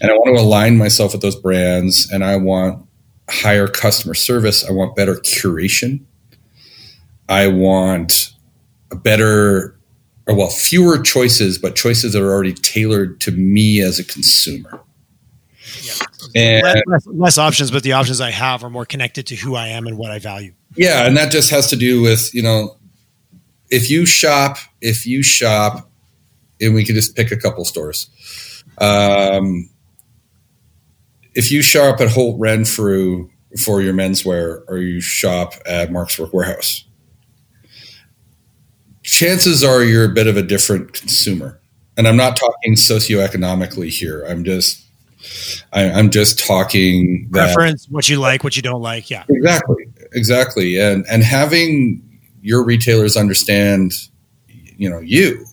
And 0.00 0.10
I 0.10 0.14
want 0.14 0.36
to 0.36 0.42
align 0.42 0.76
myself 0.76 1.12
with 1.12 1.22
those 1.22 1.36
brands 1.36 2.10
and 2.10 2.22
I 2.24 2.36
want 2.36 2.86
higher 3.28 3.66
customer 3.66 4.14
service. 4.14 4.68
I 4.68 4.72
want 4.72 4.94
better 4.94 5.14
curation. 5.14 6.04
I 7.28 7.48
want 7.48 8.32
a 8.90 8.96
better, 8.96 9.78
or 10.26 10.36
well, 10.36 10.48
fewer 10.48 10.98
choices, 10.98 11.58
but 11.58 11.74
choices 11.74 12.12
that 12.12 12.22
are 12.22 12.32
already 12.32 12.52
tailored 12.52 13.20
to 13.22 13.32
me 13.32 13.80
as 13.80 13.98
a 13.98 14.04
consumer. 14.04 14.80
Yeah. 15.82 15.94
And 16.34 16.82
less, 16.86 17.06
less, 17.06 17.38
options, 17.38 17.70
but 17.70 17.82
the 17.82 17.92
options 17.92 18.20
I 18.20 18.30
have 18.30 18.62
are 18.64 18.70
more 18.70 18.84
connected 18.84 19.26
to 19.28 19.36
who 19.36 19.54
I 19.54 19.68
am 19.68 19.86
and 19.86 19.96
what 19.98 20.10
I 20.10 20.18
value. 20.18 20.52
Yeah, 20.76 21.06
and 21.06 21.16
that 21.16 21.30
just 21.30 21.50
has 21.50 21.68
to 21.68 21.76
do 21.76 22.02
with 22.02 22.34
you 22.34 22.42
know 22.42 22.76
if 23.70 23.90
you 23.90 24.06
shop, 24.06 24.58
if 24.80 25.06
you 25.06 25.22
shop, 25.22 25.90
and 26.60 26.74
we 26.74 26.84
can 26.84 26.94
just 26.94 27.16
pick 27.16 27.30
a 27.32 27.36
couple 27.36 27.64
stores. 27.64 28.10
Um, 28.78 29.70
if 31.34 31.50
you 31.50 31.62
shop 31.62 32.00
at 32.00 32.08
Holt 32.08 32.38
Renfrew 32.38 33.28
for 33.62 33.80
your 33.82 33.94
menswear, 33.94 34.62
or 34.68 34.78
you 34.78 35.00
shop 35.00 35.54
at 35.66 35.90
Mark's 35.90 36.18
Work 36.18 36.32
Warehouse, 36.32 36.84
chances 39.02 39.62
are 39.64 39.82
you're 39.84 40.04
a 40.04 40.14
bit 40.14 40.26
of 40.26 40.36
a 40.36 40.42
different 40.42 40.92
consumer. 40.92 41.60
And 41.96 42.06
I'm 42.06 42.16
not 42.16 42.36
talking 42.36 42.74
socioeconomically 42.74 43.88
here. 43.88 44.24
I'm 44.28 44.44
just 44.44 44.85
I, 45.72 45.82
am 45.82 46.10
just 46.10 46.38
talking 46.44 47.28
that, 47.30 47.54
preference, 47.54 47.86
what 47.88 48.08
you 48.08 48.18
like, 48.18 48.44
what 48.44 48.56
you 48.56 48.62
don't 48.62 48.82
like. 48.82 49.10
Yeah, 49.10 49.24
exactly, 49.28 49.88
exactly. 50.12 50.80
And 50.80 51.04
and 51.10 51.22
having 51.22 52.02
your 52.42 52.64
retailers 52.64 53.16
understand, 53.16 53.92
you 54.48 54.88
know, 54.88 55.00
you 55.00 55.44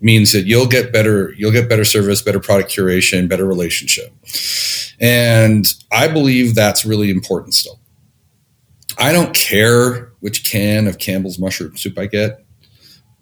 means 0.00 0.32
that 0.32 0.46
you'll 0.46 0.66
get 0.66 0.92
better, 0.92 1.32
you'll 1.36 1.52
get 1.52 1.68
better 1.68 1.84
service, 1.84 2.22
better 2.22 2.40
product 2.40 2.70
curation, 2.70 3.28
better 3.28 3.44
relationship. 3.44 4.14
And 5.00 5.66
I 5.90 6.08
believe 6.08 6.54
that's 6.54 6.84
really 6.84 7.10
important 7.10 7.54
still. 7.54 7.80
I 8.98 9.12
don't 9.12 9.34
care 9.34 10.12
which 10.20 10.50
can 10.50 10.86
of 10.86 10.98
Campbell's 10.98 11.38
mushroom 11.38 11.76
soup 11.76 11.98
I 11.98 12.06
get, 12.06 12.44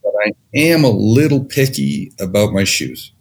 but 0.03 0.13
I 0.25 0.33
am 0.55 0.85
a 0.85 0.91
little 0.91 1.45
picky 1.45 2.13
about 2.21 2.53
my 2.53 2.65
shoes. 2.65 3.13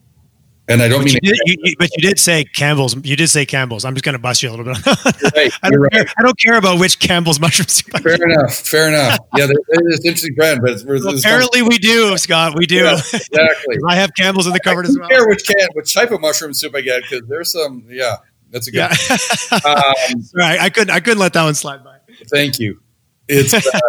And 0.70 0.82
I 0.82 0.88
don't 0.88 1.00
but 1.00 1.06
mean, 1.06 1.20
you 1.22 1.34
did, 1.34 1.40
you, 1.46 1.76
but 1.78 1.90
you 1.98 2.08
did 2.08 2.18
say 2.18 2.46
Campbell's. 2.46 2.96
You 3.06 3.18
did 3.18 3.28
say 3.28 3.46
Campbell's. 3.46 3.84
I'm 3.84 3.96
just 3.96 4.06
going 4.06 4.14
to 4.14 4.20
bust 4.20 4.42
you 4.42 4.50
a 4.50 4.52
little 4.52 4.64
bit. 4.64 4.86
right, 4.86 5.52
I, 5.64 5.70
don't 5.70 5.82
right. 5.82 5.92
care, 5.92 6.06
I 6.18 6.22
don't 6.24 6.40
care 6.40 6.58
about 6.58 6.80
which 6.80 7.00
Campbell's 7.00 7.38
mushrooms. 7.38 7.74
soup. 7.74 8.02
Fair 8.02 8.16
enough. 8.16 8.56
Fair 8.56 8.88
enough. 8.88 9.20
Yeah, 9.36 9.48
it's 9.50 10.00
an 10.00 10.06
interesting 10.06 10.36
brand, 10.36 10.62
but 10.62 10.72
it's, 10.72 10.86
well, 10.86 11.18
apparently 11.18 11.64
we 11.64 11.80
do, 11.80 12.16
Scott. 12.18 12.56
We 12.56 12.66
do. 12.66 12.76
Yeah, 12.76 12.94
exactly. 13.14 13.78
I 13.88 13.96
have 13.96 14.12
Campbell's 14.16 14.48
in 14.48 14.54
the 14.54 14.60
cupboard 14.60 14.86
as 14.86 14.98
well. 14.98 15.08
I 15.08 15.10
don't 15.10 15.18
care 15.18 15.28
which 15.28 15.46
can, 15.46 15.68
which 15.74 15.94
type 15.94 16.12
of 16.12 16.22
mushroom 16.22 16.54
soup 16.54 16.76
I 16.76 16.82
get 16.82 17.02
because 17.02 17.28
there's 17.28 17.52
some. 17.52 17.84
Yeah, 17.90 18.18
that's 18.52 18.68
a 18.68 18.72
good. 18.72 18.78
Yeah. 18.78 19.60
um, 19.66 20.24
right. 20.36 20.60
I 20.60 20.70
couldn't. 20.70 20.92
I 20.92 21.00
couldn't 21.00 21.20
let 21.20 21.34
that 21.34 21.44
one 21.44 21.56
slide 21.56 21.84
by. 21.84 21.98
Thank 22.30 22.60
you. 22.60 22.80
It's. 23.28 23.54
Uh, 23.54 23.80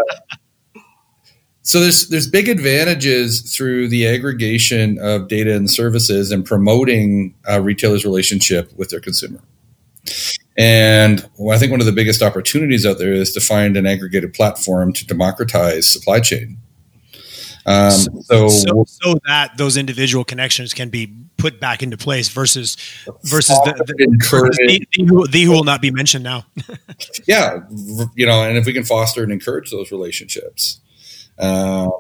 so 1.64 1.81
there's 1.81 2.09
there's 2.09 2.29
big 2.29 2.50
advantages 2.50 3.40
through 3.40 3.88
the 3.88 4.07
aggregation 4.07 4.98
of 4.98 5.29
data 5.29 5.57
and 5.57 5.70
services 5.70 6.31
and 6.31 6.44
promoting 6.44 7.35
a 7.48 7.62
retailer's 7.62 8.05
relationship 8.05 8.70
with 8.77 8.90
their 8.90 9.00
consumer. 9.00 9.40
And 10.59 11.27
I 11.50 11.59
think 11.59 11.70
one 11.70 11.81
of 11.81 11.87
the 11.87 11.92
biggest 11.92 12.22
opportunities 12.22 12.85
out 12.85 12.98
there 12.98 13.14
is 13.14 13.33
to 13.33 13.40
find 13.40 13.79
an 13.79 13.87
aggregated 13.87 14.35
platform 14.35 14.92
to 14.92 15.07
democratize 15.07 15.90
supply 15.90 16.20
chain. 16.20 16.59
Um, 17.66 17.90
so, 17.92 18.48
so, 18.48 18.85
so, 18.87 19.14
that 19.27 19.57
those 19.57 19.79
individual 19.79 20.22
connections 20.22 20.74
can 20.74 20.90
be 20.90 21.11
put 21.38 21.61
back 21.61 21.83
into 21.83 21.96
place 21.96 22.29
versus 22.29 22.77
versus 23.22 23.59
the, 23.64 23.72
the, 23.72 23.85
the, 23.85 24.87
the, 24.92 25.07
who, 25.07 25.27
the 25.27 25.42
who 25.44 25.50
will 25.50 25.64
not 25.64 25.81
be 25.81 25.90
mentioned 25.90 26.24
now. 26.24 26.44
yeah, 27.27 27.61
you 28.14 28.27
know, 28.27 28.42
and 28.42 28.59
if 28.59 28.66
we 28.66 28.74
can 28.74 28.85
foster 28.85 29.22
and 29.22 29.33
encourage 29.33 29.70
those 29.70 29.90
relationships, 29.90 30.81
um, 31.38 31.92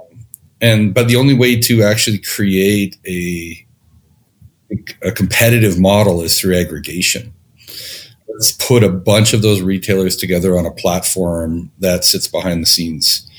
and 0.60 0.94
but 0.94 1.08
the 1.08 1.16
only 1.16 1.34
way 1.34 1.60
to 1.60 1.82
actually 1.82 2.18
create 2.18 2.96
a 3.06 3.66
a 5.02 5.12
competitive 5.12 5.78
model 5.78 6.22
is 6.22 6.40
through 6.40 6.56
aggregation. 6.56 7.32
Let's 8.28 8.52
put 8.52 8.82
a 8.82 8.88
bunch 8.88 9.32
of 9.32 9.42
those 9.42 9.60
retailers 9.60 10.16
together 10.16 10.58
on 10.58 10.66
a 10.66 10.72
platform 10.72 11.70
that 11.78 12.04
sits 12.04 12.26
behind 12.26 12.62
the 12.62 12.66
scenes 12.66 13.30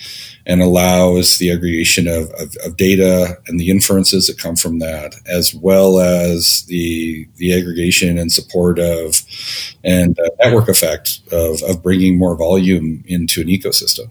and 0.46 0.62
allows 0.62 1.38
the 1.38 1.52
aggregation 1.52 2.08
of, 2.08 2.30
of, 2.40 2.56
of, 2.64 2.78
data 2.78 3.38
and 3.48 3.60
the 3.60 3.72
inferences 3.72 4.28
that 4.28 4.38
come 4.38 4.56
from 4.56 4.78
that, 4.80 5.16
as 5.26 5.56
well 5.56 6.00
as 6.00 6.64
the 6.68 7.28
the 7.38 7.58
aggregation 7.58 8.18
and 8.18 8.32
support 8.32 8.78
of 8.78 9.24
and 9.84 10.20
uh, 10.20 10.30
network 10.40 10.70
effect 10.70 11.22
of, 11.32 11.64
of 11.64 11.82
bringing 11.82 12.18
more 12.18 12.38
volume 12.38 13.04
into 13.08 13.42
an 13.42 13.48
ecosystem. 13.48 14.08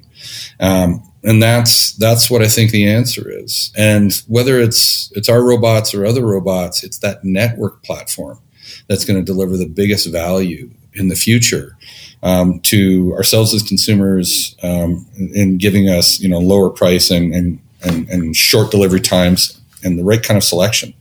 Um, 0.59 1.03
and 1.25 1.43
that's 1.43 1.93
that's 1.93 2.31
what 2.31 2.43
I 2.43 2.49
think 2.49 2.71
the 2.71 2.87
answer 2.87 3.29
is. 3.29 3.73
And 3.77 4.13
whether 4.29 4.61
it's 4.61 5.11
it's 5.17 5.29
our 5.29 5.43
robots 5.43 5.95
or 5.95 6.05
other 6.05 6.25
robots, 6.25 6.85
it's 6.85 6.99
that 6.99 7.25
network 7.25 7.83
platform 7.83 8.41
that's 8.89 9.05
going 9.05 9.19
to 9.19 9.25
deliver 9.25 9.57
the 9.57 9.69
biggest 9.69 10.11
value 10.13 10.71
in 10.93 11.09
the 11.09 11.17
future 11.17 11.77
um, 12.23 12.61
to 12.61 13.15
ourselves 13.17 13.55
as 13.55 13.63
consumers 13.63 14.55
um, 14.63 15.07
in 15.17 15.57
giving 15.57 15.89
us 15.89 16.21
you 16.21 16.29
know 16.29 16.39
lower 16.39 16.69
price 16.69 17.11
and, 17.11 17.35
and, 17.35 17.59
and, 17.83 18.09
and 18.11 18.37
short 18.37 18.71
delivery 18.71 19.01
times 19.01 19.59
and 19.83 19.99
the 19.99 20.05
right 20.05 20.23
kind 20.23 20.37
of 20.37 20.45
selection. 20.45 20.93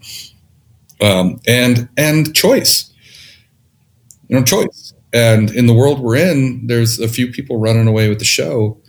Um, 1.01 1.41
and 1.45 1.89
and 1.97 2.33
choice. 2.33 2.89
You 4.29 4.37
know 4.37 4.45
choice. 4.45 4.93
And 5.11 5.51
in 5.51 5.67
the 5.67 5.73
world 5.73 5.99
we're 5.99 6.15
in 6.15 6.65
there's 6.67 6.97
a 6.99 7.09
few 7.09 7.27
people 7.27 7.57
running 7.57 7.87
away 7.87 8.07
with 8.07 8.19
the 8.19 8.25
show 8.25 8.79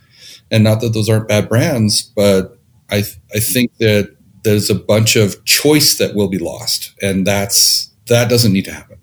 and 0.54 0.62
not 0.62 0.80
that 0.80 0.94
those 0.94 1.08
aren't 1.08 1.28
bad 1.28 1.48
brands 1.48 2.02
but 2.14 2.56
I 2.90 3.02
I 3.34 3.40
think 3.40 3.76
that 3.78 4.14
there's 4.44 4.70
a 4.70 4.74
bunch 4.74 5.16
of 5.16 5.44
choice 5.44 5.98
that 5.98 6.14
will 6.14 6.28
be 6.28 6.38
lost 6.38 6.94
and 7.02 7.26
that's 7.26 7.90
that 8.06 8.30
doesn't 8.30 8.52
need 8.52 8.64
to 8.66 8.72
happen 8.72 8.98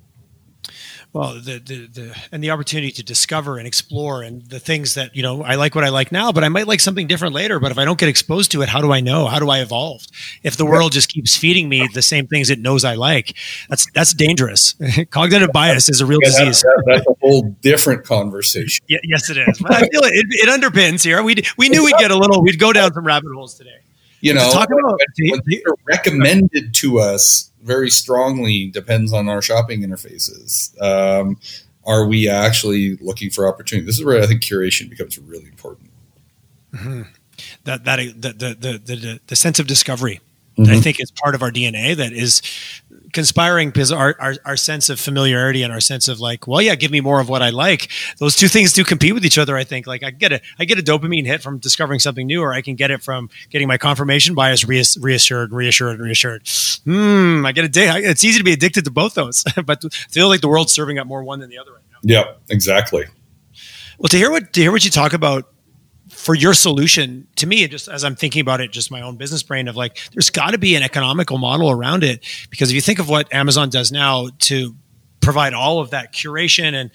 well 1.14 1.34
the, 1.34 1.60
the, 1.60 1.88
the 1.88 2.18
and 2.32 2.44
the 2.44 2.50
opportunity 2.52 2.92
to 2.92 3.04
discover 3.04 3.58
and 3.58 3.68
explore 3.68 4.22
and 4.24 4.44
the 4.50 4.60
things 4.60 4.94
that 4.94 5.16
you 5.16 5.22
know 5.22 5.44
i 5.44 5.56
like 5.56 5.76
what 5.76 5.84
i 5.84 5.90
like 5.90 6.12
now 6.12 6.32
but 6.32 6.44
i 6.44 6.50
might 6.50 6.68
like 6.68 6.80
something 6.80 7.08
different 7.08 7.34
later. 7.34 7.60
But 7.60 7.72
if 7.72 7.78
i 7.78 7.86
don't 7.86 8.00
get 8.00 8.08
exposed 8.10 8.52
to 8.52 8.62
it 8.62 8.70
how 8.70 8.82
do 8.82 8.92
i 8.92 9.00
know? 9.02 9.28
How 9.28 9.40
do 9.40 9.50
i 9.50 9.60
evolve? 9.60 10.04
If 10.44 10.58
the 10.58 10.66
world 10.66 10.92
just 10.94 11.10
keeps 11.10 11.36
feeding 11.36 11.68
me 11.70 11.88
the 11.94 12.02
same 12.02 12.28
things 12.28 12.50
it 12.50 12.60
knows 12.60 12.86
i 12.86 12.96
like 12.96 13.36
that's 13.70 13.90
that's 13.92 14.14
dangerous. 14.14 14.76
Cognitive 15.10 15.52
bias 15.52 15.90
is 15.90 16.02
a 16.02 16.06
real 16.06 16.20
Yeah, 16.22 16.30
disease. 16.30 16.64
that's, 16.64 16.84
that's 16.86 17.08
a 17.08 17.14
whole 17.22 17.44
different 17.62 18.04
conversation. 18.06 18.84
Ye- 18.88 19.00
yes 19.04 19.30
it 19.30 19.38
is. 19.38 19.60
But 19.60 19.72
i 19.74 19.80
feel 19.82 20.02
it, 20.04 20.14
it, 20.14 20.26
it 20.30 20.50
underpins 20.62 21.04
here. 21.04 21.22
We 21.24 21.36
we 21.58 21.70
knew 21.70 21.84
we'd 21.84 21.96
get 21.98 22.12
a 22.12 22.16
little 22.18 22.42
we'd 22.42 22.60
go 22.60 22.72
down 22.74 22.94
some 22.94 23.06
rabbit 23.06 23.32
holes 23.34 23.56
today 23.56 23.80
You 24.22 24.34
know, 24.34 24.52
talk 24.52 24.70
about- 24.70 25.00
when, 25.18 25.32
when 25.32 25.42
things 25.42 25.62
are 25.68 25.76
recommended 25.86 26.74
to 26.76 27.00
us 27.00 27.52
very 27.64 27.90
strongly 27.90 28.68
depends 28.68 29.14
on 29.14 29.28
our 29.30 29.42
shopping 29.42 29.82
interfaces. 29.82 30.80
Um, 30.82 31.40
are 31.86 32.06
we 32.06 32.28
actually 32.30 32.98
looking 32.98 33.30
for 33.30 33.48
opportunity? 33.48 33.86
This 33.86 33.98
is 33.98 34.06
where 34.06 34.22
I 34.22 34.28
think 34.28 34.42
curation 34.44 34.90
becomes 34.90 35.18
really 35.18 35.48
important. 35.48 35.90
that 37.64 37.84
that 37.84 37.98
the 37.98 38.34
the 38.34 38.56
the 38.60 38.96
the, 38.96 39.20
the 39.28 39.36
sense 39.36 39.60
of 39.60 39.68
discovery 39.68 40.20
Mhm. 40.58 40.70
I 40.70 40.80
think 40.80 41.00
is 41.00 41.12
part 41.12 41.34
of 41.34 41.42
our 41.42 41.52
DNA 41.52 41.96
that 41.96 42.12
is 42.12 42.42
conspiring 43.14 43.70
because 43.70 43.92
our, 43.92 44.16
our 44.20 44.36
our 44.46 44.58
sense 44.58 44.90
of 44.90 45.00
familiarity 45.00 45.64
and 45.64 45.72
our 45.72 45.80
sense 45.80 46.08
of 46.08 46.20
like, 46.20 46.48
well, 46.48 46.62
yeah, 46.62 46.76
give 46.76 46.92
me 46.92 47.02
more 47.02 47.20
of 47.20 47.30
what 47.30 47.42
I 47.42 47.50
like. 47.50 47.90
Those 48.20 48.36
two 48.36 48.48
things 48.48 48.74
do 48.74 48.84
compete 48.84 49.14
with 49.14 49.26
each 49.26 49.38
other. 49.38 49.56
I 49.56 49.64
think. 49.64 49.88
Like, 49.88 50.04
I 50.04 50.12
get 50.12 50.32
a 50.34 50.42
I 50.60 50.66
get 50.66 50.78
a 50.78 50.82
dopamine 50.82 51.26
hit 51.26 51.42
from 51.42 51.58
discovering 51.60 52.00
something 52.00 52.28
new, 52.28 52.42
or 52.42 52.54
I 52.54 52.62
can 52.62 52.76
get 52.76 52.92
it 52.92 53.02
from 53.02 53.30
getting 53.50 53.68
my 53.68 53.78
confirmation 53.78 54.36
bias 54.36 54.64
reass- 54.66 54.98
reassured, 55.02 55.52
reassured, 55.54 56.00
reassured. 56.00 56.48
Hmm. 56.84 57.46
I 57.46 57.52
get 57.54 57.66
addicted. 57.66 58.04
It's 58.10 58.24
easy 58.24 58.38
to 58.38 58.44
be 58.44 58.54
addicted 58.54 58.86
to 58.86 58.92
both 58.92 59.14
those, 59.14 59.44
but 59.66 59.84
I 59.86 59.90
feel 60.10 60.28
like 60.28 60.42
the 60.42 60.50
world's 60.50 60.74
serving 60.74 61.00
up 61.00 61.08
more 61.08 61.24
one 61.24 61.40
than 61.40 61.50
the 61.50 61.58
other 61.58 61.72
right 61.74 61.84
now. 61.92 61.98
Yeah, 62.04 62.24
exactly. 62.50 63.06
Well, 64.00 64.10
to 64.10 64.18
hear 64.18 64.32
what 64.32 64.54
to 64.54 64.62
hear 64.62 64.72
what 64.72 64.84
you 64.84 64.92
talk 64.92 65.14
about 65.14 65.51
for 66.22 66.36
your 66.36 66.54
solution, 66.54 67.28
to 67.38 67.48
me, 67.48 67.68
just 67.68 67.88
as 67.88 68.04
I'm 68.04 68.16
thinking 68.16 68.42
about 68.42 68.62
it, 68.62 68.72
just 68.72 68.92
my 68.92 69.02
own 69.02 69.18
business 69.18 69.42
brain 69.42 69.68
of 69.68 69.76
like, 69.76 69.98
there's 70.14 70.30
got 70.30 70.52
to 70.52 70.60
be 70.60 70.76
an 70.76 70.84
economical 70.84 71.40
model 71.40 71.72
around 71.72 72.04
it. 72.04 72.24
Because 72.52 72.70
if 72.70 72.76
you 72.76 72.82
think 72.82 73.00
of 73.00 73.10
what 73.10 73.34
Amazon 73.34 73.70
does 73.70 73.92
now 73.92 74.30
to 74.40 74.76
provide 75.20 75.56
all 75.56 75.80
of 75.80 75.90
that 75.90 76.14
curation 76.14 76.74
and 76.74 76.92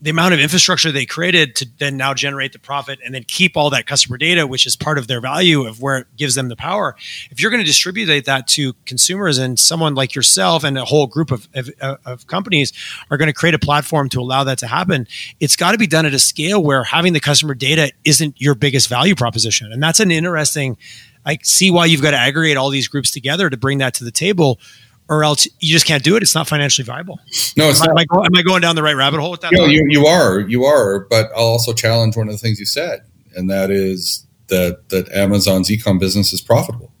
the 0.00 0.10
amount 0.10 0.34
of 0.34 0.40
infrastructure 0.40 0.92
they 0.92 1.06
created 1.06 1.56
to 1.56 1.66
then 1.78 1.96
now 1.96 2.12
generate 2.12 2.52
the 2.52 2.58
profit 2.58 2.98
and 3.04 3.14
then 3.14 3.24
keep 3.24 3.56
all 3.56 3.70
that 3.70 3.86
customer 3.86 4.18
data, 4.18 4.46
which 4.46 4.66
is 4.66 4.76
part 4.76 4.98
of 4.98 5.06
their 5.06 5.20
value 5.20 5.66
of 5.66 5.80
where 5.80 5.98
it 5.98 6.06
gives 6.16 6.34
them 6.34 6.48
the 6.48 6.56
power. 6.56 6.94
If 7.30 7.40
you're 7.40 7.50
going 7.50 7.62
to 7.62 7.66
distribute 7.66 8.24
that 8.26 8.46
to 8.48 8.74
consumers 8.84 9.38
and 9.38 9.58
someone 9.58 9.94
like 9.94 10.14
yourself 10.14 10.64
and 10.64 10.76
a 10.76 10.84
whole 10.84 11.06
group 11.06 11.30
of, 11.30 11.48
of, 11.54 11.70
of 12.04 12.26
companies 12.26 12.72
are 13.10 13.16
going 13.16 13.28
to 13.28 13.32
create 13.32 13.54
a 13.54 13.58
platform 13.58 14.10
to 14.10 14.20
allow 14.20 14.44
that 14.44 14.58
to 14.58 14.66
happen, 14.66 15.06
it's 15.40 15.56
got 15.56 15.72
to 15.72 15.78
be 15.78 15.86
done 15.86 16.04
at 16.04 16.12
a 16.12 16.18
scale 16.18 16.62
where 16.62 16.84
having 16.84 17.14
the 17.14 17.20
customer 17.20 17.54
data 17.54 17.90
isn't 18.04 18.38
your 18.38 18.54
biggest 18.54 18.88
value 18.88 19.14
proposition. 19.14 19.72
And 19.72 19.82
that's 19.82 20.00
an 20.00 20.10
interesting, 20.10 20.76
I 21.24 21.38
see 21.42 21.70
why 21.70 21.86
you've 21.86 22.02
got 22.02 22.10
to 22.10 22.18
aggregate 22.18 22.58
all 22.58 22.68
these 22.68 22.88
groups 22.88 23.10
together 23.10 23.48
to 23.48 23.56
bring 23.56 23.78
that 23.78 23.94
to 23.94 24.04
the 24.04 24.12
table 24.12 24.60
or 25.08 25.24
else 25.24 25.46
you 25.60 25.72
just 25.72 25.86
can't 25.86 26.02
do 26.02 26.16
it. 26.16 26.22
It's 26.22 26.34
not 26.34 26.48
financially 26.48 26.84
viable. 26.84 27.20
No, 27.56 27.68
it's 27.68 27.80
Am, 27.80 27.94
not. 27.94 27.98
I, 27.98 28.02
am 28.02 28.22
I 28.22 28.26
am 28.26 28.36
I 28.36 28.42
going 28.42 28.60
down 28.60 28.76
the 28.76 28.82
right 28.82 28.96
rabbit 28.96 29.20
hole 29.20 29.30
with 29.30 29.40
that? 29.42 29.52
You, 29.52 29.58
know, 29.58 29.66
you, 29.66 29.84
you 29.88 30.06
are, 30.06 30.40
you 30.40 30.64
are, 30.64 31.00
but 31.08 31.30
I'll 31.32 31.44
also 31.44 31.72
challenge 31.72 32.16
one 32.16 32.28
of 32.28 32.34
the 32.34 32.38
things 32.38 32.58
you 32.58 32.66
said, 32.66 33.04
and 33.34 33.50
that 33.50 33.70
is 33.70 34.26
that 34.48 34.88
that 34.90 35.10
Amazon's 35.12 35.68
ecom 35.68 35.98
business 35.98 36.32
is 36.32 36.40
profitable. 36.40 36.92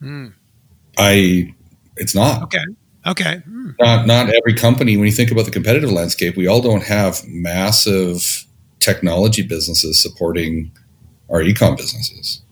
Hmm. 0.00 0.28
I, 0.98 1.54
it's 1.96 2.14
not. 2.14 2.42
Okay. 2.44 2.64
Okay. 3.06 3.36
Hmm. 3.38 3.70
Not 3.80 4.06
not 4.06 4.28
every 4.28 4.54
company. 4.54 4.96
When 4.96 5.06
you 5.06 5.12
think 5.12 5.30
about 5.30 5.44
the 5.44 5.50
competitive 5.50 5.90
landscape, 5.90 6.36
we 6.36 6.46
all 6.46 6.60
don't 6.60 6.84
have 6.84 7.22
massive 7.26 8.46
technology 8.78 9.42
businesses 9.42 10.00
supporting 10.00 10.72
our 11.30 11.40
ecom 11.40 11.76
businesses. 11.76 12.42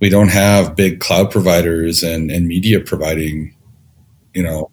We 0.00 0.08
don't 0.08 0.28
have 0.28 0.76
big 0.76 1.00
cloud 1.00 1.30
providers 1.30 2.02
and, 2.02 2.30
and 2.30 2.46
media 2.46 2.80
providing, 2.80 3.54
you 4.34 4.42
know, 4.42 4.70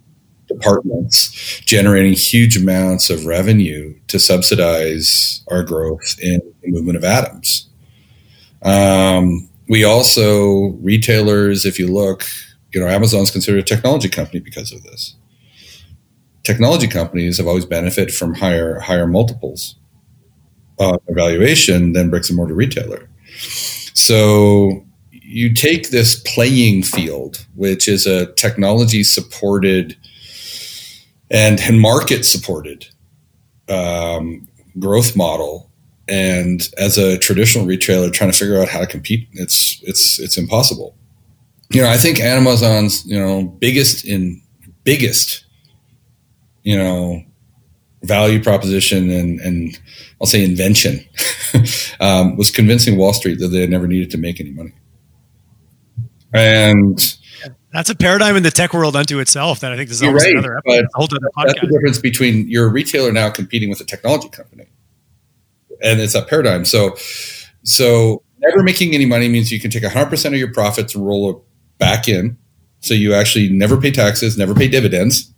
departments 0.48 1.62
generating 1.62 2.14
huge 2.14 2.58
amounts 2.58 3.10
of 3.10 3.26
revenue 3.26 3.96
to 4.08 4.20
subsidize 4.20 5.44
our 5.50 5.64
growth 5.64 6.18
in 6.22 6.42
the 6.62 6.72
movement 6.72 6.98
of 6.98 7.04
atoms. 7.04 7.70
Um, 8.64 9.50
we 9.70 9.84
also 9.84 10.78
retailers, 10.82 11.66
if 11.66 11.80
you 11.80 11.88
look, 11.88 12.26
you 12.74 12.82
know, 12.82 12.88
Amazon's 12.88 13.32
considered 13.32 13.60
a 13.60 13.64
technology 13.64 14.10
company 14.10 14.40
because 14.40 14.72
of 14.72 14.84
this. 14.84 15.16
Technology 16.44 16.88
companies 16.88 17.38
have 17.38 17.48
always 17.48 17.66
benefited 17.66 18.14
from 18.14 18.34
higher 18.34 18.80
higher 18.80 19.08
multiples 19.08 19.76
uh, 20.80 20.98
evaluation 21.08 21.94
than 21.94 22.10
bricks 22.10 22.30
and 22.30 22.38
mortar 22.38 22.56
retailer. 22.56 23.08
So 23.94 24.86
you 25.32 25.54
take 25.54 25.92
this 25.92 26.20
playing 26.26 26.84
field, 26.84 27.46
which 27.56 27.88
is 27.88 28.06
a 28.06 28.32
technology 28.34 29.04
supported 29.04 29.96
and, 31.30 31.60
and 31.62 31.80
market 31.80 32.26
supported 32.26 32.86
um, 33.70 34.48
growth 34.78 35.16
model, 35.16 35.72
and 36.10 36.70
as 36.78 36.98
a 36.98 37.18
traditional 37.18 37.66
retailer 37.66 38.10
trying 38.10 38.30
to 38.30 38.38
figure 38.38 38.62
out 38.62 38.68
how 38.68 38.80
to 38.80 38.88
compete, 38.88 39.30
it's 39.32 39.80
it's 39.84 40.20
it's 40.20 40.38
impossible. 40.38 40.98
You 41.72 41.84
know, 41.84 41.90
I 41.90 41.98
think 41.98 42.20
Amazon's 42.20 43.06
you 43.06 43.18
know 43.18 43.44
biggest 43.44 44.04
in 44.06 44.42
biggest 44.84 45.46
you 46.64 46.78
know 46.78 47.24
value 48.04 48.44
proposition 48.44 49.10
and 49.10 49.40
and 49.40 49.80
I'll 50.20 50.28
say 50.28 50.44
invention 50.44 51.06
um, 52.02 52.36
was 52.36 52.52
convincing 52.52 52.98
Wall 52.98 53.14
Street 53.14 53.40
that 53.40 53.48
they 53.48 53.66
never 53.68 53.88
needed 53.88 54.12
to 54.12 54.18
make 54.18 54.42
any 54.42 54.52
money. 54.52 54.74
And 56.34 57.18
That's 57.74 57.90
a 57.90 57.96
paradigm 57.96 58.36
in 58.36 58.44
the 58.44 58.52
tech 58.52 58.74
world 58.74 58.96
unto 58.96 59.20
itself 59.20 59.62
that 59.62 59.72
I 59.72 59.78
think 59.78 59.90
this 59.90 60.02
is 60.02 60.08
right, 60.08 60.32
another 60.32 60.58
episode, 60.58 60.86
a 60.86 60.88
whole 60.94 61.06
other 61.06 61.20
that's 61.48 61.62
the 61.62 61.68
difference 61.68 62.00
between 62.00 62.50
you're 62.50 62.68
a 62.68 62.72
retailer 62.72 63.12
now 63.12 63.30
competing 63.30 63.70
with 63.70 63.80
a 63.80 63.86
technology 63.86 64.30
company, 64.30 64.68
and 65.82 66.00
it's 66.00 66.16
a 66.16 66.22
paradigm. 66.22 66.66
So, 66.66 66.98
so 67.64 68.24
never 68.40 68.64
making 68.64 68.94
any 68.94 69.06
money 69.06 69.30
means 69.30 69.52
you 69.52 69.60
can 69.60 69.72
take 69.72 69.84
100 69.84 70.10
percent 70.10 70.36
of 70.36 70.40
your 70.40 70.54
profits 70.54 70.96
and 70.96 71.06
roll 71.06 71.30
it 71.32 71.38
back 71.78 72.08
in. 72.08 72.38
So 72.82 72.94
you 72.94 73.14
actually 73.14 73.50
never 73.50 73.78
pay 73.80 73.92
taxes, 73.92 74.38
never 74.38 74.56
pay 74.56 74.68
dividends, 74.68 75.32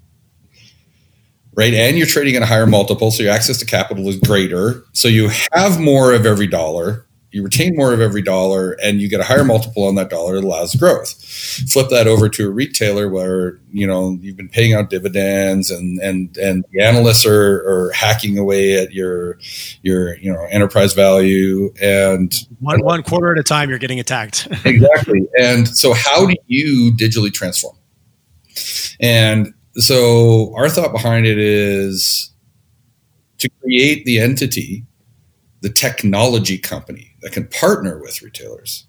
right? 1.53 1.73
And 1.73 1.97
you're 1.97 2.07
trading 2.07 2.35
at 2.35 2.41
a 2.41 2.45
higher 2.45 2.65
multiple, 2.65 3.11
so 3.11 3.23
your 3.23 3.31
access 3.31 3.57
to 3.59 3.65
capital 3.65 4.07
is 4.07 4.17
greater. 4.19 4.83
So 4.93 5.07
you 5.07 5.29
have 5.51 5.79
more 5.79 6.13
of 6.13 6.25
every 6.25 6.47
dollar. 6.47 7.05
You 7.33 7.43
retain 7.43 7.75
more 7.75 7.93
of 7.93 7.99
every 7.99 8.21
dollar, 8.21 8.77
and 8.83 9.01
you 9.01 9.09
get 9.09 9.19
a 9.19 9.23
higher 9.23 9.43
multiple 9.43 9.83
on 9.83 9.95
that 9.95 10.09
dollar. 10.09 10.35
It 10.35 10.43
allows 10.43 10.75
growth 10.75 11.19
flip 11.69 11.89
that 11.89 12.07
over 12.07 12.29
to 12.29 12.47
a 12.47 12.49
retailer 12.49 13.09
where 13.09 13.59
you 13.71 13.85
know 13.85 14.17
you've 14.21 14.37
been 14.37 14.49
paying 14.49 14.73
out 14.73 14.89
dividends 14.89 15.69
and 15.69 15.99
and 15.99 16.37
and 16.37 16.63
the 16.71 16.81
analysts 16.81 17.25
are, 17.25 17.67
are 17.67 17.91
hacking 17.91 18.37
away 18.37 18.73
at 18.73 18.93
your 18.93 19.37
your 19.81 20.17
you 20.17 20.31
know 20.31 20.43
enterprise 20.49 20.93
value 20.93 21.73
and 21.81 22.33
One, 22.59 22.83
one 22.83 23.03
quarter 23.03 23.31
at 23.31 23.39
a 23.39 23.43
time, 23.43 23.69
you're 23.69 23.79
getting 23.79 23.99
attacked. 23.99 24.47
exactly 24.65 25.27
and 25.39 25.67
so 25.67 25.93
how 25.93 26.25
do 26.25 26.35
you 26.47 26.91
digitally 26.95 27.31
transform 27.31 27.75
and 28.99 29.53
so 29.75 30.53
our 30.55 30.69
thought 30.69 30.91
behind 30.91 31.25
it 31.25 31.37
is 31.37 32.31
to 33.39 33.49
create 33.61 34.05
the 34.05 34.19
entity 34.19 34.85
the 35.63 35.69
technology 35.69 36.57
company 36.57 37.15
that 37.21 37.31
can 37.31 37.47
partner 37.47 37.97
with 37.97 38.21
retailers 38.21 38.85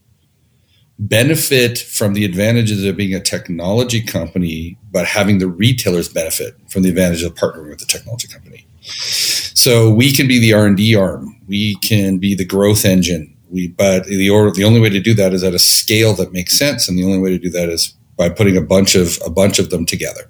benefit 0.98 1.78
from 1.78 2.14
the 2.14 2.24
advantages 2.24 2.84
of 2.84 2.96
being 2.96 3.14
a 3.14 3.20
technology 3.20 4.02
company, 4.02 4.76
but 4.90 5.06
having 5.06 5.38
the 5.38 5.46
retailers 5.46 6.08
benefit 6.08 6.56
from 6.68 6.82
the 6.82 6.88
advantage 6.88 7.22
of 7.22 7.34
partnering 7.34 7.70
with 7.70 7.78
the 7.78 7.86
technology 7.86 8.26
company. 8.26 8.66
So 8.82 9.88
we 9.94 10.12
can 10.12 10.26
be 10.26 10.40
the 10.40 10.52
R 10.52 10.66
and 10.66 10.76
D 10.76 10.96
arm. 10.96 11.40
We 11.46 11.76
can 11.76 12.18
be 12.18 12.34
the 12.34 12.44
growth 12.44 12.84
engine. 12.84 13.36
We, 13.50 13.68
but 13.68 14.06
the 14.06 14.28
or, 14.28 14.50
the 14.50 14.64
only 14.64 14.80
way 14.80 14.90
to 14.90 15.00
do 15.00 15.14
that 15.14 15.32
is 15.32 15.44
at 15.44 15.54
a 15.54 15.60
scale 15.60 16.12
that 16.14 16.32
makes 16.32 16.58
sense, 16.58 16.88
and 16.88 16.98
the 16.98 17.04
only 17.04 17.18
way 17.18 17.30
to 17.30 17.38
do 17.38 17.50
that 17.50 17.68
is 17.68 17.94
by 18.16 18.28
putting 18.28 18.56
a 18.56 18.60
bunch 18.60 18.96
of 18.96 19.16
a 19.24 19.30
bunch 19.30 19.60
of 19.60 19.70
them 19.70 19.86
together. 19.86 20.28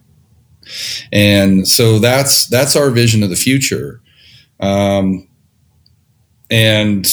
And 1.11 1.67
so 1.67 1.99
that's 1.99 2.47
that's 2.47 2.77
our 2.77 2.91
vision 2.91 3.23
of 3.23 3.31
the 3.31 3.37
future. 3.37 4.03
Um, 4.61 5.27
and 6.55 7.07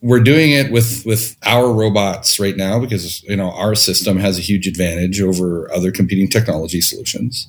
we're 0.00 0.20
doing 0.20 0.52
it 0.52 0.70
with 0.70 1.02
with 1.04 1.36
our 1.44 1.72
robots 1.72 2.38
right 2.38 2.56
now 2.56 2.78
because 2.78 3.22
you 3.24 3.36
know 3.36 3.50
our 3.50 3.74
system 3.74 4.16
has 4.18 4.38
a 4.38 4.42
huge 4.42 4.68
advantage 4.68 5.20
over 5.20 5.70
other 5.72 5.90
competing 5.90 6.28
technology 6.28 6.80
solutions 6.80 7.48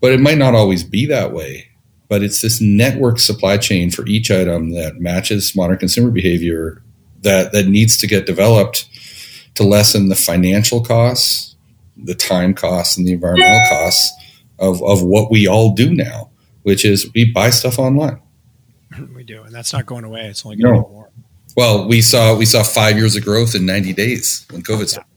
but 0.00 0.12
it 0.12 0.20
might 0.20 0.36
not 0.36 0.54
always 0.54 0.84
be 0.84 1.06
that 1.06 1.32
way 1.32 1.68
but 2.08 2.22
it's 2.22 2.42
this 2.42 2.60
network 2.60 3.18
supply 3.18 3.56
chain 3.56 3.90
for 3.90 4.06
each 4.06 4.30
item 4.30 4.72
that 4.72 5.00
matches 5.00 5.56
modern 5.56 5.78
consumer 5.78 6.10
behavior 6.10 6.82
that 7.22 7.52
that 7.52 7.66
needs 7.66 7.96
to 7.96 8.06
get 8.06 8.26
developed 8.26 8.86
to 9.54 9.62
lessen 9.62 10.10
the 10.10 10.14
financial 10.14 10.84
costs 10.84 11.54
the 11.96 12.14
time 12.14 12.52
costs 12.52 12.96
and 12.96 13.06
the 13.06 13.12
environmental 13.12 13.60
costs 13.68 14.12
of, 14.58 14.82
of 14.82 15.02
what 15.02 15.30
we 15.30 15.46
all 15.46 15.74
do 15.74 15.94
now, 15.94 16.30
which 16.62 16.84
is 16.84 17.10
we 17.14 17.30
buy 17.30 17.50
stuff 17.50 17.78
online. 17.78 18.20
Do, 19.34 19.42
and 19.42 19.54
that's 19.54 19.72
not 19.72 19.86
going 19.86 20.04
away. 20.04 20.26
It's 20.26 20.44
only 20.46 20.58
going 20.58 20.74
to 20.74 20.80
no. 20.80 20.88
more. 20.88 21.10
Well, 21.56 21.88
we 21.88 22.02
saw 22.02 22.36
we 22.36 22.46
saw 22.46 22.62
five 22.62 22.96
years 22.96 23.16
of 23.16 23.24
growth 23.24 23.54
in 23.54 23.66
90 23.66 23.92
days 23.92 24.46
when 24.50 24.62
COVID 24.62 24.88
started. 24.88 25.10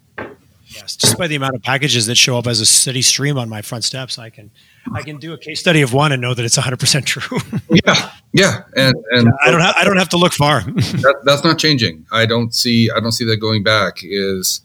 Yes, 0.68 0.96
just 0.96 1.18
by 1.18 1.28
the 1.28 1.36
amount 1.36 1.56
of 1.56 1.62
packages 1.62 2.06
that 2.08 2.16
show 2.16 2.38
up 2.38 2.46
as 2.48 2.60
a 2.60 2.66
steady 2.66 3.02
stream 3.02 3.38
on 3.38 3.48
my 3.48 3.62
front 3.62 3.84
steps, 3.84 4.20
I 4.20 4.30
can 4.30 4.52
I 4.94 5.02
can 5.04 5.18
do 5.18 5.34
a 5.34 5.38
case 5.38 5.60
study 5.60 5.82
of 5.82 5.94
one 5.94 6.12
and 6.12 6.22
know 6.22 6.34
that 6.34 6.44
it's 6.44 6.58
100 6.58 6.80
percent 6.80 7.06
true. 7.06 7.40
yeah, 7.86 8.12
yeah, 8.34 8.64
and 8.76 8.96
and 9.12 9.32
I 9.46 9.52
don't 9.52 9.62
have, 9.62 9.76
I 9.78 9.84
don't 9.84 9.98
have 9.98 10.10
to 10.10 10.18
look 10.18 10.34
far. 10.34 10.62
that, 10.66 11.22
that's 11.24 11.44
not 11.44 11.60
changing. 11.60 12.06
I 12.12 12.26
don't 12.26 12.54
see 12.54 12.90
I 12.90 13.00
don't 13.00 13.12
see 13.12 13.26
that 13.26 13.38
going 13.38 13.64
back. 13.64 14.00
Is 14.04 14.62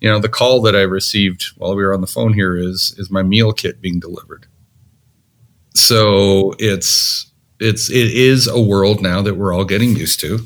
you 0.00 0.10
know 0.10 0.18
the 0.18 0.28
call 0.28 0.60
that 0.62 0.74
I 0.74 0.82
received 0.82 1.44
while 1.56 1.74
we 1.74 1.84
were 1.84 1.94
on 1.94 2.00
the 2.00 2.06
phone 2.06 2.32
here 2.32 2.56
is 2.56 2.94
is 2.98 3.10
my 3.10 3.22
meal 3.22 3.52
kit 3.52 3.80
being 3.80 4.00
delivered. 4.00 4.46
So 5.74 6.54
it's 6.58 7.30
it's 7.60 7.90
it 7.90 8.10
is 8.14 8.46
a 8.46 8.60
world 8.60 9.00
now 9.02 9.22
that 9.22 9.36
we're 9.36 9.52
all 9.52 9.64
getting 9.64 9.96
used 9.96 10.20
to 10.20 10.38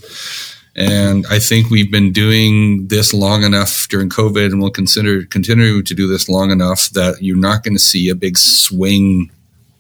and 0.77 1.27
I 1.29 1.39
think 1.39 1.69
we've 1.69 1.91
been 1.91 2.13
doing 2.13 2.87
this 2.89 3.13
long 3.13 3.43
enough 3.43 3.89
during 3.89 4.09
COVID, 4.09 4.47
and 4.47 4.61
we'll 4.61 4.71
consider 4.71 5.25
continue 5.25 5.83
to 5.83 5.95
do 5.95 6.07
this 6.07 6.29
long 6.29 6.51
enough 6.51 6.91
that 6.91 7.17
you're 7.21 7.37
not 7.37 7.65
going 7.65 7.75
to 7.75 7.81
see 7.81 8.09
a 8.09 8.15
big 8.15 8.39
swing 8.39 9.31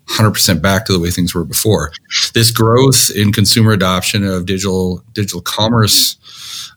100% 0.08 0.60
back 0.60 0.84
to 0.86 0.92
the 0.92 0.98
way 0.98 1.10
things 1.10 1.34
were 1.34 1.44
before. 1.44 1.92
This 2.34 2.50
growth 2.50 3.10
in 3.14 3.32
consumer 3.32 3.70
adoption 3.70 4.24
of 4.24 4.46
digital 4.46 5.04
digital 5.12 5.40
commerce 5.40 6.16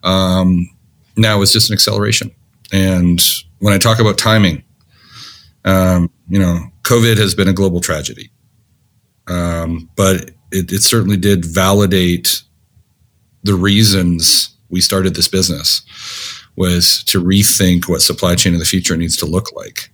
um, 0.04 0.70
now 1.16 1.42
is 1.42 1.52
just 1.52 1.70
an 1.70 1.74
acceleration. 1.74 2.30
And 2.72 3.20
when 3.58 3.74
I 3.74 3.78
talk 3.78 3.98
about 3.98 4.16
timing, 4.16 4.62
um, 5.64 6.10
you 6.28 6.38
know, 6.38 6.60
COVID 6.82 7.18
has 7.18 7.34
been 7.34 7.48
a 7.48 7.52
global 7.52 7.80
tragedy, 7.80 8.30
um, 9.26 9.90
but 9.96 10.30
it, 10.54 10.72
it 10.72 10.82
certainly 10.82 11.16
did 11.16 11.44
validate 11.44 12.42
the 13.42 13.54
reasons 13.54 14.56
we 14.70 14.80
started 14.80 15.14
this 15.14 15.28
business 15.28 15.82
was 16.56 17.02
to 17.04 17.22
rethink 17.22 17.88
what 17.88 18.00
supply 18.00 18.34
chain 18.34 18.54
of 18.54 18.60
the 18.60 18.66
future 18.66 18.96
needs 18.96 19.16
to 19.16 19.26
look 19.26 19.52
like. 19.52 19.90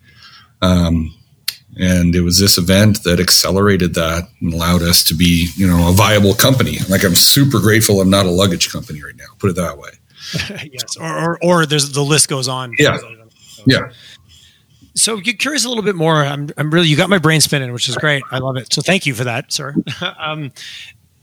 Um, 0.63 1.15
and 1.79 2.15
it 2.15 2.21
was 2.21 2.39
this 2.39 2.59
event 2.59 3.03
that 3.05 3.21
accelerated 3.21 3.95
that 3.95 4.29
and 4.41 4.53
allowed 4.53 4.83
us 4.83 5.03
to 5.05 5.15
be, 5.15 5.49
you 5.57 5.67
know, 5.67 5.89
a 5.89 5.93
viable 5.93 6.35
company. 6.35 6.79
Like 6.89 7.05
I'm 7.05 7.15
super 7.15 7.59
grateful 7.59 8.01
I'm 8.01 8.11
not 8.11 8.27
a 8.27 8.31
luggage 8.31 8.71
company 8.71 9.03
right 9.03 9.17
now. 9.17 9.33
Put 9.39 9.51
it 9.51 9.57
that 9.57 9.79
way. 9.79 9.91
yes, 10.73 10.97
or, 10.99 11.19
or, 11.19 11.39
or 11.43 11.67
there's 11.67 11.91
the 11.93 12.03
list 12.03 12.29
goes 12.29 12.49
on. 12.49 12.75
Yeah, 12.79 12.99
yeah. 13.67 13.91
So 15.01 15.17
you're 15.17 15.35
curious 15.35 15.65
a 15.65 15.69
little 15.69 15.83
bit 15.83 15.97
more. 15.97 16.17
I'm, 16.17 16.51
I'm 16.57 16.71
really 16.71 16.89
you 16.89 16.97
got 16.97 17.09
my 17.09 17.19
brain 17.19 17.41
spinning, 17.41 17.73
which 17.73 17.89
is 17.89 17.97
great. 17.97 18.23
I 18.31 18.39
love 18.39 18.57
it. 18.57 18.73
So 18.73 18.83
thank 18.83 19.07
you 19.07 19.15
for 19.15 19.25
that, 19.25 19.53
sir. 19.53 19.75
um, 20.19 20.53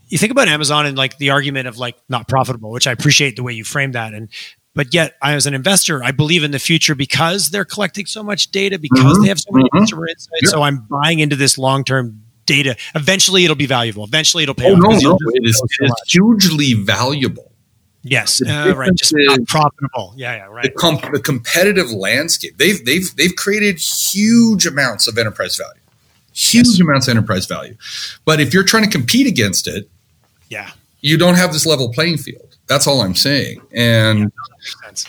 you 0.08 0.18
think 0.18 0.32
about 0.32 0.48
Amazon 0.48 0.86
and 0.86 0.96
like 0.96 1.18
the 1.18 1.30
argument 1.30 1.68
of 1.68 1.78
like 1.78 1.96
not 2.08 2.28
profitable, 2.28 2.70
which 2.70 2.86
I 2.86 2.92
appreciate 2.92 3.36
the 3.36 3.42
way 3.42 3.52
you 3.52 3.64
frame 3.64 3.92
that. 3.92 4.14
And 4.14 4.28
but 4.74 4.94
yet, 4.94 5.16
I, 5.22 5.34
as 5.34 5.46
an 5.46 5.54
investor, 5.54 6.04
I 6.04 6.12
believe 6.12 6.44
in 6.44 6.50
the 6.50 6.58
future 6.58 6.94
because 6.94 7.50
they're 7.50 7.64
collecting 7.64 8.06
so 8.06 8.22
much 8.22 8.50
data, 8.50 8.78
because 8.78 9.00
mm-hmm. 9.00 9.22
they 9.22 9.28
have 9.28 9.40
so 9.40 9.50
many 9.52 9.68
mm-hmm. 9.70 9.78
insights. 9.78 10.28
Yep. 10.42 10.50
So 10.50 10.62
I'm 10.62 10.86
buying 10.88 11.18
into 11.18 11.36
this 11.36 11.58
long 11.58 11.84
term 11.84 12.22
data. 12.46 12.76
Eventually, 12.94 13.44
it'll 13.44 13.56
be 13.56 13.66
valuable. 13.66 14.04
Eventually, 14.04 14.44
it'll 14.44 14.54
pay 14.54 14.70
oh, 14.70 14.74
off. 14.74 15.02
No, 15.02 15.10
no, 15.10 15.18
it 15.34 15.46
is, 15.46 15.62
it 15.80 15.84
is 15.84 15.92
hugely 16.06 16.74
valuable. 16.74 17.52
Yes, 18.02 18.40
uh, 18.40 18.74
right. 18.76 18.94
Just 18.94 19.12
not 19.16 19.46
profitable. 19.46 20.14
Yeah, 20.16 20.36
yeah, 20.36 20.44
right. 20.44 20.72
The, 20.74 21.10
the, 21.12 21.20
competitive 21.20 21.90
landscape. 21.90 22.56
They've 22.56 22.82
they've 22.84 23.14
they've 23.16 23.34
created 23.34 23.78
huge 23.78 24.66
amounts 24.66 25.08
of 25.08 25.18
enterprise 25.18 25.56
value, 25.56 25.80
huge 26.32 26.66
yes. 26.66 26.80
amounts 26.80 27.08
of 27.08 27.16
enterprise 27.16 27.46
value. 27.46 27.76
But 28.24 28.40
if 28.40 28.54
you're 28.54 28.64
trying 28.64 28.84
to 28.84 28.90
compete 28.90 29.26
against 29.26 29.66
it, 29.66 29.90
yeah. 30.48 30.70
You 31.00 31.16
don't 31.16 31.36
have 31.36 31.52
this 31.52 31.64
level 31.64 31.92
playing 31.92 32.18
field. 32.18 32.47
That's 32.68 32.86
all 32.86 33.00
I'm 33.00 33.14
saying. 33.14 33.60
And 33.72 34.30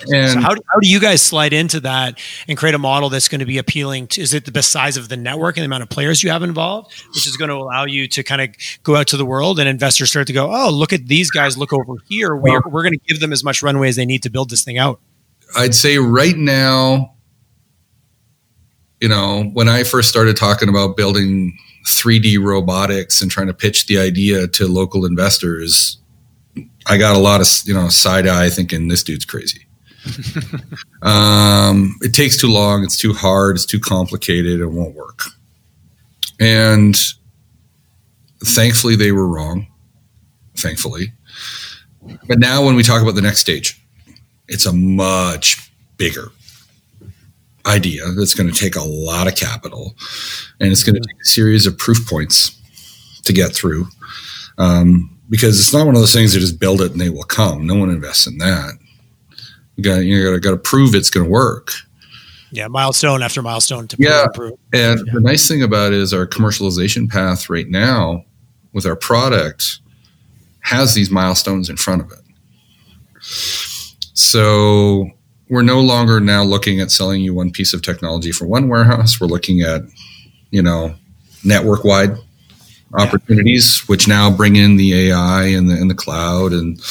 yeah, 0.07 0.19
and 0.19 0.31
so 0.31 0.39
how 0.39 0.55
do, 0.55 0.61
how 0.71 0.79
do 0.79 0.87
you 0.87 0.99
guys 0.99 1.21
slide 1.21 1.51
into 1.51 1.81
that 1.81 2.17
and 2.47 2.57
create 2.57 2.73
a 2.73 2.79
model 2.79 3.09
that's 3.09 3.27
going 3.27 3.39
to 3.39 3.45
be 3.45 3.57
appealing 3.57 4.07
to 4.07 4.21
is 4.21 4.33
it 4.33 4.51
the 4.51 4.63
size 4.63 4.95
of 4.95 5.09
the 5.09 5.17
network 5.17 5.57
and 5.57 5.63
the 5.63 5.65
amount 5.65 5.83
of 5.83 5.89
players 5.89 6.23
you 6.23 6.29
have 6.29 6.41
involved 6.41 6.93
which 7.09 7.27
is 7.27 7.35
going 7.35 7.49
to 7.49 7.55
allow 7.55 7.83
you 7.83 8.07
to 8.07 8.23
kind 8.23 8.41
of 8.41 8.49
go 8.83 8.95
out 8.95 9.07
to 9.07 9.17
the 9.17 9.25
world 9.25 9.59
and 9.59 9.67
investors 9.67 10.09
start 10.09 10.27
to 10.27 10.33
go 10.33 10.49
oh 10.49 10.69
look 10.69 10.93
at 10.93 11.07
these 11.07 11.29
guys 11.29 11.57
look 11.57 11.73
over 11.73 11.95
here. 12.07 12.35
We're, 12.35 12.61
we're 12.61 12.83
going 12.83 12.93
to 12.93 13.05
give 13.07 13.19
them 13.19 13.33
as 13.33 13.43
much 13.43 13.61
runway 13.61 13.89
as 13.89 13.97
they 13.97 14.05
need 14.05 14.23
to 14.23 14.29
build 14.29 14.49
this 14.49 14.63
thing 14.63 14.77
out. 14.77 15.01
I'd 15.57 15.75
say 15.75 15.97
right 15.97 16.37
now 16.37 17.13
you 19.01 19.09
know 19.09 19.49
when 19.53 19.67
i 19.67 19.83
first 19.83 20.09
started 20.09 20.37
talking 20.37 20.69
about 20.69 20.95
building 20.95 21.57
3D 21.85 22.43
robotics 22.43 23.21
and 23.21 23.31
trying 23.31 23.47
to 23.47 23.53
pitch 23.53 23.87
the 23.87 23.97
idea 23.97 24.47
to 24.47 24.67
local 24.67 25.05
investors, 25.05 25.98
I 26.87 26.97
got 26.97 27.15
a 27.15 27.19
lot 27.19 27.41
of 27.41 27.47
you 27.65 27.73
know 27.73 27.89
side 27.89 28.27
eye 28.27 28.49
thinking 28.49 28.87
this 28.87 29.03
dude's 29.03 29.25
crazy. 29.25 29.65
um, 31.01 31.95
it 32.01 32.13
takes 32.13 32.37
too 32.37 32.47
long. 32.47 32.83
It's 32.83 32.97
too 32.97 33.13
hard. 33.13 33.55
It's 33.55 33.65
too 33.65 33.79
complicated. 33.79 34.59
It 34.59 34.67
won't 34.67 34.95
work. 34.95 35.23
And 36.39 36.95
thankfully, 38.43 38.95
they 38.95 39.11
were 39.11 39.27
wrong. 39.27 39.67
Thankfully, 40.55 41.13
but 42.27 42.39
now 42.39 42.65
when 42.65 42.75
we 42.75 42.83
talk 42.83 43.01
about 43.01 43.15
the 43.15 43.21
next 43.21 43.39
stage, 43.39 43.81
it's 44.47 44.65
a 44.65 44.73
much 44.73 45.71
bigger 45.97 46.31
idea 47.65 48.05
that's 48.11 48.33
going 48.33 48.51
to 48.51 48.57
take 48.57 48.75
a 48.75 48.83
lot 48.83 49.27
of 49.27 49.35
capital 49.35 49.95
and 50.59 50.71
it's 50.71 50.83
going 50.83 50.95
to 50.95 51.01
take 51.01 51.21
a 51.21 51.25
series 51.25 51.67
of 51.67 51.77
proof 51.77 52.07
points 52.07 52.57
to 53.23 53.33
get 53.33 53.53
through 53.53 53.85
um, 54.57 55.18
because 55.29 55.59
it's 55.59 55.73
not 55.73 55.85
one 55.85 55.95
of 55.95 56.01
those 56.01 56.13
things 56.13 56.33
that 56.33 56.39
just 56.39 56.59
build 56.59 56.81
it 56.81 56.91
and 56.91 56.99
they 56.99 57.09
will 57.09 57.23
come 57.23 57.65
no 57.65 57.75
one 57.75 57.89
invests 57.89 58.27
in 58.27 58.37
that 58.37 58.73
you 59.75 59.83
got 59.83 59.97
you 59.97 60.39
got 60.39 60.51
to 60.51 60.57
prove 60.57 60.95
it's 60.95 61.09
going 61.09 61.25
to 61.25 61.29
work 61.29 61.71
yeah 62.51 62.67
milestone 62.67 63.21
after 63.21 63.41
milestone 63.41 63.87
to 63.87 63.95
yeah 63.99 64.25
prove. 64.33 64.53
and 64.73 64.99
yeah. 65.05 65.13
the 65.13 65.21
nice 65.21 65.47
thing 65.47 65.63
about 65.63 65.93
it 65.93 65.99
is 65.99 66.13
our 66.13 66.27
commercialization 66.27 67.09
path 67.09 67.49
right 67.49 67.69
now 67.69 68.23
with 68.73 68.85
our 68.85 68.95
product 68.95 69.79
has 70.61 70.93
these 70.93 71.09
milestones 71.09 71.69
in 71.69 71.77
front 71.77 72.01
of 72.01 72.11
it 72.11 72.19
so 74.13 75.09
we're 75.49 75.63
no 75.63 75.81
longer 75.81 76.19
now 76.19 76.43
looking 76.43 76.79
at 76.79 76.91
selling 76.91 77.21
you 77.21 77.33
one 77.33 77.51
piece 77.51 77.73
of 77.73 77.81
technology 77.81 78.31
for 78.31 78.45
one 78.45 78.69
warehouse. 78.69 79.19
We're 79.19 79.27
looking 79.27 79.61
at, 79.61 79.81
you 80.51 80.61
know, 80.61 80.95
network 81.43 81.83
wide 81.83 82.15
opportunities, 82.93 83.83
which 83.87 84.07
now 84.07 84.31
bring 84.31 84.55
in 84.55 84.77
the 84.77 85.09
AI 85.09 85.45
and 85.45 85.69
the, 85.69 85.75
and 85.75 85.89
the 85.89 85.95
cloud 85.95 86.53
and 86.53 86.81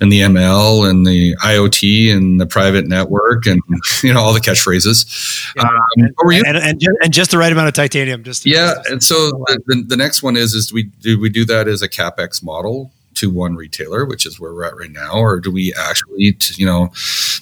and 0.00 0.12
the 0.12 0.20
ML 0.20 0.88
and 0.88 1.04
the 1.04 1.34
IoT 1.36 2.14
and 2.14 2.40
the 2.40 2.46
private 2.46 2.86
network 2.86 3.46
and 3.46 3.60
you 4.02 4.12
know 4.12 4.20
all 4.20 4.32
the 4.32 4.40
catchphrases. 4.40 5.52
Yeah. 5.56 5.62
Um, 5.62 5.70
and, 5.96 6.46
and, 6.46 6.56
and, 6.56 6.82
and, 7.02 7.12
just 7.12 7.30
the 7.30 7.38
right 7.38 7.52
amount 7.52 7.68
of 7.68 7.74
titanium. 7.74 8.22
Just 8.22 8.46
yeah, 8.46 8.74
and 8.86 9.02
so 9.02 9.30
the, 9.30 9.60
the, 9.66 9.84
the, 9.88 9.96
next 9.96 10.22
one 10.22 10.36
is 10.36 10.54
is 10.54 10.72
we 10.72 10.84
do 10.84 11.20
we 11.20 11.28
do 11.28 11.44
that 11.46 11.68
as 11.68 11.82
a 11.82 11.88
capex 11.88 12.42
model 12.42 12.92
to 13.14 13.30
one 13.30 13.56
retailer, 13.56 14.04
which 14.04 14.24
is 14.24 14.38
where 14.38 14.54
we're 14.54 14.64
at 14.64 14.76
right 14.76 14.92
now, 14.92 15.14
or 15.14 15.40
do 15.40 15.50
we 15.50 15.74
actually, 15.74 16.36
you 16.54 16.64
know, 16.64 16.90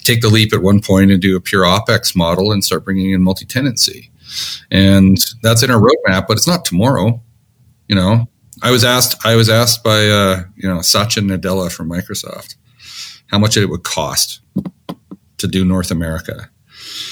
take 0.03 0.21
the 0.21 0.29
leap 0.29 0.51
at 0.51 0.61
one 0.61 0.81
point 0.81 1.11
and 1.11 1.21
do 1.21 1.35
a 1.35 1.39
pure 1.39 1.63
opex 1.63 2.15
model 2.15 2.51
and 2.51 2.63
start 2.63 2.83
bringing 2.83 3.11
in 3.11 3.21
multi-tenancy? 3.21 4.09
And 4.71 5.17
that's 5.43 5.61
in 5.63 5.69
our 5.69 5.79
roadmap, 5.79 6.27
but 6.27 6.37
it's 6.37 6.47
not 6.47 6.65
tomorrow. 6.65 7.21
You 7.87 7.95
know, 7.95 8.27
I 8.61 8.71
was 8.71 8.83
asked, 8.83 9.25
I 9.25 9.35
was 9.35 9.49
asked 9.49 9.83
by, 9.83 10.07
uh, 10.07 10.43
you 10.55 10.67
know, 10.67 10.81
Satya 10.81 11.23
Nadella 11.23 11.71
from 11.71 11.89
Microsoft 11.89 12.55
how 13.27 13.39
much 13.39 13.57
it 13.57 13.67
would 13.67 13.83
cost 13.83 14.41
to 15.37 15.47
do 15.47 15.63
North 15.63 15.91
America. 15.91 16.49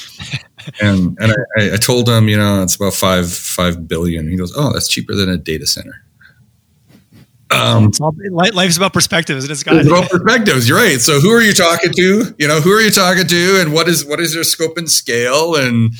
and 0.81 1.17
and 1.19 1.33
I, 1.57 1.73
I, 1.73 1.77
told 1.77 2.09
him, 2.09 2.27
you 2.27 2.37
know, 2.37 2.63
it's 2.63 2.75
about 2.75 2.93
five 2.93 3.31
five 3.31 3.87
billion. 3.87 4.29
He 4.29 4.37
goes, 4.37 4.53
oh, 4.55 4.73
that's 4.73 4.87
cheaper 4.87 5.13
than 5.13 5.29
a 5.29 5.37
data 5.37 5.67
center. 5.67 6.05
Um, 7.51 7.91
life's 8.31 8.75
about 8.75 8.91
perspectives, 8.91 9.43
and 9.43 9.51
it's 9.51 9.63
got 9.63 9.75
it's 9.75 9.87
about 9.87 10.09
perspectives. 10.09 10.67
You're 10.67 10.79
right. 10.79 10.99
So, 10.99 11.19
who 11.19 11.29
are 11.29 11.41
you 11.41 11.53
talking 11.53 11.91
to? 11.91 12.35
You 12.39 12.47
know, 12.47 12.59
who 12.59 12.71
are 12.71 12.81
you 12.81 12.89
talking 12.89 13.27
to, 13.27 13.61
and 13.61 13.71
what 13.71 13.87
is 13.87 14.03
what 14.03 14.19
is 14.19 14.33
their 14.33 14.43
scope 14.43 14.77
and 14.77 14.89
scale, 14.89 15.55
and 15.55 15.93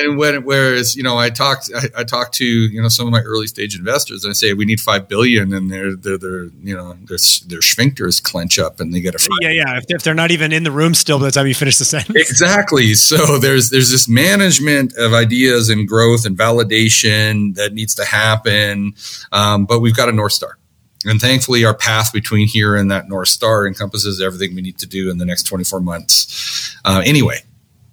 and 0.00 0.18
when 0.18 0.44
whereas 0.44 0.96
you 0.96 1.02
know, 1.02 1.18
I 1.18 1.30
talked 1.30 1.70
I, 1.74 2.00
I 2.00 2.04
talked 2.04 2.34
to 2.34 2.44
you 2.44 2.80
know 2.80 2.88
some 2.88 3.06
of 3.06 3.12
my 3.12 3.20
early 3.20 3.46
stage 3.46 3.76
investors, 3.76 4.24
and 4.24 4.30
I 4.30 4.34
say 4.34 4.52
we 4.52 4.64
need 4.64 4.80
five 4.80 5.08
billion, 5.08 5.52
and 5.52 5.70
they're 5.70 5.94
they're, 5.94 6.18
they're 6.18 6.44
you 6.62 6.76
know 6.76 6.94
their 7.04 7.18
their 7.46 7.60
sphincters 7.60 8.22
clench 8.22 8.58
up, 8.58 8.80
and 8.80 8.92
they 8.92 9.00
get 9.00 9.14
a 9.14 9.28
yeah 9.40 9.50
yeah. 9.50 9.78
If, 9.78 9.84
if 9.88 10.02
they're 10.02 10.14
not 10.14 10.30
even 10.30 10.52
in 10.52 10.64
the 10.64 10.70
room 10.70 10.94
still 10.94 11.18
by 11.18 11.26
the 11.26 11.32
time 11.32 11.46
you 11.46 11.54
finish 11.54 11.78
the 11.78 11.84
sentence, 11.84 12.18
exactly. 12.18 12.94
So 12.94 13.38
there's 13.38 13.70
there's 13.70 13.90
this 13.90 14.08
management 14.08 14.96
of 14.96 15.12
ideas 15.12 15.68
and 15.68 15.88
growth 15.88 16.24
and 16.26 16.36
validation 16.36 17.54
that 17.56 17.72
needs 17.72 17.94
to 17.96 18.04
happen, 18.04 18.94
um, 19.32 19.66
but 19.66 19.80
we've 19.80 19.96
got 19.96 20.08
a 20.08 20.12
north 20.12 20.32
star 20.32 20.58
and 21.04 21.20
thankfully, 21.20 21.64
our 21.64 21.74
path 21.74 22.12
between 22.12 22.46
here 22.46 22.76
and 22.76 22.90
that 22.90 23.08
North 23.08 23.28
Star 23.28 23.66
encompasses 23.66 24.20
everything 24.20 24.54
we 24.54 24.60
need 24.60 24.78
to 24.78 24.86
do 24.86 25.10
in 25.10 25.16
the 25.16 25.24
next 25.24 25.44
24 25.44 25.80
months. 25.80 26.76
Uh, 26.84 27.02
anyway, 27.04 27.38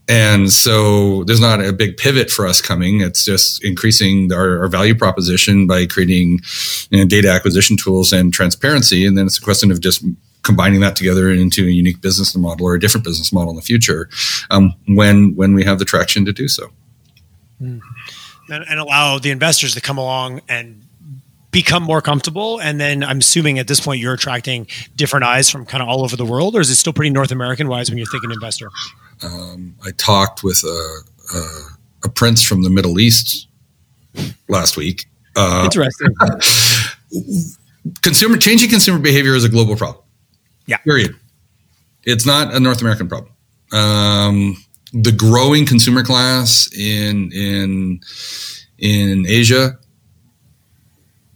And 0.09 0.51
so 0.51 1.25
there's 1.25 1.41
not 1.41 1.59
a 1.63 1.73
big 1.73 1.97
pivot 1.97 2.31
for 2.31 2.47
us 2.47 2.61
coming. 2.61 3.01
It's 3.01 3.25
just 3.25 3.63
increasing 3.63 4.31
our, 4.31 4.61
our 4.61 4.67
value 4.69 4.95
proposition 4.95 5.67
by 5.67 5.85
creating 5.85 6.39
you 6.89 6.99
know, 6.99 7.05
data 7.05 7.29
acquisition 7.29 7.75
tools 7.75 8.13
and 8.13 8.33
transparency. 8.33 9.05
And 9.05 9.17
then 9.17 9.25
it's 9.25 9.37
a 9.37 9.41
question 9.41 9.69
of 9.69 9.81
just 9.81 10.05
combining 10.43 10.79
that 10.79 10.95
together 10.95 11.29
into 11.29 11.65
a 11.65 11.69
unique 11.69 11.99
business 12.01 12.35
model 12.37 12.65
or 12.65 12.75
a 12.75 12.79
different 12.79 13.03
business 13.03 13.33
model 13.33 13.49
in 13.49 13.57
the 13.57 13.61
future 13.61 14.09
um, 14.49 14.73
when 14.87 15.35
when 15.35 15.53
we 15.53 15.65
have 15.65 15.77
the 15.77 15.83
traction 15.83 16.23
to 16.23 16.31
do 16.31 16.47
so. 16.47 16.69
Mm. 17.61 17.81
And, 18.49 18.65
and 18.69 18.79
allow 18.79 19.19
the 19.19 19.31
investors 19.31 19.73
to 19.73 19.81
come 19.81 19.97
along 19.97 20.41
and 20.47 20.83
become 21.51 21.81
more 21.81 22.01
comfortable 22.01 22.59
and 22.59 22.79
then 22.79 23.03
i'm 23.03 23.19
assuming 23.19 23.57
at 23.57 23.67
this 23.67 23.79
point 23.79 24.01
you're 24.01 24.13
attracting 24.13 24.67
different 24.95 25.25
eyes 25.25 25.49
from 25.49 25.65
kind 25.65 25.81
of 25.81 25.87
all 25.87 26.03
over 26.03 26.15
the 26.15 26.25
world 26.25 26.55
or 26.55 26.61
is 26.61 26.69
it 26.69 26.75
still 26.75 26.93
pretty 26.93 27.09
north 27.09 27.31
american 27.31 27.69
wise 27.69 27.89
when 27.89 27.97
you're 27.97 28.05
thinking 28.07 28.31
investor 28.31 28.69
um, 29.23 29.75
i 29.85 29.91
talked 29.91 30.43
with 30.43 30.63
a, 30.63 30.99
a, 31.35 31.41
a, 32.05 32.09
prince 32.09 32.41
from 32.43 32.63
the 32.63 32.69
middle 32.69 32.99
east 32.99 33.47
last 34.47 34.77
week. 34.77 35.05
Uh, 35.35 35.63
interesting. 35.65 36.09
Consumer 38.01 38.37
changing 38.37 38.69
consumer 38.69 38.99
behavior 38.99 39.35
is 39.35 39.43
a 39.43 39.49
global 39.49 39.75
problem. 39.75 40.03
Yeah. 40.65 40.77
Period. 40.77 41.15
It's 42.03 42.25
not 42.25 42.53
a 42.53 42.59
north 42.59 42.81
american 42.81 43.07
problem. 43.07 43.31
Um, 43.71 44.57
the 44.93 45.11
growing 45.11 45.65
consumer 45.65 46.03
class 46.03 46.69
in 46.75 47.31
in 47.31 48.01
in 48.77 49.25
asia 49.27 49.77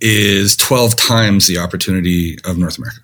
is 0.02 0.56
12 0.58 0.96
times 0.96 1.48
the 1.48 1.60
opportunity 1.60 2.38
of 2.44 2.58
North 2.58 2.78
America. 2.78 3.02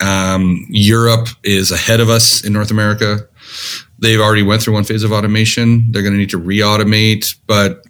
Um, 0.00 0.66
Europe 0.68 1.28
is 1.42 1.70
ahead 1.70 2.00
of 2.00 2.08
us 2.08 2.44
in 2.44 2.52
North 2.52 2.70
America. 2.70 3.28
They've 3.98 4.20
already 4.20 4.42
went 4.42 4.62
through 4.62 4.74
one 4.74 4.84
phase 4.84 5.02
of 5.02 5.12
automation. 5.12 5.90
They're 5.90 6.02
going 6.02 6.14
to 6.14 6.18
need 6.18 6.30
to 6.30 6.38
re-automate. 6.38 7.36
But 7.46 7.84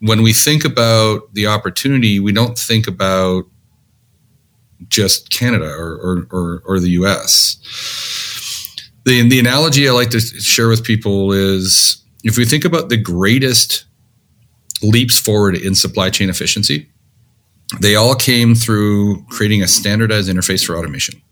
when 0.00 0.22
we 0.22 0.32
think 0.32 0.64
about 0.64 1.32
the 1.34 1.46
opportunity, 1.46 2.20
we 2.20 2.32
don't 2.32 2.58
think 2.58 2.86
about 2.86 3.44
just 4.88 5.30
Canada 5.30 5.66
or, 5.66 5.96
or, 5.96 6.26
or, 6.30 6.62
or 6.66 6.80
the 6.80 6.90
US. 6.90 7.56
The, 9.04 9.28
the 9.28 9.38
analogy 9.38 9.88
I 9.88 9.92
like 9.92 10.10
to 10.10 10.20
share 10.20 10.68
with 10.68 10.84
people 10.84 11.32
is 11.32 12.02
if 12.24 12.36
we 12.36 12.44
think 12.44 12.64
about 12.64 12.88
the 12.88 12.96
greatest 12.96 13.84
leaps 14.82 15.18
forward 15.18 15.54
in 15.54 15.74
supply 15.74 16.10
chain 16.10 16.28
efficiency, 16.28 16.90
they 17.80 17.94
all 17.94 18.14
came 18.14 18.54
through 18.54 19.24
creating 19.26 19.62
a 19.62 19.68
standardized 19.68 20.28
interface 20.28 20.64
for 20.64 20.76
automation. 20.76 21.22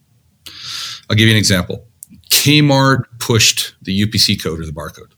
I'll 1.08 1.16
give 1.16 1.26
you 1.26 1.34
an 1.34 1.38
example. 1.38 1.86
Kmart 2.30 3.04
pushed 3.18 3.74
the 3.82 4.02
UPC 4.02 4.42
code 4.42 4.60
or 4.60 4.66
the 4.66 4.72
barcode. 4.72 5.12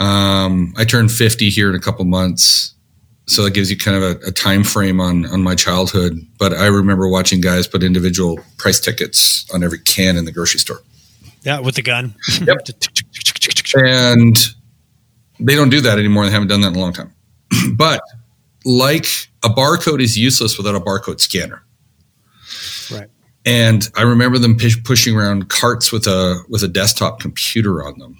Um, 0.00 0.72
I 0.76 0.84
turned 0.84 1.12
50 1.12 1.50
here 1.50 1.68
in 1.68 1.74
a 1.74 1.80
couple 1.80 2.04
months. 2.04 2.74
So 3.26 3.44
that 3.44 3.52
gives 3.52 3.70
you 3.70 3.76
kind 3.76 3.96
of 3.96 4.02
a, 4.02 4.28
a, 4.28 4.32
time 4.32 4.64
frame 4.64 5.00
on, 5.00 5.24
on 5.26 5.40
my 5.40 5.54
childhood. 5.54 6.18
But 6.38 6.52
I 6.52 6.66
remember 6.66 7.08
watching 7.08 7.40
guys 7.40 7.68
put 7.68 7.84
individual 7.84 8.40
price 8.56 8.80
tickets 8.80 9.48
on 9.54 9.62
every 9.62 9.78
can 9.78 10.16
in 10.16 10.24
the 10.24 10.32
grocery 10.32 10.58
store. 10.58 10.82
Yeah, 11.42 11.60
with 11.60 11.76
the 11.76 11.82
gun. 11.82 12.14
Yep. 12.44 12.68
and 13.76 14.36
they 15.38 15.54
don't 15.54 15.70
do 15.70 15.80
that 15.80 15.98
anymore. 15.98 16.24
They 16.24 16.32
haven't 16.32 16.48
done 16.48 16.62
that 16.62 16.68
in 16.68 16.76
a 16.76 16.80
long 16.80 16.92
time. 16.92 17.12
but 17.76 18.00
like 18.64 19.06
a 19.44 19.48
barcode 19.48 20.02
is 20.02 20.18
useless 20.18 20.56
without 20.58 20.74
a 20.74 20.80
barcode 20.80 21.20
scanner. 21.20 21.62
And 23.46 23.88
I 23.96 24.02
remember 24.02 24.38
them 24.38 24.56
pushing 24.84 25.16
around 25.16 25.48
carts 25.48 25.92
with 25.92 26.06
a 26.06 26.42
with 26.48 26.62
a 26.62 26.68
desktop 26.68 27.20
computer 27.20 27.84
on 27.84 27.98
them. 27.98 28.18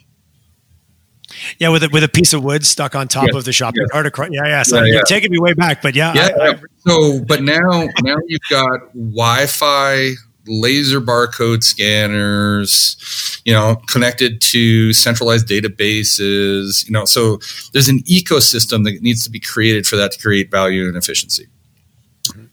Yeah, 1.58 1.68
with 1.68 1.82
a, 1.84 1.88
with 1.90 2.04
a 2.04 2.08
piece 2.08 2.32
of 2.32 2.42
wood 2.42 2.66
stuck 2.66 2.94
on 2.94 3.08
top 3.08 3.26
yes, 3.26 3.36
of 3.36 3.44
the 3.44 3.52
shopping 3.52 3.86
yes. 3.92 4.10
cart. 4.10 4.30
Yeah, 4.32 4.46
yeah. 4.46 4.62
So 4.62 4.76
yeah, 4.76 4.84
you're 4.84 4.94
yeah. 4.96 5.02
taking 5.06 5.30
me 5.30 5.38
way 5.38 5.52
back, 5.52 5.82
but 5.82 5.94
yeah. 5.94 6.12
Yeah. 6.14 6.28
I, 6.40 6.48
I, 6.48 6.60
so, 6.86 7.24
but 7.24 7.42
now 7.42 7.88
now 8.02 8.16
you've 8.26 8.40
got 8.50 8.92
Wi-Fi 8.94 10.12
laser 10.46 11.00
barcode 11.00 11.62
scanners, 11.62 13.40
you 13.44 13.52
know, 13.52 13.76
connected 13.86 14.40
to 14.40 14.92
centralized 14.92 15.46
databases, 15.46 16.86
you 16.86 16.92
know, 16.92 17.04
so 17.04 17.38
there's 17.72 17.88
an 17.88 18.00
ecosystem 18.00 18.84
that 18.84 19.00
needs 19.02 19.22
to 19.24 19.30
be 19.30 19.38
created 19.38 19.86
for 19.86 19.96
that 19.96 20.12
to 20.12 20.18
create 20.18 20.50
value 20.50 20.86
and 20.88 20.96
efficiency. 20.96 21.46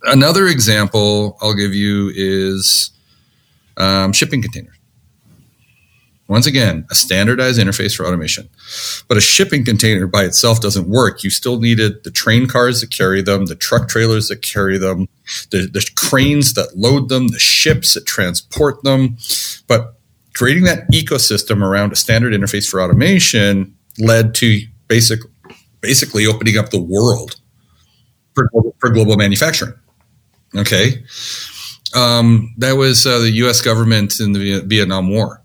Another 0.03 0.47
example 0.47 1.37
I'll 1.41 1.55
give 1.55 1.73
you 1.73 2.11
is 2.15 2.91
um, 3.77 4.13
shipping 4.13 4.41
containers. 4.41 4.77
Once 6.27 6.45
again, 6.45 6.85
a 6.91 6.95
standardized 6.95 7.59
interface 7.59 7.95
for 7.95 8.05
automation. 8.05 8.49
But 9.07 9.17
a 9.17 9.21
shipping 9.21 9.63
container 9.63 10.07
by 10.07 10.25
itself 10.25 10.59
doesn't 10.59 10.89
work. 10.89 11.23
You 11.23 11.29
still 11.29 11.59
needed 11.59 12.03
the 12.03 12.11
train 12.11 12.47
cars 12.47 12.81
that 12.81 12.91
carry 12.91 13.21
them, 13.21 13.45
the 13.45 13.55
truck 13.55 13.87
trailers 13.87 14.27
that 14.27 14.41
carry 14.41 14.77
them, 14.77 15.07
the, 15.51 15.67
the 15.67 15.89
cranes 15.95 16.53
that 16.55 16.77
load 16.77 17.07
them, 17.07 17.29
the 17.29 17.39
ships 17.39 17.93
that 17.93 18.05
transport 18.05 18.83
them. 18.83 19.17
But 19.67 19.97
creating 20.35 20.65
that 20.65 20.91
ecosystem 20.91 21.63
around 21.63 21.93
a 21.93 21.95
standard 21.95 22.33
interface 22.33 22.69
for 22.69 22.81
automation 22.81 23.73
led 23.97 24.35
to 24.35 24.61
basic, 24.89 25.21
basically 25.79 26.25
opening 26.27 26.57
up 26.57 26.71
the 26.71 26.81
world 26.81 27.37
for, 28.35 28.49
for 28.79 28.89
global 28.89 29.15
manufacturing. 29.15 29.73
Okay. 30.55 31.03
Um, 31.95 32.53
that 32.57 32.73
was 32.73 33.05
uh, 33.05 33.19
the 33.19 33.31
U.S. 33.31 33.61
government 33.61 34.19
in 34.19 34.33
the 34.33 34.61
Vietnam 34.65 35.09
War 35.09 35.43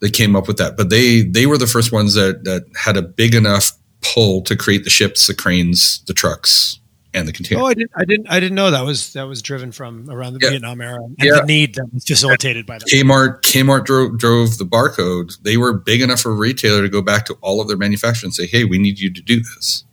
they 0.00 0.10
came 0.10 0.36
up 0.36 0.46
with 0.46 0.58
that. 0.58 0.76
But 0.76 0.90
they 0.90 1.22
they 1.22 1.46
were 1.46 1.58
the 1.58 1.66
first 1.66 1.92
ones 1.92 2.14
that 2.14 2.44
that 2.44 2.64
had 2.76 2.96
a 2.96 3.02
big 3.02 3.34
enough 3.34 3.72
pull 4.00 4.42
to 4.42 4.56
create 4.56 4.84
the 4.84 4.90
ships, 4.90 5.26
the 5.26 5.34
cranes, 5.34 6.02
the 6.06 6.14
trucks, 6.14 6.78
and 7.14 7.26
the 7.26 7.32
containers. 7.32 7.62
Oh, 7.62 7.66
I 7.66 7.74
didn't 7.74 7.90
I 7.96 8.04
didn't 8.04 8.30
I 8.30 8.40
didn't 8.40 8.54
know 8.54 8.70
that 8.70 8.84
was 8.84 9.12
that 9.14 9.24
was 9.24 9.42
driven 9.42 9.72
from 9.72 10.08
around 10.10 10.34
the 10.34 10.40
yeah. 10.42 10.50
Vietnam 10.50 10.80
era 10.80 11.02
and 11.02 11.16
yeah. 11.18 11.40
the 11.40 11.46
need 11.46 11.74
that 11.74 11.88
was 11.92 12.04
facilitated 12.04 12.66
by 12.66 12.78
that. 12.78 12.88
Kmart 12.88 13.42
Kmart 13.42 13.84
drove 13.84 14.18
drove 14.18 14.58
the 14.58 14.64
barcode. 14.64 15.40
They 15.42 15.56
were 15.56 15.72
big 15.72 16.00
enough 16.00 16.20
for 16.20 16.32
a 16.32 16.36
retailer 16.36 16.82
to 16.82 16.88
go 16.88 17.02
back 17.02 17.26
to 17.26 17.34
all 17.40 17.60
of 17.60 17.68
their 17.68 17.76
manufacturers 17.76 18.24
and 18.24 18.34
say, 18.34 18.46
"Hey, 18.46 18.64
we 18.64 18.78
need 18.78 18.98
you 18.98 19.12
to 19.12 19.22
do 19.22 19.40
this." 19.40 19.84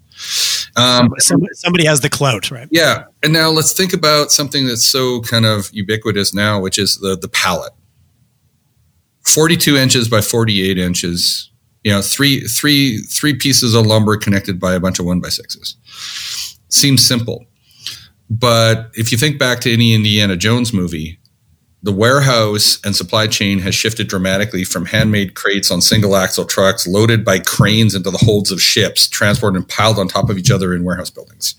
Um, 0.78 1.13
somebody, 1.19 1.53
somebody, 1.53 1.86
has 1.86 2.01
the 2.01 2.09
clout, 2.09 2.51
right? 2.51 2.67
Yeah. 2.69 3.05
And 3.23 3.32
now 3.32 3.49
let's 3.49 3.71
think 3.71 3.93
about 3.93 4.32
something 4.32 4.67
that's 4.67 4.86
so 4.86 5.21
kind 5.21 5.45
of 5.45 5.69
ubiquitous 5.71 6.34
now, 6.34 6.59
which 6.59 6.78
is 6.78 6.97
the 6.97 7.17
the 7.17 7.30
pallet. 7.30 7.71
42 9.23 9.76
inches 9.78 10.07
by 10.07 10.21
48 10.21 10.78
inches 10.78 11.49
you 11.86 11.91
know 11.91 12.01
three 12.01 12.41
three 12.41 13.03
three 13.03 13.34
pieces 13.34 13.73
of 13.73 13.86
lumber 13.86 14.17
connected 14.17 14.59
by 14.59 14.73
a 14.73 14.80
bunch 14.80 14.99
of 14.99 15.05
one 15.05 15.21
by 15.21 15.30
sixes 15.30 15.78
seems 16.67 17.05
simple 17.05 17.45
but 18.30 18.89
if 18.95 19.11
you 19.11 19.17
think 19.17 19.39
back 19.39 19.61
to 19.61 19.71
any 19.71 19.93
indiana 19.93 20.36
jones 20.36 20.73
movie 20.73 21.19
the 21.86 21.93
warehouse 21.93 22.79
and 22.83 22.95
supply 22.95 23.27
chain 23.27 23.59
has 23.59 23.75
shifted 23.75 24.07
dramatically 24.07 24.63
from 24.63 24.86
handmade 24.86 25.36
crates 25.36 25.71
on 25.71 25.81
single 25.81 26.15
axle 26.15 26.45
trucks 26.45 26.88
loaded 26.88 27.23
by 27.23 27.39
cranes 27.39 27.95
into 27.95 28.11
the 28.11 28.17
holds 28.17 28.51
of 28.51 28.61
ships 28.61 29.07
transported 29.07 29.55
and 29.55 29.69
piled 29.69 29.99
on 29.99 30.07
top 30.07 30.29
of 30.29 30.38
each 30.38 30.51
other 30.51 30.73
in 30.73 30.83
warehouse 30.83 31.09
buildings 31.09 31.55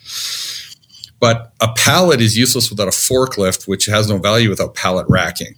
but 1.18 1.52
a 1.60 1.72
pallet 1.74 2.20
is 2.20 2.36
useless 2.36 2.68
without 2.70 2.88
a 2.88 2.90
forklift 2.90 3.66
which 3.66 3.86
has 3.86 4.08
no 4.08 4.18
value 4.18 4.50
without 4.50 4.74
pallet 4.74 5.06
racking 5.08 5.54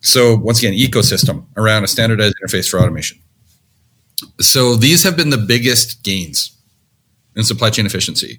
so 0.00 0.36
once 0.36 0.60
again, 0.60 0.74
ecosystem 0.74 1.46
around 1.56 1.84
a 1.84 1.88
standardized 1.88 2.34
interface 2.42 2.68
for 2.68 2.80
automation. 2.80 3.18
So 4.40 4.76
these 4.76 5.02
have 5.02 5.16
been 5.16 5.30
the 5.30 5.38
biggest 5.38 6.02
gains 6.02 6.56
in 7.36 7.44
supply 7.44 7.70
chain 7.70 7.86
efficiency. 7.86 8.38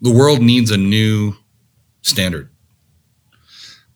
The 0.00 0.10
world 0.10 0.42
needs 0.42 0.70
a 0.70 0.76
new 0.76 1.34
standard 2.02 2.50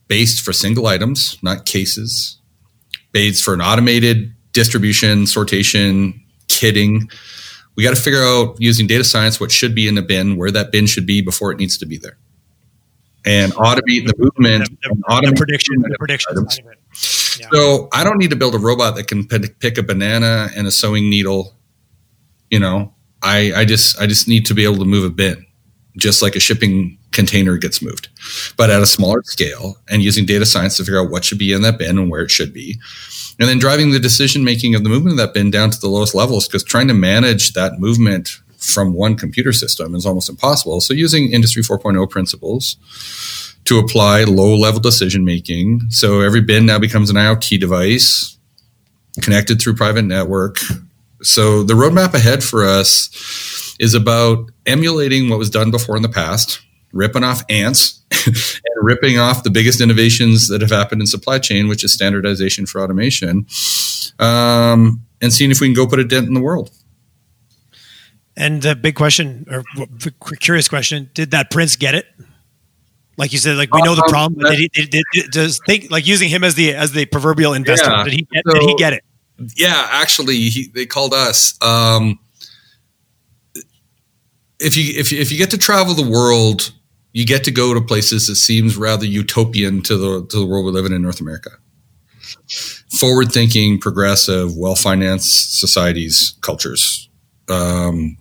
based 0.09 0.45
for 0.45 0.53
single 0.53 0.87
items, 0.87 1.39
not 1.43 1.65
cases, 1.65 2.39
based 3.13 3.45
for 3.45 3.55
an 3.55 3.61
automated 3.61 4.35
distribution, 4.53 5.25
sortation, 5.25 6.21
kitting. 6.49 7.11
We 7.77 7.83
got 7.83 7.95
to 7.95 8.01
figure 8.01 8.23
out 8.23 8.57
using 8.59 8.87
data 8.87 9.05
science 9.05 9.41
what 9.41 9.51
should 9.51 9.75
be 9.75 9.89
in 9.89 9.99
a 9.99 10.03
bin, 10.03 10.37
where 10.37 10.51
that 10.51 10.71
bin 10.71 10.87
should 10.87 11.07
be 11.07 11.23
before 11.23 11.51
it 11.51 11.59
needs 11.59 11.79
to 11.79 11.87
be 11.87 11.99
there 11.99 12.19
and 13.25 13.53
automate 13.55 14.07
the 14.07 14.15
movement, 14.19 14.69
the, 14.83 14.89
the, 14.89 15.03
automate 15.09 15.31
the 15.31 15.37
prediction, 15.37 15.81
the 15.81 15.97
prediction. 15.99 16.35
Yeah. 17.41 17.49
So 17.53 17.89
I 17.93 18.05
don't 18.05 18.19
need 18.19 18.31
to 18.31 18.37
build 18.37 18.55
a 18.55 18.59
robot 18.59 18.97
that 18.97 19.09
can 19.09 19.27
pick 19.27 19.79
a 19.79 19.83
banana 19.83 20.49
and 20.55 20.67
a 20.67 20.71
sewing 20.71 21.09
needle. 21.11 21.55
You 22.51 22.61
know, 22.61 22.95
I, 23.23 23.53
I 23.55 23.65
just 23.65 24.01
I 24.01 24.07
just 24.07 24.29
need 24.29 24.47
to 24.47 24.55
be 24.55 24.65
able 24.65 24.77
to 24.77 24.85
move 24.85 25.05
a 25.05 25.11
bin, 25.11 25.47
just 25.97 26.23
like 26.23 26.35
a 26.35 26.41
shipping 26.41 26.99
container 27.13 27.57
gets 27.57 27.81
moved, 27.81 28.09
but 28.57 28.71
at 28.71 28.83
a 28.83 28.87
smaller 28.87 29.23
scale 29.23 29.77
and 29.89 30.03
using 30.03 30.27
data 30.27 30.45
science 30.45 30.77
to 30.77 30.85
figure 30.85 31.01
out 31.01 31.11
what 31.11 31.25
should 31.25 31.39
be 31.39 31.53
in 31.53 31.63
that 31.63 31.79
bin 31.79 31.99
and 31.99 32.11
where 32.11 32.23
it 32.23 32.31
should 32.31 32.53
be. 32.53 32.79
And 33.39 33.49
then 33.49 33.59
driving 33.59 33.91
the 33.91 33.99
decision 33.99 34.45
making 34.45 34.75
of 34.75 34.83
the 34.83 34.89
movement 34.89 35.13
of 35.13 35.19
that 35.19 35.35
bin 35.35 35.51
down 35.51 35.71
to 35.71 35.81
the 35.81 35.89
lowest 35.89 36.15
levels 36.15 36.47
because 36.47 36.65
trying 36.65 36.89
to 36.89 36.95
manage 36.95 37.53
that 37.53 37.79
movement 37.79 38.41
from 38.59 38.95
one 38.95 39.17
computer 39.17 39.53
system 39.53 39.95
is 39.95 40.07
almost 40.07 40.29
impossible. 40.29 40.81
So 40.81 40.95
using 40.95 41.33
Industry 41.33 41.63
4.0 41.63 42.09
principles 42.11 42.77
to 43.65 43.79
apply 43.79 44.25
low 44.25 44.57
level 44.57 44.81
decision 44.81 45.25
making. 45.25 45.91
So 45.91 46.21
every 46.21 46.41
bin 46.41 46.67
now 46.67 46.79
becomes 46.79 47.11
an 47.11 47.17
IoT 47.17 47.61
device 47.61 48.39
connected 49.21 49.61
through 49.61 49.75
private 49.75 50.03
network. 50.03 50.59
So 51.23 51.63
the 51.63 51.75
roadmap 51.75 52.15
ahead 52.15 52.43
for 52.43 52.65
us 52.65 53.09
is 53.79 53.95
about 53.95 54.51
emulating 54.67 55.29
what 55.29 55.39
was 55.39 55.51
done 55.51 55.71
before 55.71 55.97
in 55.97 56.03
the 56.03 56.09
past, 56.09 56.61
ripping 56.93 57.25
off 57.25 57.45
ants 57.49 58.03
and 58.27 58.37
ripping 58.83 59.19
off 59.19 59.43
the 59.43 59.51
biggest 59.51 59.81
innovations 59.81 60.49
that 60.49 60.61
have 60.61 60.71
happened 60.71 61.01
in 61.01 61.07
supply 61.07 61.39
chain, 61.39 61.69
which 61.69 61.85
is 61.85 61.93
standardization 61.93 62.67
for 62.67 62.81
automation, 62.81 63.47
um, 64.19 65.03
and 65.21 65.33
seeing 65.33 65.51
if 65.51 65.61
we 65.61 65.67
can 65.67 65.75
go 65.75 65.87
put 65.87 65.99
a 65.99 66.05
dent 66.05 66.27
in 66.27 66.35
the 66.35 66.41
world. 66.41 66.71
And 68.37 68.63
the 68.63 68.75
big 68.75 68.97
question, 68.97 69.47
or 69.51 69.63
curious 70.41 70.69
question, 70.69 71.11
did 71.15 71.31
that 71.31 71.51
prince 71.51 71.77
get 71.77 71.95
it? 71.95 72.07
Like 73.17 73.33
you 73.33 73.39
said, 73.39 73.57
like 73.57 73.73
we 73.73 73.81
know 73.83 73.95
the 73.95 74.03
um, 74.03 74.09
problem. 74.09 74.51
Did 74.51 74.59
he 74.59 74.69
did, 74.69 75.05
did, 75.13 75.31
does 75.31 75.61
think 75.67 75.89
like 75.89 76.05
using 76.05 76.29
him 76.29 76.43
as 76.43 76.57
the 76.57 76.75
as 76.75 76.91
the 76.91 77.07
proverbial 77.07 77.55
investor? 77.55 77.91
Yeah, 77.91 78.05
did 78.05 78.13
he 78.13 78.23
get, 78.23 78.43
so, 78.45 78.55
did 78.55 78.63
he 78.63 78.75
get 78.75 78.93
it? 78.93 79.05
Yeah, 79.57 79.89
actually, 79.91 80.37
he, 80.49 80.69
they 80.75 80.87
called 80.87 81.15
us. 81.15 81.57
Um, 81.63 82.19
if 84.59 84.77
you 84.77 84.99
if 84.99 85.13
you, 85.13 85.21
if 85.21 85.33
you 85.33 85.39
get 85.39 85.51
to 85.51 85.59
travel 85.59 85.95
the 85.95 86.09
world, 86.09 86.73
you 87.13 87.27
get 87.27 87.45
to 87.45 87.51
go 87.51 87.75
to 87.75 87.81
places 87.81 88.27
that 88.27 88.37
seems 88.37 88.77
rather 88.77 89.07
utopian 89.07 89.83
to 89.83 89.97
the 89.97 90.27
to 90.27 90.39
the 90.39 90.47
world 90.47 90.67
we 90.67 90.73
live 90.73 90.87
in 90.87 90.93
in 90.93 91.03
North 91.03 91.21
America. 91.21 91.51
Forward 92.99 93.33
thinking, 93.33 93.79
progressive, 93.79 94.57
well 94.57 94.75
financed 94.75 95.59
societies, 95.59 96.37
cultures. 96.41 97.09
Um, 97.49 98.17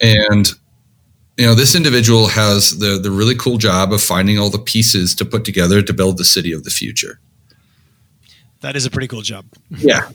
and 0.00 0.48
you 1.36 1.46
know 1.46 1.54
this 1.54 1.74
individual 1.74 2.26
has 2.28 2.78
the 2.78 2.98
the 2.98 3.10
really 3.10 3.34
cool 3.34 3.58
job 3.58 3.92
of 3.92 4.02
finding 4.02 4.38
all 4.38 4.50
the 4.50 4.58
pieces 4.58 5.14
to 5.14 5.24
put 5.24 5.44
together 5.44 5.82
to 5.82 5.92
build 5.92 6.18
the 6.18 6.24
city 6.24 6.52
of 6.52 6.64
the 6.64 6.70
future 6.70 7.20
that 8.60 8.76
is 8.76 8.84
a 8.84 8.90
pretty 8.90 9.08
cool 9.08 9.22
job 9.22 9.46
yeah 9.78 10.10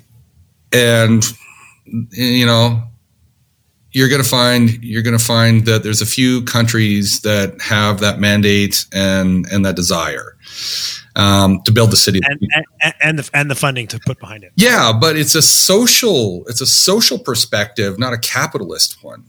and 0.71 1.23
you 2.11 2.45
know 2.45 2.83
you're 3.93 4.09
going 4.09 4.21
to 4.21 4.27
find 4.27 4.83
you're 4.83 5.03
going 5.03 5.17
to 5.17 5.23
find 5.23 5.65
that 5.65 5.83
there's 5.83 6.01
a 6.01 6.05
few 6.05 6.43
countries 6.43 7.21
that 7.21 7.61
have 7.61 7.99
that 7.99 8.19
mandate 8.19 8.85
and 8.91 9.45
and 9.51 9.65
that 9.65 9.75
desire 9.75 10.35
um, 11.15 11.61
to 11.65 11.71
build 11.71 11.91
the 11.91 11.97
city 11.97 12.19
and, 12.23 12.39
and, 12.81 12.93
and, 13.01 13.19
the 13.19 13.29
and 13.33 13.51
the 13.51 13.55
funding 13.55 13.87
to 13.87 13.99
put 13.99 14.19
behind 14.19 14.43
it. 14.43 14.51
Yeah, 14.55 14.91
but 14.99 15.15
it's 15.15 15.35
a 15.35 15.41
social 15.41 16.43
it's 16.47 16.61
a 16.61 16.65
social 16.65 17.19
perspective, 17.19 17.99
not 17.99 18.13
a 18.13 18.17
capitalist 18.17 19.03
one. 19.03 19.25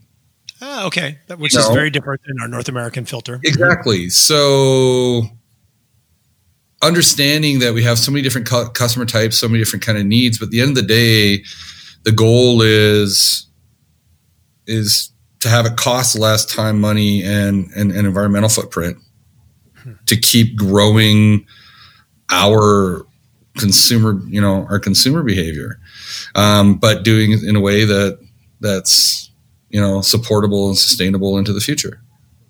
Ah, 0.62 0.86
okay, 0.86 1.18
which 1.36 1.52
you 1.52 1.60
is 1.60 1.68
very 1.68 1.90
different 1.90 2.22
than 2.26 2.40
our 2.40 2.48
North 2.48 2.68
American 2.68 3.04
filter. 3.04 3.40
Exactly. 3.44 4.08
So 4.08 5.22
understanding 6.82 7.58
that 7.58 7.74
we 7.74 7.82
have 7.82 7.98
so 7.98 8.10
many 8.10 8.22
different 8.22 8.48
cu- 8.48 8.70
customer 8.70 9.04
types, 9.04 9.36
so 9.36 9.48
many 9.48 9.58
different 9.58 9.84
kind 9.84 9.98
of 9.98 10.06
needs, 10.06 10.38
but 10.38 10.46
at 10.46 10.50
the 10.50 10.60
end 10.60 10.70
of 10.70 10.76
the 10.76 10.82
day, 10.82 11.42
the 12.04 12.12
goal 12.12 12.62
is 12.62 13.46
is 14.66 15.12
to 15.40 15.48
have 15.48 15.66
it 15.66 15.76
cost 15.76 16.18
less 16.18 16.44
time, 16.44 16.80
money, 16.80 17.22
and 17.22 17.70
and, 17.76 17.92
and 17.92 18.06
environmental 18.06 18.48
footprint 18.48 18.98
hmm. 19.82 19.92
to 20.06 20.16
keep 20.16 20.56
growing 20.56 21.46
our 22.30 23.06
consumer, 23.58 24.20
you 24.26 24.40
know, 24.40 24.66
our 24.68 24.78
consumer 24.78 25.22
behavior, 25.22 25.78
um, 26.34 26.76
but 26.76 27.04
doing 27.04 27.32
it 27.32 27.42
in 27.42 27.56
a 27.56 27.60
way 27.60 27.84
that 27.84 28.18
that's 28.60 29.30
you 29.68 29.80
know 29.80 30.00
supportable 30.00 30.68
and 30.68 30.78
sustainable 30.78 31.36
into 31.36 31.52
the 31.52 31.60
future 31.60 32.00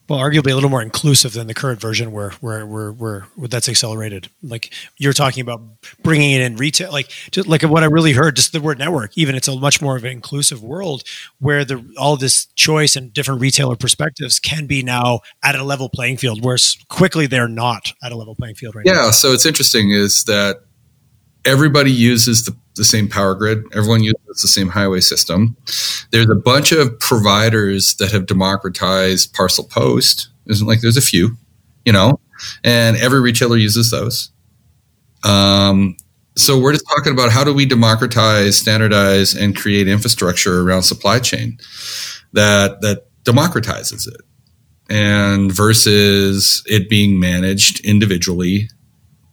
well 0.09 0.19
arguably 0.19 0.53
a 0.53 0.55
little 0.55 0.71
more 0.71 0.83
inclusive 0.83 1.33
than 1.33 1.47
the 1.47 1.55
current 1.55 1.81
version 1.81 2.13
where 2.13 2.31
where 2.41 2.67
where, 2.67 2.93
where, 2.93 3.27
that's 3.49 3.69
accelerated 3.69 4.29
like 4.43 4.73
you're 4.99 5.13
talking 5.13 5.41
about 5.41 5.61
bringing 6.03 6.33
it 6.33 6.41
in 6.41 6.57
retail 6.57 6.93
like 6.93 7.09
just 7.31 7.47
like 7.47 7.63
what 7.63 7.83
i 7.83 7.87
really 7.87 8.13
heard 8.13 8.37
just 8.37 8.53
the 8.53 8.61
word 8.61 8.79
network 8.79 9.17
even 9.17 9.35
it's 9.35 9.49
a 9.49 9.57
much 9.57 9.81
more 9.81 9.97
of 9.97 10.05
an 10.05 10.11
inclusive 10.11 10.63
world 10.63 11.03
where 11.39 11.65
the 11.65 11.85
all 11.99 12.17
this 12.17 12.47
choice 12.55 12.97
and 12.97 13.13
different 13.13 13.41
retailer 13.41 13.77
perspectives 13.77 14.39
can 14.39 14.67
be 14.67 14.83
now 14.83 15.21
at 15.43 15.55
a 15.55 15.63
level 15.63 15.89
playing 15.89 16.17
field 16.17 16.45
whereas 16.45 16.77
quickly 16.89 17.27
they're 17.27 17.49
not 17.49 17.93
at 18.03 18.13
a 18.13 18.17
level 18.17 18.35
playing 18.35 18.55
field 18.55 18.75
right 18.75 18.85
yeah 18.87 18.93
now. 18.93 19.05
Yeah. 19.05 19.11
So 19.11 19.33
it's 19.33 19.47
interesting 19.47 19.91
is 19.91 20.25
that 20.25 20.59
everybody 21.45 21.93
uses 21.93 22.45
the, 22.45 22.57
the 22.77 22.85
same 22.85 23.09
power 23.09 23.35
grid. 23.35 23.65
Everyone 23.73 24.03
uses 24.03 24.43
the 24.43 24.49
same 24.49 24.69
highway 24.69 25.01
system. 25.01 25.57
There's 26.11 26.29
a 26.29 26.35
bunch 26.35 26.73
of 26.73 26.99
providers 26.99 27.95
that 27.97 28.11
have 28.13 28.27
democratized 28.27 29.33
parcel 29.33 29.65
post. 29.65 30.29
Isn't 30.47 30.67
like 30.67 30.81
there's 30.81 30.97
a 30.97 31.03
few, 31.03 31.37
you 31.85 31.93
know, 31.93 32.21
and 32.63 32.97
every 32.97 33.21
retailer 33.21 33.57
uses 33.57 33.91
those. 33.91 34.31
Um, 35.25 35.97
so 36.37 36.59
we're 36.59 36.73
just 36.73 36.87
talking 36.89 37.13
about 37.13 37.31
how 37.31 37.45
do 37.45 37.55
we 37.55 37.65
democratize, 37.65 38.59
standardize, 38.59 39.35
and 39.35 39.57
create 39.57 39.89
infrastructure 39.89 40.61
around 40.61 40.83
supply 40.83 41.21
chain 41.21 41.59
that 42.33 42.81
that 42.81 43.07
democratizes 43.25 44.09
it, 44.09 44.21
and 44.91 45.53
versus 45.53 46.63
it 46.67 46.91
being 46.91 47.21
managed 47.21 47.81
individually 47.87 48.69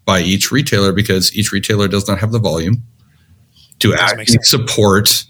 by 0.06 0.22
each 0.22 0.52
retailer 0.52 0.94
because 0.94 1.36
each 1.36 1.52
retailer 1.52 1.88
does 1.88 2.08
not 2.08 2.20
have 2.20 2.32
the 2.32 2.40
volume 2.40 2.84
to 3.82 3.94
actually 3.96 4.40
support 4.44 5.26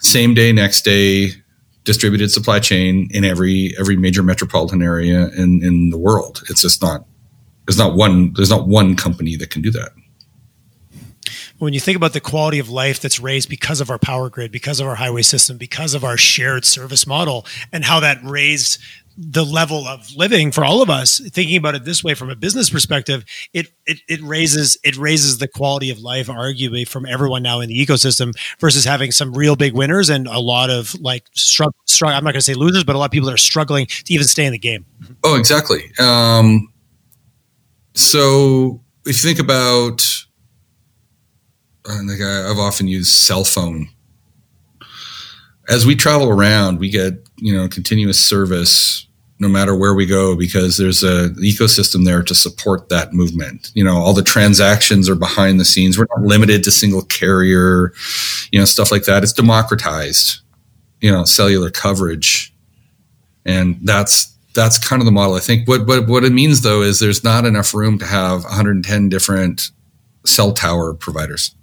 same 0.00 0.34
day, 0.34 0.52
next 0.52 0.82
day 0.82 1.32
distributed 1.84 2.30
supply 2.30 2.60
chain 2.60 3.08
in 3.12 3.24
every 3.24 3.74
every 3.78 3.96
major 3.96 4.22
metropolitan 4.22 4.82
area 4.82 5.28
in, 5.28 5.62
in 5.62 5.90
the 5.90 5.98
world. 5.98 6.42
It's 6.50 6.60
just 6.60 6.82
not 6.82 7.06
there's 7.66 7.78
not 7.78 7.94
one 7.94 8.32
there's 8.34 8.50
not 8.50 8.68
one 8.68 8.94
company 8.94 9.36
that 9.36 9.50
can 9.50 9.62
do 9.62 9.70
that 9.70 9.92
when 11.58 11.74
you 11.74 11.80
think 11.80 11.96
about 11.96 12.12
the 12.12 12.20
quality 12.20 12.58
of 12.58 12.70
life 12.70 13.00
that's 13.00 13.18
raised 13.18 13.48
because 13.48 13.80
of 13.80 13.90
our 13.90 13.98
power 13.98 14.30
grid, 14.30 14.52
because 14.52 14.80
of 14.80 14.86
our 14.86 14.94
highway 14.94 15.22
system, 15.22 15.56
because 15.56 15.94
of 15.94 16.04
our 16.04 16.16
shared 16.16 16.64
service 16.64 17.06
model, 17.06 17.44
and 17.72 17.84
how 17.84 18.00
that 18.00 18.18
raised 18.22 18.78
the 19.20 19.44
level 19.44 19.86
of 19.88 20.14
living 20.14 20.52
for 20.52 20.64
all 20.64 20.80
of 20.80 20.88
us 20.88 21.20
thinking 21.30 21.56
about 21.56 21.74
it 21.74 21.84
this 21.84 22.04
way 22.04 22.14
from 22.14 22.30
a 22.30 22.36
business 22.36 22.70
perspective 22.70 23.24
it, 23.52 23.66
it 23.84 23.98
it 24.08 24.22
raises 24.22 24.78
it 24.84 24.96
raises 24.96 25.38
the 25.38 25.48
quality 25.48 25.90
of 25.90 25.98
life 25.98 26.28
arguably 26.28 26.86
from 26.86 27.04
everyone 27.04 27.42
now 27.42 27.58
in 27.58 27.68
the 27.68 27.84
ecosystem 27.84 28.32
versus 28.60 28.84
having 28.84 29.10
some 29.10 29.34
real 29.34 29.56
big 29.56 29.74
winners 29.74 30.08
and 30.08 30.28
a 30.28 30.38
lot 30.38 30.70
of 30.70 30.94
like 31.00 31.24
struggle 31.34 31.74
i'm 32.04 32.22
not 32.22 32.30
going 32.30 32.34
to 32.34 32.40
say 32.40 32.54
losers 32.54 32.84
but 32.84 32.94
a 32.94 32.98
lot 32.98 33.06
of 33.06 33.10
people 33.10 33.26
that 33.26 33.34
are 33.34 33.38
struggling 33.38 33.86
to 33.86 34.14
even 34.14 34.26
stay 34.26 34.46
in 34.46 34.52
the 34.52 34.58
game. 34.58 34.86
Oh 35.24 35.36
exactly. 35.36 35.90
Um, 35.98 36.72
so 37.94 38.80
if 39.04 39.22
you 39.22 39.28
think 39.28 39.40
about 39.40 40.02
like 41.86 42.20
i've 42.20 42.58
often 42.58 42.86
used 42.86 43.12
cell 43.12 43.44
phone. 43.44 43.88
As 45.68 45.86
we 45.86 45.96
travel 45.96 46.28
around 46.28 46.78
we 46.78 46.90
get 46.90 47.14
you 47.36 47.56
know 47.56 47.68
continuous 47.68 48.18
service 48.18 49.07
no 49.40 49.48
matter 49.48 49.74
where 49.74 49.94
we 49.94 50.04
go 50.04 50.36
because 50.36 50.76
there's 50.76 51.02
a 51.02 51.30
ecosystem 51.40 52.04
there 52.04 52.22
to 52.22 52.34
support 52.34 52.88
that 52.88 53.12
movement. 53.12 53.70
You 53.74 53.84
know, 53.84 53.96
all 53.96 54.12
the 54.12 54.22
transactions 54.22 55.08
are 55.08 55.14
behind 55.14 55.60
the 55.60 55.64
scenes. 55.64 55.98
We're 55.98 56.06
not 56.16 56.26
limited 56.26 56.64
to 56.64 56.70
single 56.70 57.02
carrier, 57.02 57.92
you 58.50 58.58
know, 58.58 58.64
stuff 58.64 58.90
like 58.90 59.04
that. 59.04 59.22
It's 59.22 59.32
democratized, 59.32 60.40
you 61.00 61.10
know, 61.10 61.24
cellular 61.24 61.70
coverage. 61.70 62.52
And 63.44 63.78
that's 63.82 64.34
that's 64.54 64.78
kind 64.78 65.00
of 65.00 65.06
the 65.06 65.12
model. 65.12 65.34
I 65.34 65.40
think 65.40 65.68
what 65.68 65.86
what 65.86 66.08
what 66.08 66.24
it 66.24 66.32
means 66.32 66.62
though 66.62 66.82
is 66.82 66.98
there's 66.98 67.22
not 67.22 67.44
enough 67.44 67.72
room 67.74 67.98
to 67.98 68.06
have 68.06 68.42
110 68.42 69.08
different 69.08 69.70
cell 70.26 70.52
tower 70.52 70.94
providers 70.94 71.54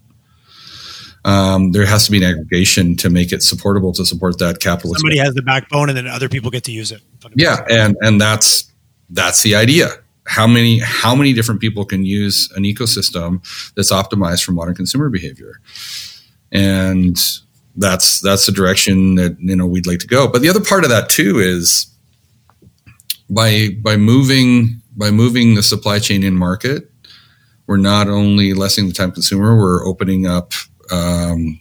um, 1.26 1.71
there 1.71 1.88
has 1.88 2.05
to 2.05 2.11
be 2.11 2.17
an 2.17 2.23
aggregation 2.23 2.95
to 2.97 3.09
make 3.09 3.34
it 3.34 3.41
supportable 3.41 3.91
to 3.93 4.05
support 4.05 4.38
that 4.38 4.59
capital. 4.59 4.93
Somebody 4.93 5.17
has 5.17 5.34
the 5.34 5.41
backbone, 5.41 5.89
and 5.89 5.97
then 5.97 6.07
other 6.07 6.30
people 6.30 6.51
get 6.51 6.63
to 6.65 6.71
use 6.71 6.91
it. 6.91 7.01
Yeah, 7.34 7.65
and 7.67 7.97
and 8.01 8.21
that's 8.21 8.71
that's 9.09 9.41
the 9.41 9.55
idea. 9.55 9.88
How 10.28 10.45
many 10.45 10.80
how 10.80 11.15
many 11.15 11.34
different 11.34 11.61
people 11.61 11.84
can 11.84 12.05
use 12.05 12.51
an 12.55 12.63
ecosystem 12.63 13.41
that's 13.76 13.91
optimized 13.91 14.45
for 14.45 14.51
modern 14.51 14.76
consumer 14.76 15.09
behavior, 15.09 15.59
and 16.51 17.19
that's 17.76 18.21
that's 18.21 18.45
the 18.45 18.51
direction 18.51 19.15
that 19.15 19.36
you 19.39 19.55
know 19.55 19.65
we'd 19.65 19.88
like 19.88 19.99
to 19.99 20.07
go. 20.07 20.28
But 20.28 20.43
the 20.43 20.49
other 20.49 20.63
part 20.63 20.84
of 20.84 20.91
that 20.91 21.09
too 21.09 21.39
is 21.39 21.88
by 23.32 23.69
by 23.82 23.97
moving 23.97 24.80
by 24.95 25.09
moving 25.09 25.55
the 25.55 25.63
supply 25.63 25.97
chain 25.97 26.23
in 26.23 26.36
market, 26.36 26.91
we're 27.65 27.78
not 27.78 28.07
only 28.07 28.53
lessening 28.53 28.89
the 28.89 28.93
time 28.93 29.11
consumer, 29.11 29.57
we're 29.57 29.84
opening 29.88 30.28
up 30.28 30.53
um, 30.92 31.60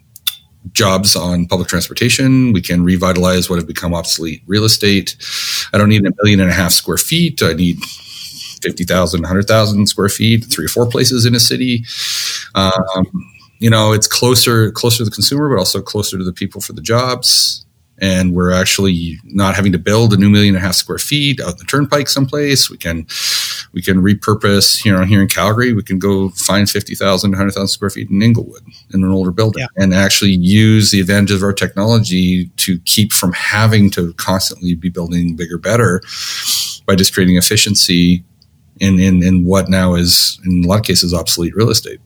jobs 0.73 1.15
on 1.15 1.47
public 1.47 1.69
transportation. 1.69 2.53
We 2.53 2.63
can 2.63 2.85
revitalize 2.85 3.49
what 3.49 3.57
have 3.57 3.67
become 3.67 3.95
obsolete 3.95 4.43
real 4.47 4.65
estate. 4.65 5.17
I 5.73 5.79
don't 5.79 5.89
need 5.89 6.07
a 6.07 6.13
million 6.23 6.41
and 6.41 6.51
a 6.51 6.55
half 6.55 6.73
square 6.73 6.97
feet. 6.97 7.43
I 7.43 7.53
need 7.53 7.79
50,000, 8.63 9.21
100,000 9.21 9.87
square 9.87 10.09
feet, 10.09 10.45
three 10.45 10.65
or 10.65 10.69
four 10.69 10.87
places 10.87 11.27
in 11.27 11.35
a 11.35 11.41
city. 11.41 11.85
Um, 12.55 12.73
you 13.59 13.71
know, 13.71 13.93
it's 13.93 14.07
closer, 14.07 14.71
closer 14.73 14.99
to 14.99 15.05
the 15.05 15.11
consumer, 15.11 15.49
but 15.49 15.59
also 15.59 15.81
closer 15.81 16.19
to 16.19 16.25
the 16.25 16.33
people 16.33 16.61
for 16.61 16.73
the 16.73 16.81
jobs. 16.81 17.64
And 18.05 18.35
we're 18.35 18.53
actually 18.53 19.19
not 19.25 19.55
having 19.55 19.73
to 19.73 19.79
build 19.79 20.13
a 20.13 20.19
new 20.19 20.29
million 20.29 20.55
and 20.55 20.63
a 20.63 20.67
half 20.67 20.75
square 20.75 20.99
feet 20.99 21.41
out 21.41 21.57
the 21.57 21.65
turnpike 21.65 22.07
someplace. 22.07 22.69
We 22.69 22.77
can 22.77 23.07
we 23.73 23.81
can 23.81 24.03
repurpose. 24.03 24.85
You 24.85 24.93
know, 24.93 25.05
here 25.05 25.23
in 25.23 25.29
Calgary, 25.29 25.73
we 25.73 25.83
can 25.83 25.99
go 25.99 26.29
find 26.31 26.69
fifty 26.69 26.95
thousand, 26.95 27.31
one 27.31 27.39
hundred 27.39 27.53
thousand 27.53 27.69
square 27.69 27.89
feet 27.89 28.11
in 28.11 28.21
Inglewood 28.21 28.63
in 28.93 29.03
an 29.03 29.11
older 29.11 29.31
building, 29.31 29.63
yeah. 29.63 29.83
and 29.83 29.95
actually 29.95 30.33
use 30.33 30.91
the 30.91 31.01
advantages 31.01 31.39
of 31.39 31.45
our 31.45 31.55
technology 31.55 32.49
to 32.59 32.79
keep 32.81 33.13
from 33.15 33.33
having 33.33 33.89
to 33.91 34.13
constantly 34.15 34.75
be 34.75 34.91
building 34.91 35.35
bigger, 35.35 35.57
better 35.57 36.03
by 36.85 36.95
just 36.95 37.15
creating 37.15 37.39
efficiency 37.39 38.23
in 38.81 39.01
in, 39.01 39.23
in 39.23 39.47
what 39.47 39.71
now 39.71 39.95
is 39.95 40.39
in 40.45 40.63
a 40.63 40.69
lot 40.69 40.81
of 40.81 40.85
cases 40.85 41.15
obsolete 41.15 41.57
real 41.57 41.71
estate. 41.71 42.01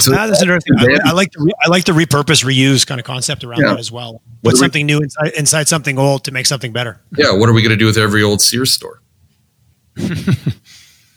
So 0.00 0.12
ah, 0.12 0.26
that's 0.26 0.42
interesting. 0.42 0.74
I, 0.76 0.98
I, 1.06 1.12
like 1.12 1.30
the 1.30 1.44
re, 1.44 1.52
I 1.64 1.68
like 1.68 1.84
the 1.84 1.92
repurpose, 1.92 2.44
reuse 2.44 2.86
kind 2.86 2.98
of 2.98 3.06
concept 3.06 3.44
around 3.44 3.60
yeah. 3.60 3.68
that 3.68 3.78
as 3.78 3.92
well. 3.92 4.22
Put 4.42 4.56
something 4.56 4.86
we, 4.86 4.92
new 4.92 4.98
inside, 4.98 5.32
inside 5.36 5.68
something 5.68 5.98
old 5.98 6.24
to 6.24 6.32
make 6.32 6.46
something 6.46 6.72
better. 6.72 7.00
Yeah. 7.16 7.32
What 7.32 7.48
are 7.48 7.52
we 7.52 7.62
going 7.62 7.70
to 7.70 7.76
do 7.76 7.86
with 7.86 7.96
every 7.96 8.22
old 8.22 8.42
Sears 8.42 8.72
store? 8.72 9.00
you 9.96 10.16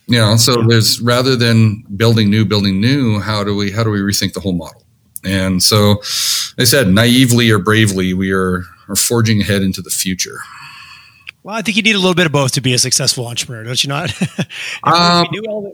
know, 0.07 0.38
so 0.38 0.61
there's 0.67 1.01
rather 1.01 1.36
than 1.36 1.84
building 1.95 2.30
new, 2.30 2.45
building 2.45 2.80
new. 2.80 3.19
How 3.19 3.43
do 3.43 3.55
we 3.55 3.71
how 3.71 3.84
do 3.84 3.89
we 3.89 3.99
rethink 3.99 4.34
the 4.34 4.39
whole 4.39 4.53
model? 4.53 4.84
And 5.23 5.61
so, 5.63 5.97
I 6.59 6.63
said, 6.63 6.88
naively 6.88 7.49
or 7.49 7.57
bravely, 7.57 8.13
we 8.13 8.32
are 8.32 8.63
are 8.88 8.95
forging 8.95 9.41
ahead 9.41 9.63
into 9.63 9.82
the 9.82 9.89
future. 9.89 10.39
Well, 11.47 11.55
I 11.55 11.61
think 11.61 11.77
you 11.77 11.83
need 11.83 11.95
a 11.95 11.97
little 11.97 12.13
bit 12.13 12.25
of 12.25 12.33
both 12.33 12.51
to 12.55 12.61
be 12.61 12.73
a 12.73 12.77
successful 12.77 13.25
entrepreneur, 13.25 13.63
don't 13.63 13.81
you 13.81 13.87
not? 13.87 14.13
um, 14.83 15.27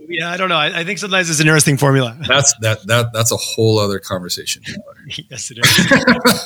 yeah, 0.07 0.29
I 0.29 0.37
don't 0.37 0.47
know. 0.47 0.55
I, 0.55 0.81
I, 0.81 0.83
think 0.83 0.99
sometimes 0.99 1.31
it's 1.31 1.39
an 1.39 1.47
interesting 1.47 1.77
formula. 1.77 2.15
That's 2.27 2.53
that 2.59 2.85
that 2.85 3.11
that's 3.11 3.31
a 3.31 3.37
whole 3.37 3.79
other 3.79 3.97
conversation. 3.97 4.61
yes, 5.07 5.49
it 5.49 5.57
is. 5.57 6.45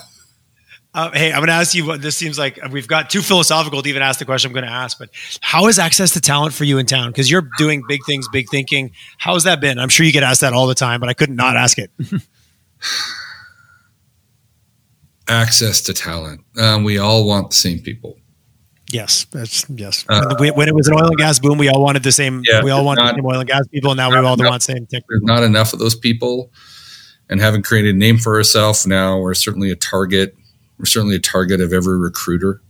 uh, 0.94 1.12
hey, 1.14 1.34
I'm 1.34 1.40
going 1.40 1.48
to 1.48 1.54
ask 1.56 1.76
you. 1.76 1.86
What 1.86 2.02
this 2.02 2.16
seems 2.16 2.40
like 2.40 2.58
we've 2.72 2.88
got 2.88 3.10
too 3.10 3.22
philosophical 3.22 3.82
to 3.82 3.90
even 3.90 4.02
ask 4.02 4.18
the 4.18 4.24
question 4.24 4.48
I'm 4.48 4.54
going 4.54 4.64
to 4.66 4.72
ask. 4.72 4.98
But 4.98 5.10
how 5.42 5.68
is 5.68 5.78
access 5.78 6.12
to 6.12 6.22
talent 6.22 6.54
for 6.54 6.64
you 6.64 6.78
in 6.78 6.86
town? 6.86 7.10
Because 7.10 7.30
you're 7.30 7.50
doing 7.58 7.84
big 7.86 8.06
things, 8.06 8.30
big 8.32 8.48
thinking. 8.50 8.92
How 9.18 9.34
has 9.34 9.44
that 9.44 9.60
been? 9.60 9.78
I'm 9.78 9.90
sure 9.90 10.06
you 10.06 10.14
get 10.14 10.24
asked 10.24 10.40
that 10.40 10.54
all 10.54 10.68
the 10.68 10.74
time, 10.74 11.02
but 11.02 11.10
I 11.10 11.14
couldn't 11.14 11.36
not 11.36 11.58
ask 11.58 11.78
it. 11.78 11.92
access 15.28 15.82
to 15.82 15.94
talent. 15.94 16.46
Um, 16.58 16.86
we 16.86 16.98
all 16.98 17.28
want 17.28 17.50
the 17.50 17.58
same 17.58 17.80
people 17.80 18.18
Yes, 18.90 19.26
that's 19.32 19.70
yes. 19.70 20.06
Uh, 20.08 20.36
when, 20.40 20.68
it 20.68 20.74
was 20.74 20.88
an 20.88 20.94
oil 20.94 21.08
and 21.08 21.18
gas 21.18 21.40
boom, 21.40 21.58
we 21.58 21.68
all 21.68 21.82
wanted 21.82 22.04
the 22.04 22.12
same. 22.12 22.42
Yeah, 22.46 22.64
we 22.64 22.72
all 22.72 22.86
wanted 22.86 23.02
not, 23.02 23.16
the 23.16 23.18
same 23.18 23.26
oil 23.26 23.40
and 23.40 23.50
gas 23.50 23.68
people. 23.68 23.96
Now 23.96 24.10
we 24.10 24.16
all 24.16 24.36
enough, 24.36 24.50
want 24.50 24.62
the 24.62 24.74
same 24.74 24.86
tech. 24.86 25.04
There's 25.10 25.24
not 25.24 25.44
enough 25.44 25.74
of 25.74 25.80
those 25.80 25.96
people, 25.96 26.52
and 27.30 27.42
having 27.42 27.64
created 27.64 27.96
a 27.96 27.98
name 27.98 28.18
for 28.18 28.36
ourselves, 28.38 28.88
now 28.88 29.20
we're 29.20 29.34
certainly 29.34 29.72
a 29.72 29.76
target. 29.76 30.36
We're 30.80 30.86
certainly 30.86 31.16
a 31.16 31.20
target 31.20 31.60
of 31.60 31.74
every 31.74 31.98
recruiter. 31.98 32.62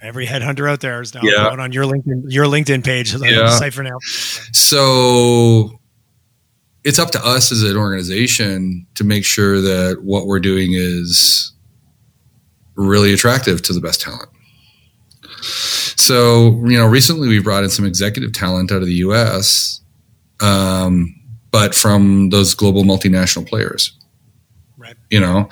Every 0.00 0.26
headhunter 0.26 0.70
out 0.70 0.80
there 0.80 1.02
is 1.02 1.14
now 1.14 1.20
yeah. 1.22 1.48
on 1.48 1.72
your 1.72 1.84
LinkedIn 1.84 2.22
your 2.28 2.46
LinkedIn 2.46 2.84
page. 2.84 3.14
Yeah. 3.14 3.70
For 3.70 3.82
now. 3.82 3.98
So 4.52 5.78
it's 6.84 6.98
up 6.98 7.10
to 7.10 7.26
us 7.26 7.52
as 7.52 7.62
an 7.62 7.76
organization 7.76 8.86
to 8.94 9.04
make 9.04 9.24
sure 9.24 9.60
that 9.60 10.02
what 10.02 10.26
we're 10.26 10.40
doing 10.40 10.72
is 10.72 11.52
really 12.76 13.12
attractive 13.12 13.60
to 13.62 13.74
the 13.74 13.80
best 13.80 14.00
talent. 14.00 14.30
So, 15.42 16.64
you 16.66 16.78
know, 16.78 16.86
recently 16.86 17.28
we 17.28 17.40
brought 17.40 17.64
in 17.64 17.70
some 17.70 17.84
executive 17.84 18.32
talent 18.32 18.72
out 18.72 18.80
of 18.80 18.86
the 18.86 18.94
US, 18.94 19.80
um, 20.40 21.14
but 21.50 21.74
from 21.74 22.30
those 22.30 22.54
global 22.54 22.84
multinational 22.84 23.46
players. 23.46 23.92
Right. 24.76 24.96
You 25.10 25.20
know, 25.20 25.48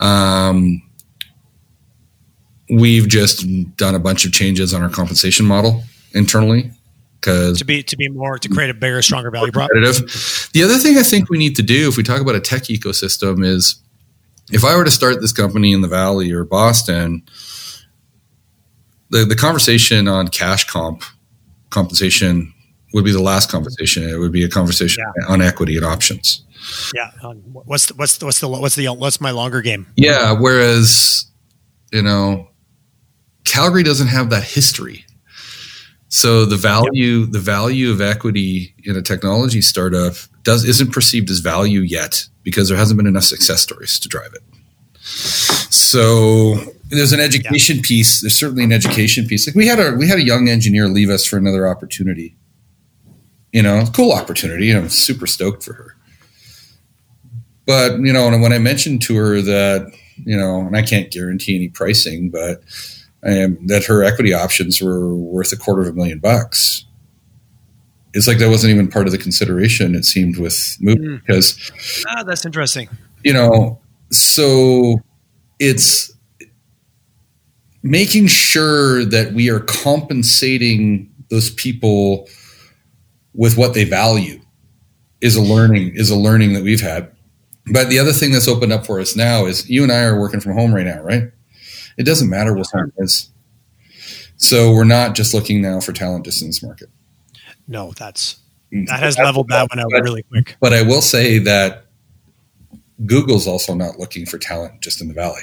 um, 0.00 0.82
we've 2.70 3.08
just 3.08 3.44
done 3.76 3.94
a 3.94 3.98
bunch 3.98 4.24
of 4.24 4.32
changes 4.32 4.72
on 4.72 4.82
our 4.82 4.88
compensation 4.88 5.44
model 5.44 5.82
internally 6.12 6.70
because 7.20 7.58
to 7.58 7.64
be 7.64 7.82
to 7.82 7.96
be 7.96 8.08
more 8.08 8.38
to 8.38 8.48
create 8.48 8.70
a 8.70 8.74
bigger, 8.74 9.02
stronger 9.02 9.30
value 9.30 9.52
prop. 9.52 9.70
The 9.70 10.62
other 10.64 10.78
thing 10.78 10.96
I 10.96 11.02
think 11.02 11.28
we 11.28 11.38
need 11.38 11.56
to 11.56 11.62
do 11.62 11.88
if 11.88 11.96
we 11.96 12.02
talk 12.02 12.20
about 12.20 12.34
a 12.34 12.40
tech 12.40 12.64
ecosystem 12.64 13.44
is 13.44 13.80
if 14.50 14.64
I 14.64 14.76
were 14.76 14.84
to 14.84 14.90
start 14.90 15.20
this 15.20 15.32
company 15.32 15.72
in 15.72 15.80
the 15.80 15.88
Valley 15.88 16.32
or 16.32 16.44
Boston, 16.44 17.22
the, 19.10 19.24
the 19.24 19.36
conversation 19.36 20.08
on 20.08 20.28
cash 20.28 20.64
comp 20.64 21.02
compensation 21.70 22.52
would 22.92 23.04
be 23.04 23.12
the 23.12 23.22
last 23.22 23.50
conversation. 23.50 24.08
It 24.08 24.18
would 24.18 24.32
be 24.32 24.44
a 24.44 24.48
conversation 24.48 25.04
yeah. 25.18 25.32
on 25.32 25.42
equity 25.42 25.76
and 25.76 25.86
options. 25.86 26.42
Yeah. 26.94 27.10
Um, 27.22 27.38
what's 27.52 27.86
the, 27.86 27.94
what's 27.94 28.18
the, 28.18 28.26
what's 28.26 28.40
the 28.40 28.48
what's 28.48 28.74
the 28.74 28.88
what's 28.88 29.20
my 29.20 29.30
longer 29.30 29.62
game? 29.62 29.86
Yeah. 29.96 30.32
Whereas, 30.32 31.26
you 31.92 32.02
know, 32.02 32.48
Calgary 33.44 33.82
doesn't 33.82 34.08
have 34.08 34.30
that 34.30 34.44
history. 34.44 35.04
So 36.08 36.44
the 36.44 36.56
value 36.56 37.20
yep. 37.20 37.30
the 37.30 37.38
value 37.38 37.90
of 37.92 38.00
equity 38.00 38.74
in 38.84 38.96
a 38.96 39.02
technology 39.02 39.62
startup 39.62 40.14
does 40.42 40.64
isn't 40.64 40.92
perceived 40.92 41.30
as 41.30 41.38
value 41.38 41.80
yet 41.80 42.26
because 42.42 42.68
there 42.68 42.76
hasn't 42.76 42.96
been 42.96 43.06
enough 43.06 43.24
success 43.24 43.62
stories 43.62 43.98
to 44.00 44.08
drive 44.08 44.32
it. 44.34 44.42
So 45.00 46.56
there's 46.90 47.12
an 47.12 47.20
education 47.20 47.76
yeah. 47.76 47.82
piece. 47.84 48.20
There's 48.20 48.38
certainly 48.38 48.64
an 48.64 48.72
education 48.72 49.26
piece. 49.26 49.46
Like 49.46 49.56
we 49.56 49.66
had 49.66 49.78
a 49.78 49.92
we 49.92 50.08
had 50.08 50.18
a 50.18 50.24
young 50.24 50.48
engineer 50.48 50.88
leave 50.88 51.10
us 51.10 51.24
for 51.24 51.36
another 51.36 51.66
opportunity. 51.66 52.36
You 53.52 53.62
know, 53.62 53.84
cool 53.94 54.12
opportunity. 54.12 54.70
I'm 54.70 54.88
super 54.88 55.26
stoked 55.26 55.62
for 55.62 55.72
her. 55.74 55.96
But 57.66 58.00
you 58.00 58.12
know, 58.12 58.28
when 58.38 58.52
I 58.52 58.58
mentioned 58.58 59.02
to 59.02 59.16
her 59.16 59.40
that 59.42 59.92
you 60.24 60.36
know, 60.36 60.60
and 60.60 60.76
I 60.76 60.82
can't 60.82 61.10
guarantee 61.10 61.56
any 61.56 61.68
pricing, 61.68 62.30
but 62.30 62.62
um, 63.24 63.66
that 63.66 63.84
her 63.86 64.02
equity 64.02 64.32
options 64.32 64.80
were 64.80 65.14
worth 65.14 65.52
a 65.52 65.56
quarter 65.56 65.82
of 65.82 65.88
a 65.88 65.92
million 65.92 66.18
bucks. 66.18 66.84
It's 68.12 68.26
like 68.26 68.38
that 68.38 68.48
wasn't 68.48 68.72
even 68.72 68.88
part 68.88 69.06
of 69.06 69.12
the 69.12 69.18
consideration. 69.18 69.94
It 69.94 70.04
seemed 70.04 70.36
with 70.36 70.76
moving 70.80 71.04
mm. 71.04 71.20
because 71.20 72.04
ah, 72.08 72.24
that's 72.24 72.44
interesting. 72.44 72.88
You 73.24 73.32
know, 73.32 73.78
so 74.10 75.00
it's 75.60 76.09
making 77.82 78.26
sure 78.26 79.04
that 79.04 79.32
we 79.32 79.48
are 79.50 79.60
compensating 79.60 81.12
those 81.30 81.50
people 81.50 82.28
with 83.34 83.56
what 83.56 83.74
they 83.74 83.84
value 83.84 84.40
is 85.20 85.36
a 85.36 85.42
learning 85.42 85.92
is 85.94 86.10
a 86.10 86.16
learning 86.16 86.52
that 86.54 86.62
we've 86.62 86.80
had. 86.80 87.10
But 87.72 87.88
the 87.88 87.98
other 87.98 88.12
thing 88.12 88.32
that's 88.32 88.48
opened 88.48 88.72
up 88.72 88.86
for 88.86 89.00
us 89.00 89.14
now 89.14 89.46
is 89.46 89.68
you 89.68 89.82
and 89.82 89.92
i 89.92 90.02
are 90.02 90.18
working 90.18 90.40
from 90.40 90.52
home 90.52 90.74
right 90.74 90.86
now 90.86 91.02
right? 91.02 91.24
It 91.96 92.04
doesn't 92.04 92.30
matter 92.30 92.54
what 92.54 92.68
time 92.70 92.92
it 92.96 93.04
is. 93.04 93.30
So 94.36 94.72
we're 94.72 94.84
not 94.84 95.14
just 95.14 95.34
looking 95.34 95.60
now 95.60 95.80
for 95.80 95.92
talent 95.92 96.24
just 96.24 96.40
in 96.40 96.48
this 96.48 96.62
market. 96.62 96.88
No 97.68 97.92
that's 97.92 98.40
mm. 98.72 98.86
that 98.88 99.00
has 99.00 99.18
leveled 99.18 99.48
that 99.48 99.68
one 99.70 99.78
out 99.78 100.02
really 100.02 100.22
quick. 100.24 100.56
But 100.60 100.72
i 100.72 100.82
will 100.82 101.02
say 101.02 101.38
that 101.38 101.86
google's 103.06 103.46
also 103.46 103.74
not 103.74 103.98
looking 103.98 104.26
for 104.26 104.36
talent 104.36 104.82
just 104.82 105.00
in 105.00 105.08
the 105.08 105.14
valley 105.14 105.40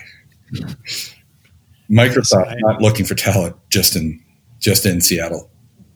Microsoft 1.90 2.56
not 2.60 2.82
looking 2.82 3.06
for 3.06 3.16
talent 3.16 3.56
just 3.70 3.96
in 3.96 4.22
just 4.60 4.86
in 4.86 5.02
Seattle. 5.02 5.50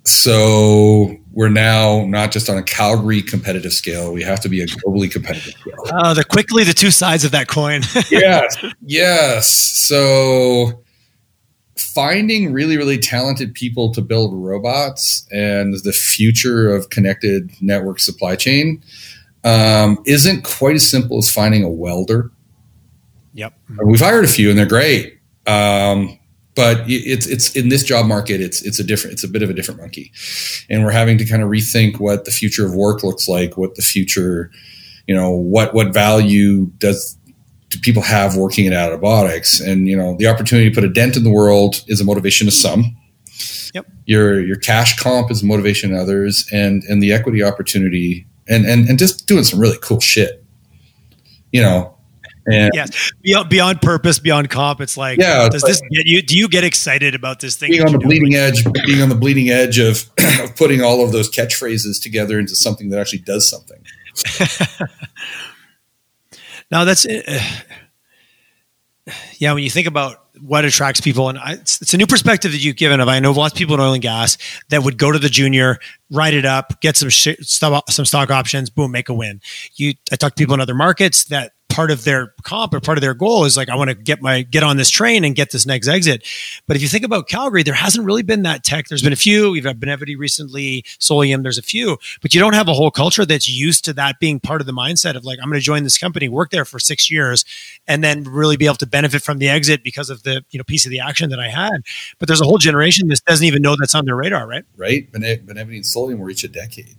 So 0.04 1.18
we're 1.32 1.50
now 1.50 2.06
not 2.06 2.32
just 2.32 2.50
on 2.50 2.58
a 2.58 2.64
Calgary 2.64 3.22
competitive 3.22 3.74
scale. 3.74 4.12
We 4.12 4.24
have 4.24 4.40
to 4.42 4.50
be 4.50 4.62
a 4.62 4.66
globally 4.66 5.12
competitive 5.12 5.54
scale. 5.54 5.76
Uh, 5.92 6.14
the 6.14 6.24
quickly 6.24 6.64
the 6.64 6.74
two 6.74 6.92
sides 6.92 7.24
of 7.24 7.32
that 7.32 7.48
coin. 7.48 7.82
yes, 8.10 8.58
yes. 8.82 9.48
So 9.52 10.84
finding 11.78 12.54
really 12.54 12.78
really 12.78 12.98
talented 12.98 13.54
people 13.54 13.92
to 13.92 14.02
build 14.02 14.34
robots 14.34 15.28
and 15.32 15.74
the 15.84 15.94
future 15.94 16.74
of 16.74 16.90
connected 16.90 17.52
network 17.60 18.00
supply 18.00 18.36
chain 18.36 18.82
um, 19.44 19.98
isn't 20.06 20.44
quite 20.44 20.76
as 20.76 20.88
simple 20.88 21.18
as 21.18 21.30
finding 21.30 21.64
a 21.64 21.70
welder. 21.70 22.32
Yep, 23.34 23.54
we've 23.86 24.00
hired 24.00 24.26
a 24.26 24.28
few 24.28 24.50
and 24.50 24.58
they're 24.60 24.66
great 24.66 25.21
um, 25.48 26.18
but 26.56 26.84
it's 26.88 27.28
it's 27.28 27.56
in 27.56 27.70
this 27.70 27.84
job 27.84 28.06
market 28.06 28.42
it's 28.42 28.62
it's 28.62 28.80
a 28.80 28.84
different 28.84 29.14
it's 29.14 29.24
a 29.24 29.28
bit 29.28 29.42
of 29.42 29.50
a 29.50 29.54
different 29.54 29.80
monkey. 29.80 30.12
And 30.70 30.84
we're 30.84 30.92
having 30.92 31.18
to 31.18 31.26
kind 31.26 31.42
of 31.42 31.50
rethink 31.50 32.00
what 32.00 32.26
the 32.26 32.32
future 32.32 32.66
of 32.66 32.74
work 32.74 33.04
looks 33.04 33.28
like 33.28 33.58
what 33.58 33.76
the 33.76 33.82
future 33.82 34.52
you 35.08 35.16
know 35.16 35.32
what 35.32 35.74
what 35.74 35.94
value 35.94 36.68
does 36.78 37.18
do 37.70 37.80
people 37.80 38.02
have 38.02 38.36
working 38.36 38.68
at 38.68 38.74
Attabotics 38.74 39.66
and 39.66 39.88
you 39.88 39.98
know 39.98 40.16
the 40.18 40.28
opportunity 40.28 40.70
to 40.70 40.76
put 40.76 40.84
a 40.84 40.92
dent 40.92 41.16
in 41.16 41.24
the 41.24 41.32
world 41.32 41.84
is 41.88 42.02
a 42.02 42.06
motivation 42.06 42.46
to 42.46 42.52
some. 42.52 42.96
Yep. 43.74 43.88
Your 44.06 44.42
your 44.42 44.58
cash 44.58 44.98
comp 44.98 45.32
is 45.32 45.42
motivation 45.42 45.92
to 45.92 45.98
others 45.98 46.48
and 46.52 46.84
and 46.84 47.02
the 47.02 47.14
equity 47.14 47.42
opportunity 47.42 48.28
and 48.48 48.66
and 48.66 48.90
and 48.90 49.00
just 49.00 49.26
doing 49.26 49.46
some 49.46 49.60
really 49.60 49.78
cool 49.82 50.02
shit. 50.02 50.44
You 51.52 51.62
know 51.62 51.98
and 52.48 52.72
yes, 52.74 53.12
beyond, 53.22 53.50
beyond 53.50 53.82
purpose, 53.82 54.20
beyond 54.20 54.50
comp, 54.50 54.82
it's 54.82 54.98
like, 54.98 55.20
yeah, 55.20 55.48
does 55.50 55.62
this 55.62 55.82
get 55.92 56.06
you? 56.06 56.22
Do 56.22 56.38
you 56.38 56.48
get 56.48 56.64
excited 56.64 57.16
about 57.16 57.40
this 57.40 57.56
thing? 57.56 57.72
Being 57.72 57.86
on 57.86 57.92
the 57.92 58.00
bleeding 58.00 58.36
edge, 58.36 58.64
being 58.86 59.02
on 59.02 59.10
the 59.10 59.16
bleeding 59.16 59.50
edge 59.50 59.78
of, 59.80 60.10
of 60.42 60.56
putting 60.56 60.82
all 60.82 61.04
of 61.04 61.12
those 61.12 61.30
catchphrases 61.30 62.02
together 62.02 62.40
into 62.40 62.56
something 62.56 62.90
that 62.90 63.00
actually 63.00 63.20
does 63.20 63.50
something. 63.50 63.84
now 66.72 66.84
that's 66.84 67.06
uh, 67.06 67.40
yeah. 69.38 69.54
When 69.54 69.64
you 69.64 69.70
think 69.70 69.88
about 69.88 70.22
what 70.42 70.66
attracts 70.66 71.02
people, 71.02 71.30
and 71.30 71.38
I, 71.38 71.54
it's, 71.54 71.82
it's, 71.82 71.94
a 71.94 71.98
new 71.98 72.08
perspective 72.08 72.52
that 72.52 72.58
you've 72.58 72.76
given. 72.76 73.00
Of 73.00 73.08
I 73.08 73.20
know 73.20 73.32
lots 73.32 73.54
of 73.54 73.58
people 73.58 73.76
in 73.76 73.82
oil 73.82 73.94
and 73.94 74.02
gas 74.02 74.38
that 74.70 74.84
would 74.84 74.98
go 74.98 75.12
to 75.12 75.20
the 75.20 75.30
junior, 75.30 75.78
write 76.10 76.34
it 76.34 76.46
up, 76.46 76.82
get 76.82 76.98
some 76.98 77.10
sh- 77.10 77.40
stuff, 77.42 77.84
some 77.90 78.06
stock 78.06 78.32
options, 78.32 78.70
boom, 78.70 78.92
make 78.92 79.10
a 79.10 79.14
win. 79.14 79.42
You, 79.76 79.94
I 80.12 80.16
talk 80.16 80.36
to 80.36 80.42
people 80.42 80.54
in 80.54 80.62
other 80.62 80.76
markets 80.76 81.26
that 81.26 81.54
part 81.72 81.90
of 81.90 82.04
their 82.04 82.34
comp 82.44 82.74
or 82.74 82.80
part 82.80 82.98
of 82.98 83.02
their 83.02 83.14
goal 83.14 83.46
is 83.46 83.56
like 83.56 83.70
I 83.70 83.76
want 83.76 83.90
to 83.90 83.96
get 83.96 84.22
my 84.22 84.42
get 84.42 84.64
on 84.64 84.78
this 84.78 84.90
train 84.90 85.24
and 85.24 85.36
get 85.36 85.52
this 85.52 85.66
next 85.66 85.88
exit. 85.88 86.28
But 86.68 86.76
if 86.76 86.82
you 86.82 86.88
think 86.88 87.06
about 87.06 87.28
Calgary, 87.28 87.64
there 87.64 87.74
hasn't 87.74 88.06
really 88.06 88.24
been 88.24 88.44
that 88.44 88.64
tech. 88.64 88.88
There's 88.88 89.02
been 89.02 89.14
a 89.14 89.18
few. 89.18 89.52
We've 89.52 89.66
had 89.66 89.80
Benevity 89.80 90.18
recently, 90.18 90.84
Solium. 91.00 91.44
There's 91.44 91.58
a 91.58 91.64
few, 91.64 91.98
but 92.22 92.34
you 92.34 92.42
don't 92.42 92.54
have 92.54 92.68
a 92.68 92.74
whole 92.74 92.92
culture 92.92 93.26
that's 93.26 93.50
used 93.50 93.86
to 93.86 93.94
that 93.94 94.20
being 94.20 94.40
part 94.40 94.62
of 94.62 94.68
the 94.68 94.74
mindset 94.74 95.16
of 95.16 95.24
like 95.24 95.40
I'm 95.42 95.50
going 95.50 95.60
to 95.60 95.66
join 95.66 95.84
this 95.84 95.98
company, 95.98 96.28
work 96.28 96.52
there 96.52 96.66
for 96.66 96.80
six 96.80 97.10
years, 97.10 97.46
and 97.88 98.04
then 98.04 98.24
really 98.24 98.58
be 98.58 98.66
able 98.66 98.76
to 98.76 98.88
benefit 98.88 99.22
from 99.22 99.38
the 99.38 99.50
exit 99.50 99.84
because 99.84 100.10
of 100.10 100.24
the 100.24 100.44
you 100.52 100.58
know 100.58 100.64
piece 100.64 100.86
of 100.86 100.92
the 100.92 101.00
action 101.00 101.30
that 101.30 101.40
I 101.40 101.50
had. 101.50 101.84
But 102.20 102.28
there's 102.28 102.42
a 102.42 102.46
whole 102.46 102.58
generation 102.58 103.08
that 103.08 103.22
doesn't 103.26 103.46
even 103.46 103.62
know 103.62 103.76
that's 103.80 103.96
on 103.96 104.06
their 104.06 104.16
radar, 104.16 104.48
right? 104.48 104.66
Right. 104.76 105.12
Benevity 105.12 105.76
and 105.76 105.84
Solium 105.84 106.18
were 106.18 106.30
each 106.30 106.44
a 106.44 106.48
decade. 106.48 106.98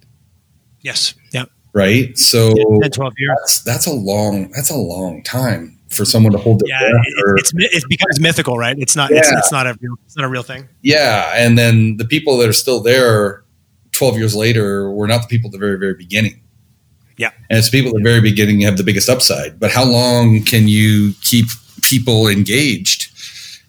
Yes. 0.80 1.14
Yeah 1.32 1.44
right? 1.72 2.16
So 2.18 2.52
10, 2.80 2.90
12 2.90 3.12
years. 3.18 3.36
That's, 3.38 3.62
that's, 3.62 3.86
a 3.86 3.92
long 3.92 4.50
that's 4.50 4.70
a 4.70 4.76
long 4.76 5.22
time 5.22 5.78
for 5.88 6.04
someone 6.04 6.32
to 6.32 6.38
hold 6.38 6.60
their 6.60 6.68
yeah, 6.68 6.90
it, 6.90 7.40
it's 7.40 7.52
it 7.54 7.84
becomes 7.88 8.20
mythical, 8.20 8.56
right? 8.58 8.76
It's 8.78 8.96
not 8.96 9.10
yeah. 9.10 9.18
it's, 9.18 9.32
it's, 9.32 9.52
not 9.52 9.66
a 9.66 9.76
real, 9.80 9.94
it's 10.06 10.16
not 10.16 10.24
a 10.24 10.28
real 10.28 10.42
thing. 10.42 10.68
Yeah, 10.80 11.32
and 11.36 11.58
then 11.58 11.96
the 11.96 12.04
people 12.04 12.38
that 12.38 12.48
are 12.48 12.54
still 12.54 12.80
there 12.80 13.44
12 13.92 14.16
years 14.16 14.34
later 14.34 14.90
were 14.90 15.06
not 15.06 15.22
the 15.22 15.28
people 15.28 15.48
at 15.48 15.52
the 15.52 15.58
very 15.58 15.78
very 15.78 15.94
beginning. 15.94 16.40
Yeah. 17.16 17.30
And 17.50 17.58
it's 17.58 17.68
people 17.68 17.90
at 17.90 17.96
the 17.96 18.02
very 18.02 18.20
beginning 18.20 18.60
have 18.60 18.76
the 18.76 18.84
biggest 18.84 19.08
upside. 19.08 19.60
But 19.60 19.70
how 19.70 19.84
long 19.84 20.42
can 20.42 20.66
you 20.66 21.12
keep 21.20 21.46
people 21.82 22.26
engaged? 22.26 23.10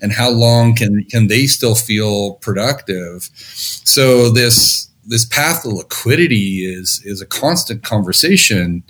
And 0.02 0.12
how 0.12 0.30
long 0.30 0.76
can 0.76 1.06
can 1.10 1.28
they 1.28 1.46
still 1.46 1.76
feel 1.76 2.36
productive? 2.36 3.30
So 3.34 4.30
this 4.30 4.90
this 5.06 5.26
path 5.26 5.64
to 5.64 5.70
liquidity 5.70 6.66
is 6.66 7.02
is 7.06 7.22
a 7.22 7.26
constant 7.26 7.84
conversation, 7.84 8.84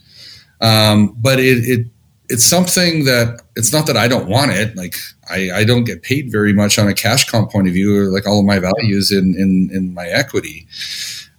um, 0.62 1.16
but 1.20 1.40
it, 1.40 1.58
it 1.68 1.88
it's 2.30 2.46
something 2.46 3.06
that 3.06 3.42
it's 3.56 3.74
not 3.74 3.86
that 3.88 3.98
I 3.98 4.08
don't 4.08 4.28
want 4.28 4.52
it. 4.52 4.76
Like 4.76 4.96
I, 5.30 5.52
I 5.52 5.64
don't 5.64 5.84
get 5.84 6.02
paid 6.04 6.32
very 6.32 6.54
much 6.54 6.80
on 6.80 6.88
a 6.88 6.94
cash 6.94 7.30
comp 7.30 7.52
point 7.52 7.68
of 7.68 7.74
view, 7.74 7.96
or 7.98 8.06
like 8.12 8.28
all 8.28 8.40
of 8.40 8.46
my 8.46 8.60
values 8.60 9.12
in 9.12 9.36
in, 9.36 9.70
in 9.74 9.94
my 9.94 10.08
equity. 10.08 10.68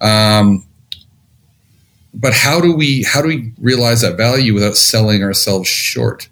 Um, 0.01 0.67
but 2.13 2.33
how 2.33 2.61
do 2.61 2.75
we 2.75 3.03
how 3.03 3.23
do 3.23 3.29
we 3.29 3.53
realize 3.59 4.03
that 4.03 4.17
value 4.17 4.55
without 4.55 4.77
selling 4.77 5.23
ourselves 5.23 5.69
short? 5.69 6.29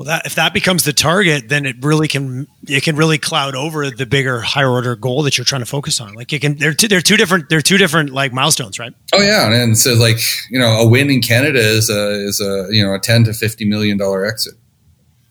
Well, 0.00 0.06
that 0.06 0.24
if 0.24 0.36
that 0.36 0.54
becomes 0.54 0.84
the 0.84 0.94
target, 0.94 1.50
then 1.50 1.66
it 1.66 1.76
really 1.84 2.08
can 2.08 2.46
it 2.66 2.82
can 2.82 2.96
really 2.96 3.18
cloud 3.18 3.54
over 3.54 3.90
the 3.90 4.06
bigger 4.06 4.40
higher 4.40 4.70
order 4.70 4.96
goal 4.96 5.22
that 5.24 5.36
you're 5.36 5.44
trying 5.44 5.60
to 5.60 5.66
focus 5.66 6.00
on. 6.00 6.14
Like 6.14 6.32
it 6.32 6.40
can 6.40 6.56
they're 6.56 6.72
two, 6.72 6.88
they're 6.88 7.02
two 7.02 7.18
different 7.18 7.50
they're 7.50 7.60
two 7.60 7.76
different 7.76 8.08
like 8.08 8.32
milestones, 8.32 8.78
right? 8.78 8.94
Oh 9.12 9.20
yeah, 9.20 9.52
and 9.52 9.76
so 9.76 9.92
like 9.92 10.16
you 10.48 10.58
know 10.58 10.68
a 10.80 10.88
win 10.88 11.10
in 11.10 11.20
Canada 11.20 11.58
is 11.58 11.90
a 11.90 12.12
is 12.12 12.40
a 12.40 12.68
you 12.70 12.82
know 12.82 12.94
a 12.94 12.98
ten 12.98 13.24
to 13.24 13.34
fifty 13.34 13.66
million 13.66 13.98
dollar 13.98 14.24
exit. 14.24 14.54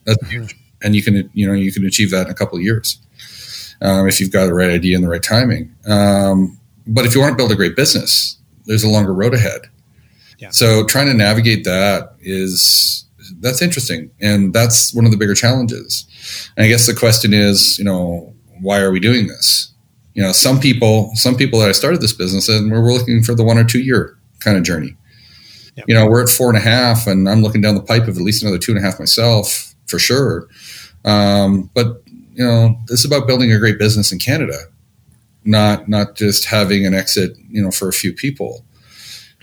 That's 0.04 0.22
mm-hmm. 0.22 0.42
huge, 0.42 0.56
and 0.84 0.96
you 0.96 1.02
can 1.02 1.32
you 1.34 1.48
know 1.48 1.54
you 1.54 1.72
can 1.72 1.84
achieve 1.84 2.12
that 2.12 2.28
in 2.28 2.32
a 2.32 2.36
couple 2.36 2.56
of 2.56 2.64
years 2.64 3.00
um, 3.82 4.08
if 4.08 4.22
you've 4.22 4.32
got 4.32 4.46
the 4.46 4.54
right 4.54 4.70
idea 4.70 4.96
and 4.96 5.04
the 5.04 5.10
right 5.10 5.24
timing. 5.24 5.76
Um, 5.88 6.60
but 6.86 7.08
if 7.08 7.16
you 7.16 7.22
want 7.22 7.32
to 7.32 7.38
build 7.38 7.52
a 7.52 7.56
great 7.56 7.76
business, 7.76 8.38
there's 8.66 8.84
a 8.84 8.90
longer 8.90 9.16
road 9.16 9.34
ahead. 9.34 9.62
Yeah. 10.38 10.52
So 10.52 10.86
trying 10.86 11.08
to 11.08 11.16
navigate 11.16 11.64
that 11.64 12.14
is 12.22 12.89
that's 13.40 13.62
interesting, 13.62 14.12
and 14.22 14.54
that's 14.54 14.94
one 14.94 15.06
of 15.06 15.12
the 15.12 15.18
bigger 15.18 15.36
challenges. 15.36 16.06
And 16.58 16.66
I 16.66 16.70
guess 16.70 16.86
the 16.86 16.94
question 16.94 17.34
is, 17.34 17.78
you 17.80 17.86
know, 17.86 18.34
why 18.62 18.80
are 18.80 18.92
we 18.92 19.00
doing 19.00 19.28
this? 19.28 19.74
You 20.14 20.24
know, 20.24 20.32
some 20.32 20.60
people, 20.60 21.12
some 21.16 21.36
people 21.36 21.60
that 21.60 21.70
I 21.70 21.72
started 21.72 22.02
this 22.02 22.14
business 22.14 22.50
and 22.50 22.72
we're 22.72 22.92
looking 22.92 23.24
for 23.24 23.36
the 23.36 23.44
one 23.44 23.58
or 23.58 23.64
two 23.64 23.80
year 23.80 24.18
kind 24.40 24.58
of 24.58 24.64
journey. 24.64 24.98
Yep. 25.78 25.86
You 25.88 25.96
know, 25.96 26.08
we're 26.08 26.24
at 26.24 26.30
four 26.30 26.50
and 26.50 26.58
a 26.58 26.62
half, 26.62 27.08
and 27.08 27.30
I'm 27.30 27.42
looking 27.42 27.62
down 27.62 27.76
the 27.76 27.82
pipe 27.82 28.08
of 28.08 28.18
at 28.18 28.24
least 28.24 28.42
another 28.42 28.58
two 28.58 28.74
and 28.74 28.80
a 28.80 28.86
half 28.86 29.00
myself 29.00 29.74
for 29.86 29.98
sure. 29.98 30.48
Um, 31.06 31.70
but 31.74 32.02
you 32.34 32.46
know, 32.46 32.78
this 32.88 33.00
is 33.00 33.06
about 33.06 33.28
building 33.28 33.52
a 33.52 33.60
great 33.60 33.80
business 33.80 34.12
in 34.12 34.20
Canada, 34.20 34.58
not 35.46 35.88
not 35.88 36.16
just 36.16 36.46
having 36.46 36.86
an 36.86 36.94
exit, 36.94 37.38
you 37.50 37.62
know, 37.62 37.72
for 37.72 37.88
a 37.88 37.94
few 37.94 38.12
people. 38.12 38.66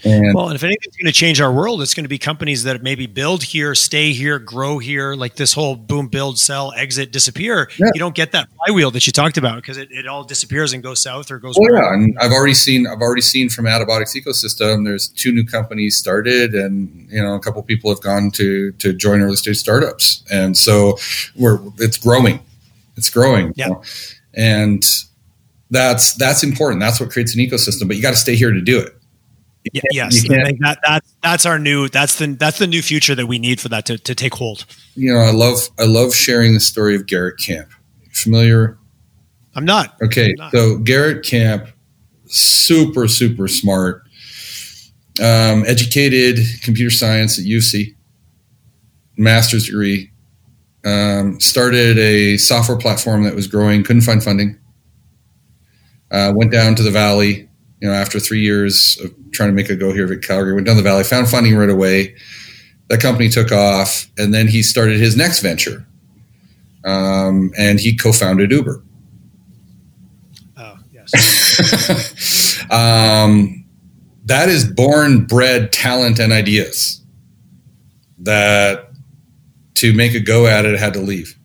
And 0.07 0.35
well, 0.35 0.47
and 0.47 0.55
if 0.55 0.63
anything's 0.63 0.97
going 0.97 1.07
to 1.07 1.13
change 1.13 1.41
our 1.41 1.53
world, 1.53 1.83
it's 1.83 1.93
going 1.93 2.05
to 2.05 2.09
be 2.09 2.19
companies 2.19 2.63
that 2.63 2.81
maybe 2.83 3.07
build 3.07 3.43
here, 3.43 3.75
stay 3.75 4.13
here, 4.13 4.39
grow 4.39 4.79
here, 4.79 5.15
like 5.15 5.35
this 5.35 5.53
whole 5.53 5.75
boom, 5.75 6.07
build, 6.07 6.39
sell, 6.39 6.73
exit, 6.77 7.11
disappear. 7.11 7.69
Yeah. 7.77 7.87
You 7.93 7.99
don't 7.99 8.15
get 8.15 8.31
that 8.33 8.49
flywheel 8.53 8.93
that 8.93 9.07
you 9.07 9.13
talked 9.13 9.37
about 9.37 9.57
because 9.57 9.79
it, 9.79 9.91
it 9.91 10.07
all 10.07 10.23
disappears 10.23 10.73
and 10.73 10.83
goes 10.83 11.03
south 11.03 11.31
or 11.31 11.39
goes. 11.39 11.57
Oh, 11.59 11.67
yeah, 11.73 11.93
and 11.93 12.17
I've 12.21 12.31
already 12.31 12.55
seen 12.55 12.87
I've 12.87 13.01
already 13.01 13.23
seen 13.23 13.49
from 13.49 13.65
Attabotics 13.65 14.15
ecosystem. 14.15 14.85
There's 14.85 15.09
two 15.09 15.33
new 15.33 15.45
companies 15.45 15.97
started, 15.97 16.55
and 16.55 17.09
you 17.11 17.21
know 17.21 17.35
a 17.35 17.41
couple 17.41 17.63
people 17.65 17.91
have 17.91 18.01
gone 18.01 18.31
to 18.33 18.73
to 18.73 18.93
join 18.93 19.21
early 19.21 19.37
stage 19.37 19.57
startups, 19.57 20.23
and 20.31 20.57
so 20.57 20.99
we're 21.35 21.59
it's 21.79 21.99
growing, 21.99 22.41
it's 22.97 23.11
growing. 23.11 23.53
Yeah, 23.57 23.67
you 23.67 23.73
know? 23.73 23.83
and 24.35 24.85
that's 25.71 26.15
that's 26.15 26.45
important. 26.45 26.81
That's 26.81 27.01
what 27.01 27.11
creates 27.11 27.35
an 27.35 27.41
ecosystem. 27.41 27.89
But 27.89 27.97
you 27.97 28.03
got 28.03 28.13
to 28.13 28.17
stay 28.17 28.37
here 28.37 28.53
to 28.53 28.61
do 28.61 28.79
it 28.79 28.96
yes, 29.73 30.23
that, 30.29 30.79
that's 30.87 31.17
that's 31.23 31.47
our 31.47 31.59
new 31.59 31.89
that's 31.89 32.19
the 32.19 32.27
that's 32.39 32.59
the 32.59 32.67
new 32.67 32.83
future 32.83 33.15
that 33.15 33.27
we 33.27 33.39
need 33.39 33.61
for 33.61 33.69
that 33.69 33.87
to, 33.87 33.99
to 33.99 34.15
take 34.15 34.35
hold. 34.35 34.65
You 34.95 35.13
know, 35.13 35.21
I 35.21 35.31
love 35.31 35.69
I 35.79 35.85
love 35.85 36.15
sharing 36.15 36.55
the 36.55 36.61
story 36.61 36.95
of 36.95 37.07
Garrett 37.07 37.39
Camp. 37.39 37.69
Familiar? 38.13 38.79
I'm 39.55 39.65
not. 39.65 39.97
Okay, 40.03 40.31
I'm 40.31 40.35
not. 40.37 40.53
so 40.53 40.79
Garrett 40.79 41.25
Camp, 41.25 41.69
super 42.27 43.09
super 43.09 43.49
smart, 43.49 44.03
um, 45.21 45.65
educated 45.67 46.39
computer 46.63 46.91
science 46.91 47.39
at 47.39 47.45
UC, 47.45 47.95
master's 49.17 49.67
degree. 49.67 50.11
Um, 50.85 51.41
started 51.41 51.99
a 51.99 52.37
software 52.37 52.79
platform 52.79 53.25
that 53.25 53.35
was 53.35 53.49
growing, 53.49 53.83
couldn't 53.83 54.03
find 54.03 54.23
funding. 54.23 54.57
Uh, 56.13 56.33
went 56.37 56.53
down 56.53 56.77
to 56.77 56.85
the 56.85 56.93
valley, 56.93 57.49
you 57.87 57.93
know, 57.93 57.97
after 57.97 58.19
three 58.19 58.41
years 58.41 58.99
of 59.01 59.15
trying 59.31 59.49
to 59.49 59.55
make 59.55 59.71
a 59.71 59.77
go 59.77 59.93
here 59.93 60.13
at 60.13 60.21
Calgary, 60.21 60.53
went 60.55 60.67
down 60.67 60.77
the 60.77 60.83
valley, 60.83 61.05
found 61.05 61.29
funding 61.29 61.55
right 61.55 61.71
away. 61.71 62.17
That 62.89 63.01
company 63.01 63.29
took 63.29 63.53
off, 63.53 64.11
and 64.19 64.35
then 64.35 64.49
he 64.49 64.65
started 64.65 64.99
his 64.99 65.17
next 65.17 65.39
venture, 65.39 65.87
um, 66.85 67.53
and 67.57 67.79
he 67.79 67.97
co-founded 67.97 68.51
Uber. 68.51 68.83
Oh 70.57 70.79
yes. 70.93 72.61
um, 72.73 73.65
that 74.25 74.49
is 74.49 74.65
born, 74.69 75.25
bred 75.25 75.71
talent 75.71 76.19
and 76.19 76.33
ideas. 76.33 77.05
That 78.19 78.91
to 79.75 79.93
make 79.93 80.15
a 80.15 80.21
go 80.21 80.49
at 80.49 80.65
it 80.65 80.77
had 80.77 80.93
to 80.95 81.01
leave. 81.01 81.39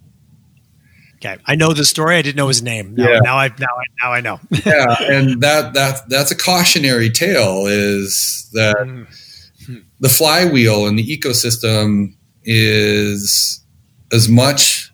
Okay, 1.24 1.38
I 1.46 1.54
know 1.54 1.72
the 1.74 1.86
story. 1.86 2.16
I 2.16 2.24
didn't 2.24 2.38
know 2.38 2.48
his 2.48 2.64
name. 2.64 2.96
Now, 2.96 3.08
yeah. 3.08 3.20
now 3.20 3.38
I 3.38 3.48
now 3.60 3.68
I 3.68 3.84
now 4.02 4.12
I 4.12 4.22
know. 4.22 4.40
yeah, 4.66 4.96
and 5.04 5.40
that 5.42 5.74
that 5.76 6.10
that's 6.10 6.32
a 6.32 6.36
cautionary 6.36 7.12
tale. 7.12 7.68
Is 7.68 8.50
that 8.54 8.76
mm-hmm. 8.76 9.76
the 10.00 10.10
flywheel 10.10 10.88
and 10.88 10.98
the 10.98 11.06
ecosystem 11.06 12.16
is 12.44 13.64
as 14.12 14.30
much 14.30 14.92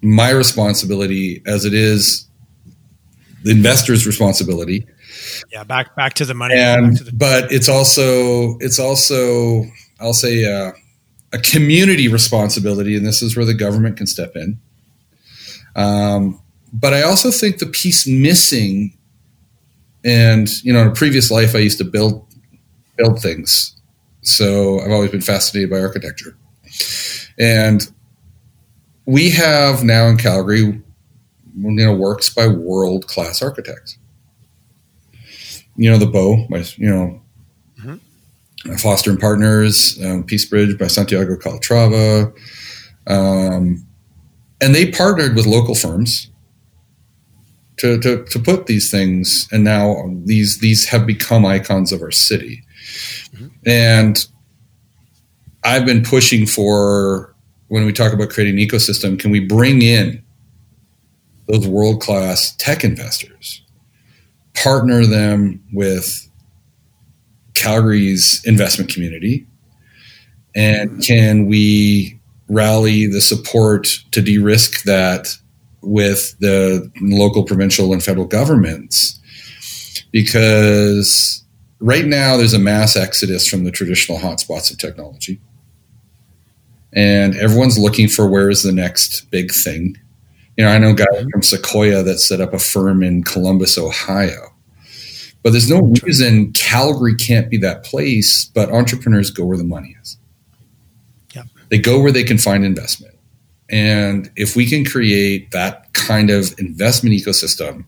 my 0.00 0.30
responsibility 0.30 1.42
as 1.44 1.66
it 1.66 1.74
is 1.74 2.26
the 3.42 3.50
investor's 3.50 4.06
responsibility. 4.06 4.86
Yeah, 5.52 5.64
back 5.64 5.94
back 5.96 6.14
to 6.14 6.24
the 6.24 6.32
money. 6.32 6.54
And 6.54 6.96
the- 6.96 7.12
but 7.12 7.52
it's 7.52 7.68
also 7.68 8.56
it's 8.60 8.78
also 8.78 9.64
I'll 10.00 10.14
say 10.14 10.46
uh, 10.46 10.72
a 11.34 11.38
community 11.38 12.08
responsibility, 12.08 12.96
and 12.96 13.04
this 13.06 13.20
is 13.20 13.36
where 13.36 13.44
the 13.44 13.52
government 13.52 13.98
can 13.98 14.06
step 14.06 14.34
in 14.34 14.58
um, 15.76 16.40
but 16.72 16.92
I 16.92 17.02
also 17.02 17.30
think 17.30 17.58
the 17.58 17.66
piece 17.66 18.06
missing, 18.06 18.96
and 20.04 20.48
you 20.62 20.72
know, 20.72 20.82
in 20.82 20.88
a 20.88 20.92
previous 20.92 21.30
life, 21.30 21.54
I 21.54 21.58
used 21.58 21.78
to 21.78 21.84
build 21.84 22.26
build 22.96 23.20
things, 23.20 23.80
so 24.22 24.80
I've 24.80 24.90
always 24.90 25.10
been 25.10 25.20
fascinated 25.20 25.70
by 25.70 25.80
architecture, 25.80 26.36
and 27.38 27.88
we 29.06 29.30
have 29.30 29.84
now 29.84 30.06
in 30.06 30.16
Calgary, 30.16 30.60
you 30.60 30.82
know, 31.54 31.94
works 31.94 32.32
by 32.32 32.46
world 32.46 33.06
class 33.06 33.42
architects. 33.42 33.98
You 35.76 35.90
know, 35.90 35.98
the 35.98 36.06
Bow, 36.06 36.46
by 36.48 36.64
you 36.76 36.88
know, 36.88 37.20
mm-hmm. 37.80 38.76
Foster 38.76 39.10
and 39.10 39.20
Partners, 39.20 39.98
um, 40.04 40.24
Peace 40.24 40.44
Bridge 40.44 40.78
by 40.78 40.86
Santiago 40.86 41.36
Calatrava. 41.36 42.32
Um, 43.06 43.86
and 44.64 44.74
they 44.74 44.90
partnered 44.90 45.36
with 45.36 45.46
local 45.46 45.74
firms 45.74 46.30
to, 47.76 48.00
to, 48.00 48.24
to 48.24 48.38
put 48.38 48.66
these 48.66 48.90
things 48.90 49.48
and 49.52 49.64
now 49.64 49.96
these 50.24 50.58
these 50.58 50.88
have 50.88 51.06
become 51.06 51.44
icons 51.44 51.92
of 51.92 52.00
our 52.02 52.10
city 52.10 52.64
mm-hmm. 53.32 53.48
and 53.66 54.26
i've 55.64 55.84
been 55.84 56.02
pushing 56.02 56.46
for 56.46 57.34
when 57.68 57.84
we 57.84 57.92
talk 57.92 58.12
about 58.12 58.30
creating 58.30 58.60
an 58.60 58.66
ecosystem, 58.66 59.18
can 59.18 59.32
we 59.32 59.40
bring 59.40 59.82
in 59.82 60.22
those 61.48 61.66
world 61.66 62.00
class 62.00 62.54
tech 62.56 62.84
investors, 62.84 63.62
partner 64.54 65.04
them 65.04 65.62
with 65.72 66.30
Calgary's 67.54 68.42
investment 68.44 68.92
community, 68.92 69.46
and 70.54 71.02
can 71.04 71.46
we 71.46 72.13
rally 72.48 73.06
the 73.06 73.20
support 73.20 73.98
to 74.12 74.22
de 74.22 74.38
risk 74.38 74.84
that 74.84 75.28
with 75.82 76.38
the 76.38 76.90
local, 77.00 77.44
provincial, 77.44 77.92
and 77.92 78.02
federal 78.02 78.26
governments? 78.26 79.20
Because 80.12 81.44
right 81.80 82.06
now 82.06 82.36
there's 82.36 82.54
a 82.54 82.58
mass 82.58 82.96
exodus 82.96 83.46
from 83.46 83.64
the 83.64 83.70
traditional 83.70 84.18
hotspots 84.18 84.70
of 84.70 84.78
technology. 84.78 85.40
And 86.92 87.34
everyone's 87.36 87.78
looking 87.78 88.08
for 88.08 88.28
where 88.28 88.48
is 88.48 88.62
the 88.62 88.72
next 88.72 89.30
big 89.30 89.52
thing. 89.52 89.96
You 90.56 90.64
know, 90.64 90.70
I 90.70 90.78
know 90.78 90.90
a 90.90 90.94
guy 90.94 91.04
mm-hmm. 91.04 91.28
from 91.30 91.42
Sequoia 91.42 92.02
that 92.04 92.20
set 92.20 92.40
up 92.40 92.54
a 92.54 92.58
firm 92.58 93.02
in 93.02 93.24
Columbus, 93.24 93.76
Ohio. 93.76 94.54
But 95.42 95.50
there's 95.50 95.68
no 95.68 95.80
reason 96.02 96.52
Calgary 96.52 97.14
can't 97.16 97.50
be 97.50 97.58
that 97.58 97.84
place, 97.84 98.46
but 98.54 98.70
entrepreneurs 98.70 99.30
go 99.30 99.44
where 99.44 99.58
the 99.58 99.64
money 99.64 99.96
is. 100.00 100.16
They 101.74 101.78
go 101.80 101.98
where 101.98 102.12
they 102.12 102.22
can 102.22 102.38
find 102.38 102.64
investment. 102.64 103.16
And 103.68 104.30
if 104.36 104.54
we 104.54 104.64
can 104.64 104.84
create 104.84 105.50
that 105.50 105.92
kind 105.92 106.30
of 106.30 106.54
investment 106.56 107.16
ecosystem 107.16 107.84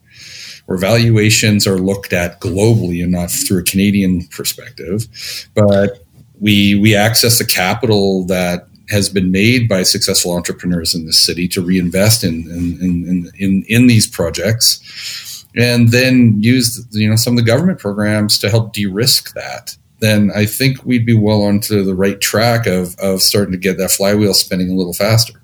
where 0.64 0.76
valuations 0.76 1.68
are 1.68 1.78
looked 1.78 2.12
at 2.12 2.41
globally 2.41 3.01
and 3.01 3.12
not 3.12 3.30
through 3.30 3.61
a 3.61 3.62
Canadian 3.62 4.26
perspective, 4.26 5.07
but 5.55 6.05
we 6.41 6.74
we 6.74 6.97
access 6.97 7.39
the 7.39 7.45
capital 7.45 8.26
that 8.26 8.66
has 8.89 9.09
been 9.09 9.30
made 9.30 9.68
by 9.68 9.84
successful 9.84 10.34
entrepreneurs 10.34 10.93
in 10.93 11.07
this 11.07 11.20
city 11.20 11.47
to 11.47 11.62
reinvest 11.62 12.24
in 12.24 12.43
in, 12.51 12.80
in, 12.80 13.30
in, 13.39 13.64
in 13.68 13.87
these 13.87 14.09
projects 14.09 15.47
and 15.55 15.91
then 15.91 16.34
use 16.41 16.84
you 16.91 17.09
know 17.09 17.14
some 17.14 17.34
of 17.34 17.37
the 17.37 17.49
government 17.53 17.78
programs 17.78 18.37
to 18.37 18.51
help 18.51 18.72
de-risk 18.72 19.32
that 19.34 19.76
then 19.99 20.30
I 20.34 20.47
think 20.47 20.84
we'd 20.84 21.07
be 21.07 21.16
well 21.16 21.42
onto 21.42 21.82
the 21.82 21.94
right 21.94 22.20
track 22.20 22.66
of, 22.66 22.97
of 22.99 23.22
starting 23.22 23.53
to 23.53 23.59
get 23.59 23.78
that 23.78 23.90
flywheel 23.90 24.34
spinning 24.34 24.70
a 24.70 24.74
little 24.74 24.92
faster. 24.92 25.40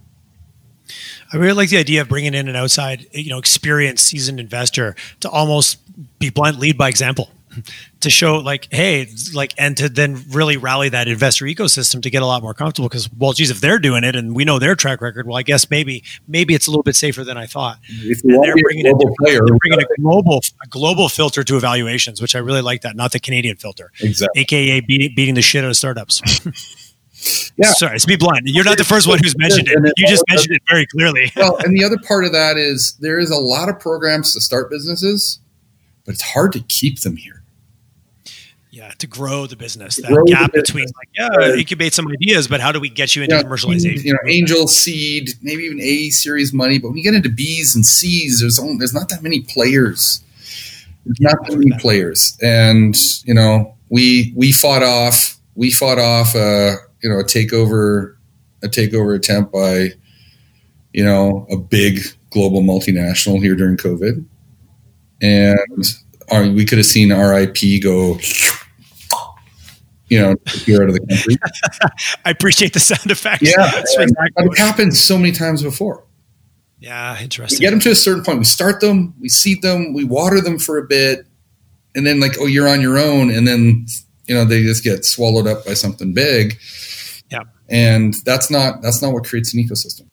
I 1.32 1.38
really 1.38 1.54
like 1.54 1.70
the 1.70 1.78
idea 1.78 2.02
of 2.02 2.08
bringing 2.08 2.34
in 2.34 2.48
an 2.48 2.56
outside, 2.56 3.06
you 3.12 3.30
know, 3.30 3.38
experienced, 3.38 4.06
seasoned 4.06 4.38
investor 4.38 4.94
to 5.20 5.30
almost 5.30 5.78
be 6.18 6.28
blunt, 6.28 6.58
lead 6.58 6.76
by 6.76 6.88
example, 6.88 7.30
to 8.00 8.10
show 8.10 8.38
like, 8.38 8.68
hey, 8.70 9.08
like, 9.34 9.54
and 9.58 9.76
to 9.76 9.88
then 9.88 10.22
really 10.30 10.56
rally 10.56 10.88
that 10.88 11.08
investor 11.08 11.44
ecosystem 11.44 12.02
to 12.02 12.10
get 12.10 12.22
a 12.22 12.26
lot 12.26 12.42
more 12.42 12.54
comfortable. 12.54 12.88
Because, 12.88 13.10
well, 13.12 13.32
geez, 13.32 13.50
if 13.50 13.60
they're 13.60 13.78
doing 13.78 14.04
it 14.04 14.16
and 14.16 14.34
we 14.34 14.44
know 14.44 14.58
their 14.58 14.74
track 14.74 15.00
record, 15.00 15.26
well, 15.26 15.36
I 15.36 15.42
guess 15.42 15.70
maybe 15.70 16.04
maybe 16.26 16.54
it's 16.54 16.66
a 16.66 16.70
little 16.70 16.82
bit 16.82 16.96
safer 16.96 17.24
than 17.24 17.36
I 17.36 17.46
thought. 17.46 17.78
If 17.88 18.22
you 18.24 18.40
they're 18.40 18.54
bringing, 18.56 18.86
a 18.86 18.92
global 18.92 19.14
player, 19.20 19.40
they're 19.44 19.58
bringing 19.58 19.80
a 19.80 20.00
global 20.00 20.42
a 20.62 20.68
global 20.68 21.08
filter 21.08 21.44
to 21.44 21.56
evaluations, 21.56 22.20
which 22.20 22.34
I 22.34 22.38
really 22.38 22.62
like 22.62 22.82
that, 22.82 22.96
not 22.96 23.12
the 23.12 23.20
Canadian 23.20 23.56
filter, 23.56 23.92
exactly, 24.00 24.42
aka 24.42 24.80
beating, 24.80 25.12
beating 25.14 25.34
the 25.34 25.42
shit 25.42 25.64
out 25.64 25.70
of 25.70 25.76
startups. 25.76 26.22
Yeah. 27.56 27.72
Sorry, 27.72 27.98
to 27.98 28.06
be 28.06 28.16
blunt, 28.16 28.42
you're 28.46 28.64
not 28.64 28.78
the 28.78 28.84
first 28.84 29.06
one 29.06 29.18
who's 29.22 29.36
mentioned 29.38 29.68
it. 29.68 29.92
You 29.96 30.08
just 30.08 30.24
mentioned 30.28 30.56
it 30.56 30.62
very 30.68 30.86
clearly. 30.86 31.30
well, 31.36 31.56
and 31.58 31.76
the 31.76 31.84
other 31.84 31.98
part 31.98 32.24
of 32.24 32.32
that 32.32 32.56
is 32.56 32.94
there 32.94 33.18
is 33.18 33.30
a 33.30 33.36
lot 33.36 33.68
of 33.68 33.78
programs 33.78 34.32
to 34.32 34.40
start 34.40 34.70
businesses, 34.70 35.38
but 36.04 36.14
it's 36.14 36.22
hard 36.22 36.52
to 36.52 36.60
keep 36.60 37.00
them 37.00 37.16
here. 37.16 37.41
Yeah, 38.72 38.90
to 38.98 39.06
grow 39.06 39.46
the 39.46 39.54
business, 39.54 39.96
that 39.96 40.24
gap 40.26 40.52
between 40.52 40.86
like, 40.86 41.08
yeah, 41.14 41.54
incubate 41.56 41.92
some 41.92 42.08
ideas, 42.08 42.48
but 42.48 42.60
how 42.60 42.72
do 42.72 42.80
we 42.80 42.88
get 42.88 43.14
you 43.14 43.22
into 43.22 43.36
yeah, 43.36 43.42
commercialization? 43.42 44.02
You 44.02 44.14
know, 44.14 44.18
angel 44.26 44.66
seed, 44.66 45.28
maybe 45.42 45.64
even 45.64 45.78
A 45.78 46.08
series 46.08 46.54
money, 46.54 46.78
but 46.78 46.88
when 46.88 46.96
you 46.96 47.02
get 47.02 47.12
into 47.12 47.28
B's 47.28 47.76
and 47.76 47.84
C's, 47.84 48.40
there's 48.40 48.58
only, 48.58 48.78
there's 48.78 48.94
not 48.94 49.10
that 49.10 49.22
many 49.22 49.42
players. 49.42 50.24
There's 51.04 51.20
not 51.20 51.46
that 51.46 51.58
many 51.58 51.78
players, 51.78 52.38
and 52.40 52.96
you 53.24 53.34
know, 53.34 53.74
we 53.90 54.32
we 54.34 54.52
fought 54.52 54.82
off 54.82 55.36
we 55.54 55.70
fought 55.70 55.98
off. 55.98 56.34
Uh, 56.34 56.76
you 57.02 57.10
know 57.10 57.18
a 57.18 57.24
takeover 57.24 58.16
a 58.62 58.68
takeover 58.68 59.14
attempt 59.14 59.52
by 59.52 59.90
you 60.92 61.04
know 61.04 61.46
a 61.50 61.56
big 61.56 62.00
global 62.30 62.62
multinational 62.62 63.38
here 63.38 63.54
during 63.54 63.76
COVID, 63.76 64.24
and 65.20 65.84
our, 66.30 66.48
we 66.48 66.64
could 66.64 66.78
have 66.78 66.86
seen 66.86 67.12
RIP 67.12 67.82
go. 67.82 68.18
You 70.08 70.20
know, 70.20 70.34
here 70.46 70.82
out 70.82 70.88
of 70.88 70.94
the 70.94 71.06
country. 71.06 71.36
I 72.24 72.30
appreciate 72.30 72.74
the 72.74 72.80
sound 72.80 73.10
effects. 73.10 73.42
Yeah, 73.42 73.78
exactly 73.78 74.30
it 74.36 74.58
happened 74.58 74.94
so 74.94 75.16
many 75.16 75.32
times 75.32 75.62
before. 75.62 76.04
Yeah, 76.78 77.18
interesting. 77.20 77.58
We 77.58 77.60
get 77.60 77.70
them 77.70 77.80
to 77.80 77.90
a 77.92 77.94
certain 77.94 78.24
point. 78.24 78.38
We 78.38 78.44
start 78.44 78.80
them, 78.80 79.14
we 79.20 79.28
seed 79.28 79.62
them, 79.62 79.94
we 79.94 80.04
water 80.04 80.40
them 80.40 80.58
for 80.58 80.76
a 80.78 80.82
bit, 80.82 81.26
and 81.94 82.06
then 82.06 82.20
like, 82.20 82.32
oh, 82.40 82.46
you're 82.46 82.68
on 82.68 82.80
your 82.80 82.98
own, 82.98 83.30
and 83.30 83.46
then 83.46 83.86
you 84.26 84.34
know 84.34 84.44
they 84.44 84.62
just 84.62 84.84
get 84.84 85.04
swallowed 85.04 85.46
up 85.46 85.64
by 85.64 85.74
something 85.74 86.12
big 86.14 86.58
Yeah, 87.30 87.42
and 87.68 88.14
that's 88.24 88.50
not 88.50 88.82
that's 88.82 89.02
not 89.02 89.12
what 89.12 89.24
creates 89.24 89.54
an 89.54 89.62
ecosystem 89.62 90.08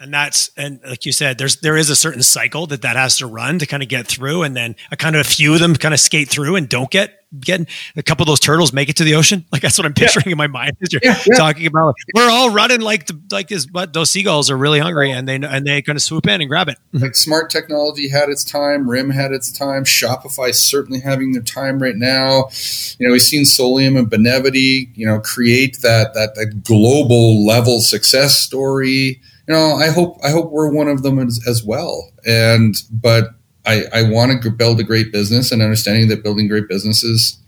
and 0.00 0.12
that's 0.12 0.50
and 0.56 0.80
like 0.86 1.04
you 1.04 1.12
said 1.12 1.38
there's 1.38 1.56
there 1.60 1.76
is 1.76 1.90
a 1.90 1.96
certain 1.96 2.22
cycle 2.22 2.66
that 2.68 2.82
that 2.82 2.96
has 2.96 3.18
to 3.18 3.26
run 3.26 3.58
to 3.58 3.66
kind 3.66 3.82
of 3.82 3.88
get 3.88 4.06
through. 4.06 4.42
And 4.42 4.56
then 4.56 4.76
a 4.90 4.96
kind 4.96 5.16
of 5.16 5.20
a 5.20 5.28
few 5.28 5.54
of 5.54 5.60
them 5.60 5.74
kind 5.74 5.94
of 5.94 6.00
skate 6.00 6.28
through 6.28 6.56
and 6.56 6.68
don't 6.68 6.90
get 6.90 7.14
get 7.38 7.68
a 7.94 8.02
couple 8.02 8.22
of 8.22 8.28
those 8.28 8.40
turtles 8.40 8.72
make 8.72 8.88
it 8.88 8.96
to 8.96 9.04
the 9.04 9.14
ocean. 9.14 9.44
Like 9.58 9.62
that's 9.62 9.76
what 9.76 9.86
i'm 9.86 9.94
picturing 9.94 10.26
yeah. 10.26 10.32
in 10.32 10.38
my 10.38 10.46
mind 10.46 10.76
as 10.82 10.92
you're 10.92 11.00
yeah, 11.02 11.18
yeah. 11.26 11.36
talking 11.36 11.66
about. 11.66 11.94
We're 12.14 12.30
all 12.30 12.50
running 12.50 12.80
like 12.80 13.06
the, 13.06 13.20
like 13.32 13.48
this 13.48 13.66
but 13.66 13.92
those 13.92 14.10
seagulls 14.10 14.50
are 14.50 14.56
really 14.56 14.78
hungry 14.78 15.10
and 15.10 15.28
they 15.28 15.36
and 15.36 15.66
they 15.66 15.82
kind 15.82 15.96
of 15.96 16.02
swoop 16.02 16.26
in 16.28 16.40
and 16.40 16.48
grab 16.48 16.68
it. 16.68 16.78
Like 16.92 17.16
smart 17.16 17.50
technology 17.50 18.08
had 18.08 18.28
its 18.28 18.44
time 18.44 18.88
rim 18.88 19.10
had 19.10 19.32
its 19.32 19.50
time 19.50 19.84
shopify 19.84 20.54
certainly 20.54 21.00
having 21.00 21.32
their 21.32 21.42
time 21.42 21.82
right 21.82 21.96
now. 21.96 22.50
You 22.98 23.06
know 23.06 23.12
we've 23.12 23.22
seen 23.22 23.42
solium 23.42 23.98
and 23.98 24.08
benevity 24.08 24.90
you 24.94 25.06
know 25.06 25.18
create 25.18 25.80
that 25.82 26.14
that, 26.14 26.34
that 26.36 26.62
global 26.62 27.44
level 27.44 27.80
success 27.80 28.38
story 28.38 29.20
you 29.48 29.54
know, 29.54 29.76
I 29.76 29.88
hope 29.88 30.18
I 30.22 30.30
hope 30.30 30.50
we're 30.50 30.70
one 30.70 30.88
of 30.88 31.02
them 31.02 31.18
as, 31.18 31.40
as 31.48 31.64
well. 31.64 32.10
And 32.26 32.76
but 32.92 33.30
I 33.64 33.84
I 33.92 34.02
want 34.02 34.42
to 34.42 34.50
build 34.50 34.78
a 34.78 34.84
great 34.84 35.10
business 35.10 35.50
and 35.50 35.62
understanding 35.62 36.08
that 36.08 36.22
building 36.22 36.48
great 36.48 36.68
businesses 36.68 37.38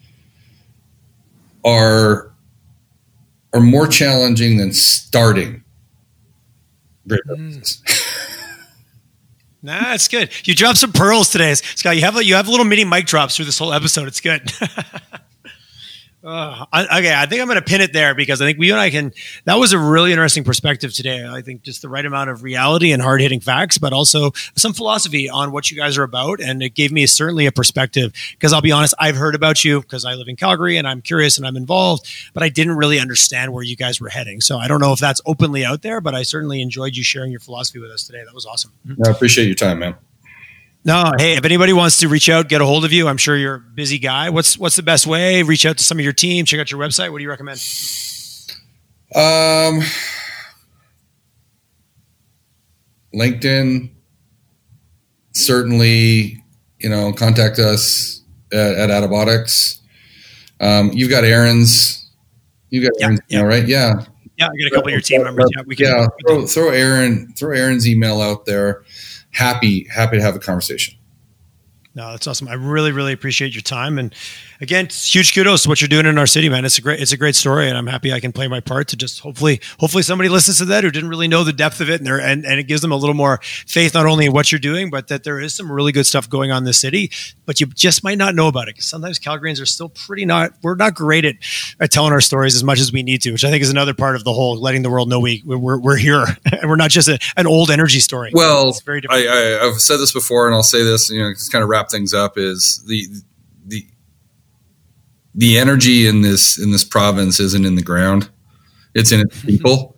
are 1.63 2.33
are 3.53 3.61
more 3.61 3.87
challenging 3.87 4.57
than 4.57 4.73
starting 4.73 5.63
great 7.07 7.21
mm. 7.29 7.37
businesses. 7.37 7.83
Nah, 9.63 9.93
it's 9.93 10.09
good. 10.09 10.31
You 10.49 10.55
dropped 10.55 10.79
some 10.79 10.91
pearls 10.91 11.29
today, 11.29 11.53
Scott. 11.53 11.95
You 11.95 12.01
have 12.01 12.17
a, 12.17 12.25
you 12.25 12.35
have 12.35 12.49
little 12.49 12.65
mini 12.65 12.83
mic 12.87 13.05
drops 13.05 13.37
through 13.37 13.45
this 13.45 13.59
whole 13.59 13.75
episode. 13.75 14.09
It's 14.09 14.21
good. 14.23 14.51
Uh, 16.23 16.66
okay, 16.73 17.14
I 17.14 17.25
think 17.25 17.41
I'm 17.41 17.47
going 17.47 17.59
to 17.59 17.64
pin 17.64 17.81
it 17.81 17.95
there 17.95 18.14
because 18.14 18.43
I 18.43 18.47
think 18.47 18.59
we 18.59 18.71
and 18.71 18.79
I 18.79 18.91
can. 18.91 19.12
That 19.47 19.55
was 19.55 19.73
a 19.73 19.79
really 19.79 20.12
interesting 20.12 20.45
perspective 20.45 20.93
today. 20.93 21.27
I 21.27 21.41
think 21.41 21.62
just 21.62 21.81
the 21.81 21.89
right 21.89 22.05
amount 22.05 22.29
of 22.29 22.43
reality 22.43 22.93
and 22.93 23.01
hard 23.01 23.23
hitting 23.23 23.41
facts, 23.41 23.79
but 23.79 23.95
also 23.95 24.33
some 24.55 24.75
philosophy 24.75 25.31
on 25.31 25.51
what 25.51 25.71
you 25.71 25.79
guys 25.79 25.97
are 25.97 26.03
about. 26.03 26.41
And 26.41 26.62
it 26.62 26.75
gave 26.75 26.93
me 26.93 27.07
certainly 27.07 27.47
a 27.47 27.53
perspective 27.53 28.12
because 28.33 28.53
I'll 28.53 28.61
be 28.61 28.73
honest, 28.73 28.93
I've 28.99 29.16
heard 29.16 29.35
about 29.35 29.64
you 29.64 29.81
because 29.81 30.05
I 30.05 30.14
live 30.14 30.29
in 30.29 30.37
Calgary 30.37 30.76
and 30.76 30.87
I'm 30.87 31.01
curious 31.01 31.38
and 31.38 31.47
I'm 31.47 31.57
involved, 31.57 32.07
but 32.34 32.42
I 32.42 32.51
didn't 32.51 32.76
really 32.76 33.01
understand 33.01 33.55
where 33.55 33.63
you 33.63 33.76
guys 33.76 33.99
were 33.99 34.11
heading. 34.11 34.42
So 34.42 34.59
I 34.59 34.68
don't 34.68 34.80
know 34.80 34.92
if 34.92 34.99
that's 34.99 35.22
openly 35.25 35.64
out 35.64 35.80
there, 35.80 36.03
but 36.03 36.14
I 36.14 36.22
certainly 36.22 36.61
enjoyed 36.61 36.97
you 36.97 37.03
sharing 37.03 37.30
your 37.30 37.41
philosophy 37.41 37.79
with 37.79 37.91
us 37.91 38.05
today. 38.07 38.22
That 38.25 38.34
was 38.34 38.45
awesome. 38.45 38.72
I 39.07 39.11
appreciate 39.11 39.47
your 39.47 39.55
time, 39.55 39.79
man. 39.79 39.97
No, 40.83 41.13
hey, 41.19 41.37
if 41.37 41.45
anybody 41.45 41.75
wants 41.75 41.99
to 41.99 42.09
reach 42.09 42.31
out, 42.31 42.49
get 42.49 42.63
a 42.63 42.65
hold 42.65 42.87
of 42.87 42.93
you, 42.93 43.07
I'm 43.07 43.19
sure 43.19 43.37
you're 43.37 43.57
a 43.57 43.61
busy 43.61 43.99
guy. 43.99 44.31
What's 44.31 44.57
what's 44.57 44.77
the 44.77 44.83
best 44.83 45.07
way? 45.07 45.43
Reach 45.43 45.67
out 45.67 45.77
to 45.77 45.85
some 45.85 45.99
of 45.99 46.05
your 46.05 46.15
team, 46.15 46.47
check 46.47 46.59
out 46.59 46.71
your 46.71 46.81
website. 46.81 47.13
What 47.13 47.19
do 47.19 47.25
you 47.25 47.29
recommend? 47.29 47.61
Um, 49.15 49.83
LinkedIn, 53.15 53.91
certainly, 55.33 56.43
you 56.79 56.89
know, 56.89 57.13
contact 57.13 57.59
us 57.59 58.23
at, 58.51 58.77
at 58.77 58.89
Attabotics. 58.89 59.81
Um, 60.61 60.93
you've 60.95 61.11
got 61.11 61.25
Aaron's, 61.25 62.11
you've 62.71 62.85
got 62.85 62.93
yeah, 62.99 63.05
Aaron's, 63.07 63.21
yeah. 63.29 63.39
Email, 63.39 63.49
right? 63.49 63.69
Yeah. 63.69 64.05
Yeah, 64.39 64.47
I 64.47 64.57
got 64.57 64.67
a 64.67 64.71
couple 64.71 64.89
of 64.89 64.93
your 64.93 65.01
team 65.03 65.25
members. 65.25 65.51
Yeah, 65.55 65.63
we 65.67 65.77
can. 65.77 65.87
Yeah, 65.87 66.07
throw, 66.27 66.47
throw 66.47 66.71
Aaron, 66.71 67.35
throw 67.35 67.55
Aaron's 67.55 67.87
email 67.87 68.23
out 68.23 68.47
there 68.47 68.85
happy 69.33 69.87
happy 69.93 70.17
to 70.17 70.23
have 70.23 70.37
a 70.37 70.41
conversation. 70.41 70.95
No, 71.95 72.13
that's 72.13 72.27
awesome. 72.27 72.49
I 72.49 72.55
really, 72.55 72.93
really 72.93 73.13
appreciate 73.13 73.53
your 73.53 73.63
time. 73.63 73.99
And 73.99 74.15
again, 74.61 74.88
huge 74.91 75.34
kudos 75.34 75.62
to 75.62 75.68
what 75.68 75.80
you're 75.80 75.88
doing 75.88 76.07
in 76.07 76.18
our 76.18 76.26
city, 76.26 76.49
man. 76.49 76.64
It's 76.64 76.78
a 76.78 76.82
great, 76.82 77.00
it's 77.00 77.12
a 77.12 77.16
great 77.16 77.34
story, 77.34 77.68
and 77.68 77.76
I'm 77.76 77.87
happy 77.87 78.12
I 78.12 78.20
can 78.20 78.32
play 78.32 78.49
my 78.49 78.61
part 78.61 78.88
to 78.88 78.96
just 78.96 79.20
hopefully, 79.20 79.61
hopefully 79.78 80.03
somebody 80.03 80.28
listens 80.28 80.58
to 80.58 80.64
that 80.66 80.84
who 80.84 80.91
didn't 80.91 81.08
really 81.08 81.28
know 81.28 81.45
the 81.45 81.53
depth 81.53 81.80
of 81.80 81.91
it, 81.91 82.00
and 82.00 82.07
there, 82.07 82.20
and, 82.20 82.45
and 82.45 82.61
it 82.61 82.64
gives 82.64 82.82
them 82.82 82.92
a 82.92 82.96
little 82.96 83.14
more 83.14 83.41
faith 83.42 83.95
not 83.95 84.07
only 84.07 84.26
in 84.26 84.32
what 84.32 84.53
you're 84.53 84.58
doing, 84.58 84.91
but 84.91 85.08
that 85.08 85.24
there 85.24 85.41
is 85.41 85.54
some 85.54 85.70
really 85.70 85.92
good 85.92 86.07
stuff 86.07 86.28
going 86.28 86.50
on 86.50 86.58
in 86.58 86.64
the 86.64 86.72
city, 86.72 87.11
but 87.46 87.61
you 87.61 87.66
just 87.66 88.04
might 88.04 88.18
not 88.18 88.34
know 88.34 88.49
about 88.49 88.68
it 88.68 88.74
because 88.74 88.87
sometimes 88.87 89.18
Calgarians 89.18 89.61
are 89.61 89.66
still 89.66 89.88
pretty 89.88 90.24
not, 90.24 90.53
we're 90.62 90.74
not 90.74 90.95
great 90.95 91.24
at, 91.24 91.37
at 91.80 91.91
telling 91.91 92.12
our 92.12 92.20
stories 92.20 92.54
as 92.54 92.64
much 92.64 92.80
as 92.80 92.92
we 92.92 93.03
need 93.03 93.22
to, 93.22 93.32
which 93.32 93.45
I 93.45 93.50
think 93.50 93.62
is 93.62 93.70
another 93.70 93.95
part 93.95 94.16
of 94.16 94.24
the 94.24 94.32
whole 94.32 94.61
letting 94.61 94.82
the 94.82 94.91
world 94.91 95.08
know 95.08 95.20
we 95.20 95.42
we're, 95.45 95.78
we're 95.78 95.96
here 95.96 96.24
and 96.45 96.61
we're 96.68 96.76
not 96.76 96.91
just 96.91 97.08
a, 97.08 97.18
an 97.37 97.46
old 97.46 97.70
energy 97.70 98.00
story. 98.00 98.30
Well, 98.32 98.68
it's 98.68 98.82
very 98.82 99.00
different. 99.00 99.26
I, 99.26 99.57
I, 99.57 99.66
I've 99.66 99.80
said 99.80 99.99
this 99.99 100.12
before, 100.12 100.46
and 100.46 100.54
I'll 100.54 100.62
say 100.62 100.82
this, 100.82 101.11
you 101.11 101.20
know, 101.20 101.32
just 101.32 101.50
kind 101.50 101.62
of 101.62 101.68
wrap 101.68 101.91
things 101.91 102.14
up 102.14 102.37
is 102.37 102.82
the 102.87 103.07
the 103.07 103.22
the 105.35 105.59
energy 105.59 106.07
in 106.07 106.23
this 106.23 106.59
in 106.59 106.71
this 106.71 106.85
province 106.85 107.41
isn't 107.41 107.65
in 107.65 107.75
the 107.75 107.83
ground; 107.83 108.31
it's 108.95 109.13
in 109.13 109.21
its 109.21 109.37
mm-hmm. 109.39 109.49
people. 109.49 109.97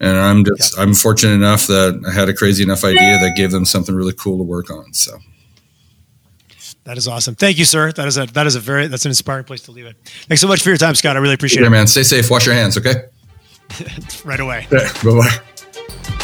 And 0.00 0.16
I'm 0.16 0.44
just 0.44 0.76
yeah. 0.76 0.82
I'm 0.82 0.94
fortunate 0.94 1.34
enough 1.34 1.66
that 1.68 2.02
I 2.06 2.12
had 2.12 2.28
a 2.28 2.34
crazy 2.34 2.62
enough 2.62 2.84
idea 2.84 3.18
that 3.18 3.34
gave 3.36 3.50
them 3.52 3.64
something 3.64 3.94
really 3.94 4.12
cool 4.12 4.38
to 4.38 4.44
work 4.44 4.70
on. 4.70 4.92
So. 4.92 5.18
That 6.84 6.98
is 6.98 7.08
awesome. 7.08 7.34
Thank 7.34 7.58
you, 7.58 7.64
sir. 7.64 7.92
That 7.92 8.06
is 8.06 8.18
a 8.18 8.26
that 8.26 8.46
is 8.46 8.56
a 8.56 8.60
very 8.60 8.88
that's 8.88 9.06
an 9.06 9.10
inspiring 9.10 9.44
place 9.44 9.62
to 9.62 9.72
leave 9.72 9.86
it. 9.86 9.96
Thanks 10.04 10.42
so 10.42 10.48
much 10.48 10.62
for 10.62 10.68
your 10.68 10.76
time, 10.76 10.94
Scott. 10.94 11.16
I 11.16 11.20
really 11.20 11.34
appreciate 11.34 11.64
it. 11.64 11.70
man. 11.70 11.86
Stay 11.86 12.02
safe. 12.02 12.30
Wash 12.30 12.44
your 12.44 12.54
hands. 12.54 12.76
Okay. 12.76 13.04
right 14.24 14.40
away. 14.40 14.66
bye 14.70 14.90
bye. 15.02 16.20